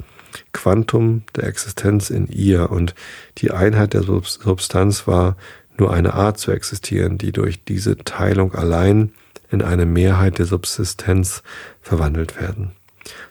Quantum 0.52 1.22
der 1.34 1.44
Existenz 1.44 2.10
in 2.10 2.26
ihr 2.28 2.70
und 2.70 2.94
die 3.38 3.50
Einheit 3.50 3.94
der 3.94 4.02
Substanz 4.02 5.06
war 5.06 5.36
nur 5.78 5.92
eine 5.92 6.14
Art 6.14 6.38
zu 6.38 6.52
existieren, 6.52 7.18
die 7.18 7.32
durch 7.32 7.64
diese 7.64 7.96
Teilung 7.98 8.54
allein 8.54 9.12
in 9.50 9.62
eine 9.62 9.86
Mehrheit 9.86 10.38
der 10.38 10.46
Subsistenz 10.46 11.42
verwandelt 11.80 12.40
werden. 12.40 12.72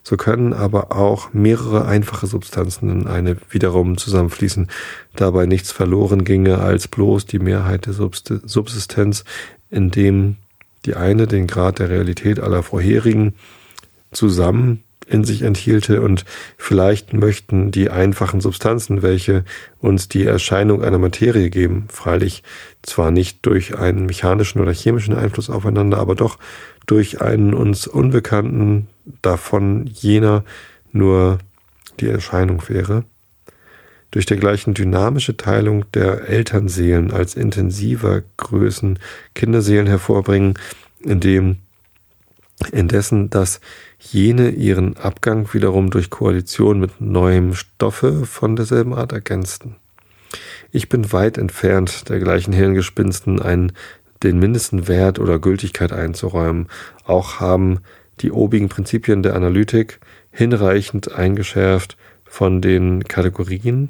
So 0.04 0.16
können 0.16 0.54
aber 0.54 0.96
auch 0.96 1.34
mehrere 1.34 1.86
einfache 1.86 2.28
Substanzen 2.28 2.90
in 2.90 3.08
eine 3.08 3.38
wiederum 3.50 3.98
zusammenfließen, 3.98 4.70
dabei 5.16 5.46
nichts 5.46 5.72
verloren 5.72 6.24
ginge 6.24 6.60
als 6.60 6.88
bloß 6.88 7.26
die 7.26 7.40
Mehrheit 7.40 7.86
der 7.86 7.94
Subsistenz, 7.94 9.26
indem 9.70 10.38
die 10.86 10.96
eine 10.96 11.28
den 11.28 11.48
Grad 11.48 11.80
der 11.80 11.90
Realität 11.90 12.40
aller 12.40 12.64
vorherigen 12.64 13.34
zusammen 14.12 14.84
in 15.08 15.24
sich 15.24 15.44
enthielte 15.44 16.02
und 16.02 16.26
vielleicht 16.58 17.14
möchten 17.14 17.72
die 17.72 17.90
einfachen 17.90 18.42
Substanzen, 18.42 19.02
welche 19.02 19.44
uns 19.80 20.08
die 20.08 20.26
Erscheinung 20.26 20.84
einer 20.84 20.98
Materie 20.98 21.50
geben, 21.50 21.86
freilich 21.90 22.44
zwar 22.82 23.12
nicht 23.12 23.46
durch 23.46 23.78
einen 23.78 24.06
mechanischen 24.06 24.62
oder 24.62 24.74
chemischen 24.74 25.16
Einfluss 25.16 25.50
aufeinander, 25.50 26.00
aber 26.00 26.16
doch 26.16 26.38
durch 26.86 27.22
einen 27.22 27.54
uns 27.54 27.88
unbekannten, 27.88 28.88
davon 29.22 29.86
jener 29.88 30.44
nur 30.92 31.40
die 32.00 32.08
Erscheinung 32.08 32.64
wäre, 32.68 33.04
durch 34.12 34.26
dergleichen 34.26 34.74
dynamische 34.74 35.38
Teilung 35.38 35.86
der 35.94 36.30
Elternseelen 36.30 37.12
als 37.12 37.36
intensiver 37.36 38.24
Größen 38.38 39.00
Kinderseelen 39.34 39.88
hervorbringen, 39.88 40.58
indem 41.02 41.58
indessen 42.72 43.30
das 43.30 43.60
jene 44.00 44.50
ihren 44.50 44.98
Abgang 44.98 45.54
wiederum 45.54 45.90
durch 45.90 46.10
Koalition 46.10 46.80
mit 46.80 47.02
neuem 47.02 47.54
Stoffe 47.54 48.26
von 48.26 48.56
derselben 48.56 48.94
Art 48.94 49.12
ergänzten. 49.12 49.76
Ich 50.72 50.90
bin 50.90 51.12
weit 51.12 51.38
entfernt, 51.38 52.10
dergleichen 52.10 52.54
Hirngespinsten 52.54 53.42
einen 53.42 53.72
den 54.24 54.40
mindesten 54.40 54.88
Wert 54.88 55.20
oder 55.20 55.40
Gültigkeit 55.40 55.92
einzuräumen. 55.92 56.68
Auch 57.06 57.40
haben 57.40 57.80
die 58.22 58.32
obigen 58.32 58.70
Prinzipien 58.70 59.24
der 59.24 59.36
Analytik 59.36 60.00
hinreichend 60.32 61.14
eingeschärft 61.14 61.98
von 62.26 62.62
den 62.62 63.04
Kategorien 63.04 63.90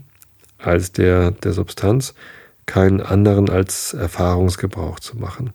als 0.58 0.92
der 0.92 1.32
der 1.32 1.54
Substanz 1.54 2.14
keinen 2.66 3.02
anderen 3.02 3.50
als 3.50 3.94
Erfahrungsgebrauch 3.94 5.00
zu 5.00 5.18
machen. 5.18 5.52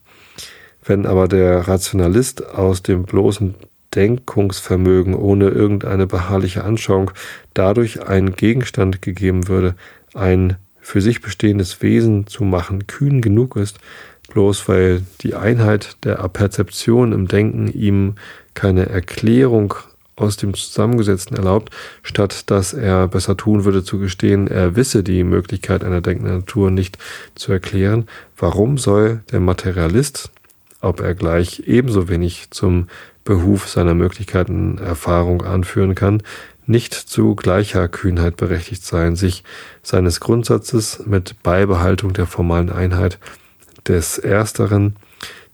Wenn 0.84 1.06
aber 1.06 1.28
der 1.28 1.68
Rationalist 1.68 2.46
aus 2.54 2.82
dem 2.82 3.04
bloßen 3.04 3.54
Denkungsvermögen 3.94 5.14
ohne 5.14 5.48
irgendeine 5.48 6.06
beharrliche 6.06 6.64
Anschauung 6.64 7.10
dadurch 7.54 8.06
ein 8.06 8.32
Gegenstand 8.32 9.02
gegeben 9.02 9.48
würde, 9.48 9.74
ein 10.14 10.56
für 10.80 11.00
sich 11.00 11.20
bestehendes 11.20 11.82
Wesen 11.82 12.26
zu 12.26 12.44
machen, 12.44 12.86
kühn 12.86 13.20
genug 13.20 13.56
ist, 13.56 13.78
bloß 14.32 14.68
weil 14.68 15.02
die 15.20 15.34
Einheit 15.34 15.96
der 16.04 16.16
Perzeption 16.28 17.12
im 17.12 17.28
Denken 17.28 17.68
ihm 17.68 18.14
keine 18.54 18.88
Erklärung 18.88 19.74
aus 20.16 20.36
dem 20.36 20.54
Zusammengesetzten 20.54 21.36
erlaubt, 21.36 21.70
statt 22.02 22.50
dass 22.50 22.72
er 22.72 23.08
besser 23.08 23.36
tun 23.36 23.64
würde 23.64 23.82
zu 23.82 23.98
gestehen, 23.98 24.48
er 24.48 24.76
wisse 24.76 25.02
die 25.02 25.24
Möglichkeit 25.24 25.82
einer 25.82 26.00
denkenden 26.00 26.38
Natur 26.38 26.70
nicht 26.70 26.98
zu 27.34 27.52
erklären, 27.52 28.06
warum 28.36 28.78
soll 28.78 29.20
der 29.32 29.40
Materialist, 29.40 30.30
ob 30.80 31.00
er 31.00 31.14
gleich 31.14 31.64
ebenso 31.66 32.08
wenig 32.08 32.50
zum 32.50 32.88
Behuf 33.24 33.68
seiner 33.68 33.94
Möglichkeiten 33.94 34.78
Erfahrung 34.78 35.42
anführen 35.42 35.94
kann, 35.94 36.22
nicht 36.66 36.94
zu 36.94 37.34
gleicher 37.34 37.88
Kühnheit 37.88 38.36
berechtigt 38.36 38.84
sein, 38.84 39.16
sich 39.16 39.44
seines 39.82 40.20
Grundsatzes 40.20 41.04
mit 41.04 41.42
Beibehaltung 41.42 42.12
der 42.12 42.26
formalen 42.26 42.70
Einheit 42.70 43.18
des 43.86 44.18
Ersteren 44.18 44.96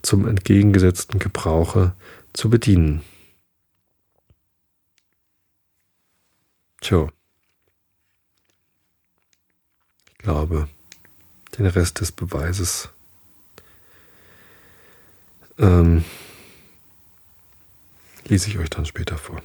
zum 0.02 0.28
entgegengesetzten 0.28 1.18
Gebrauche 1.18 1.94
zu 2.32 2.50
bedienen. 2.50 3.02
Tja, 6.80 7.08
ich 10.10 10.18
glaube, 10.18 10.68
den 11.58 11.66
Rest 11.66 12.00
des 12.00 12.12
Beweises 12.12 12.90
ähm, 15.58 16.04
lese 18.28 18.48
ich 18.48 18.58
euch 18.58 18.70
dann 18.70 18.86
später 18.86 19.16
vor. 19.16 19.42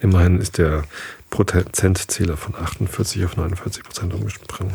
Immerhin 0.00 0.40
ist 0.40 0.58
der 0.58 0.84
Prozentzähler 1.30 2.36
von 2.36 2.54
48 2.56 3.24
auf 3.24 3.36
49 3.36 3.84
Prozent 3.84 4.12
umgesprungen. 4.14 4.74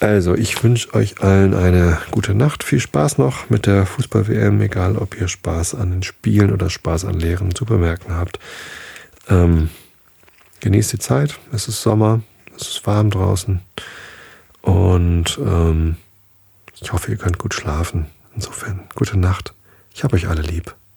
Also, 0.00 0.34
ich 0.34 0.62
wünsche 0.64 0.94
euch 0.94 1.20
allen 1.22 1.54
eine 1.54 1.98
gute 2.10 2.34
Nacht. 2.34 2.64
Viel 2.64 2.80
Spaß 2.80 3.18
noch 3.18 3.50
mit 3.50 3.66
der 3.66 3.86
Fußball-WM, 3.86 4.60
egal 4.60 4.96
ob 4.96 5.20
ihr 5.20 5.28
Spaß 5.28 5.76
an 5.76 5.90
den 5.90 6.02
Spielen 6.02 6.52
oder 6.52 6.70
Spaß 6.70 7.04
an 7.04 7.20
Lehren 7.20 7.54
zu 7.54 7.64
bemerken 7.64 8.14
habt. 8.14 8.40
Ähm, 9.28 9.70
genießt 10.60 10.92
die 10.92 10.98
Zeit. 10.98 11.38
Es 11.52 11.68
ist 11.68 11.82
Sommer. 11.82 12.20
Es 12.56 12.68
ist 12.68 12.86
warm 12.86 13.10
draußen. 13.10 13.60
Und 14.62 15.38
ähm, 15.38 15.96
ich 16.80 16.92
hoffe, 16.92 17.12
ihr 17.12 17.18
könnt 17.18 17.38
gut 17.38 17.54
schlafen. 17.54 18.06
Insofern, 18.34 18.80
gute 18.94 19.18
Nacht. 19.18 19.54
Ich 19.94 20.02
habe 20.02 20.16
euch 20.16 20.28
alle 20.28 20.42
lieb. 20.42 20.74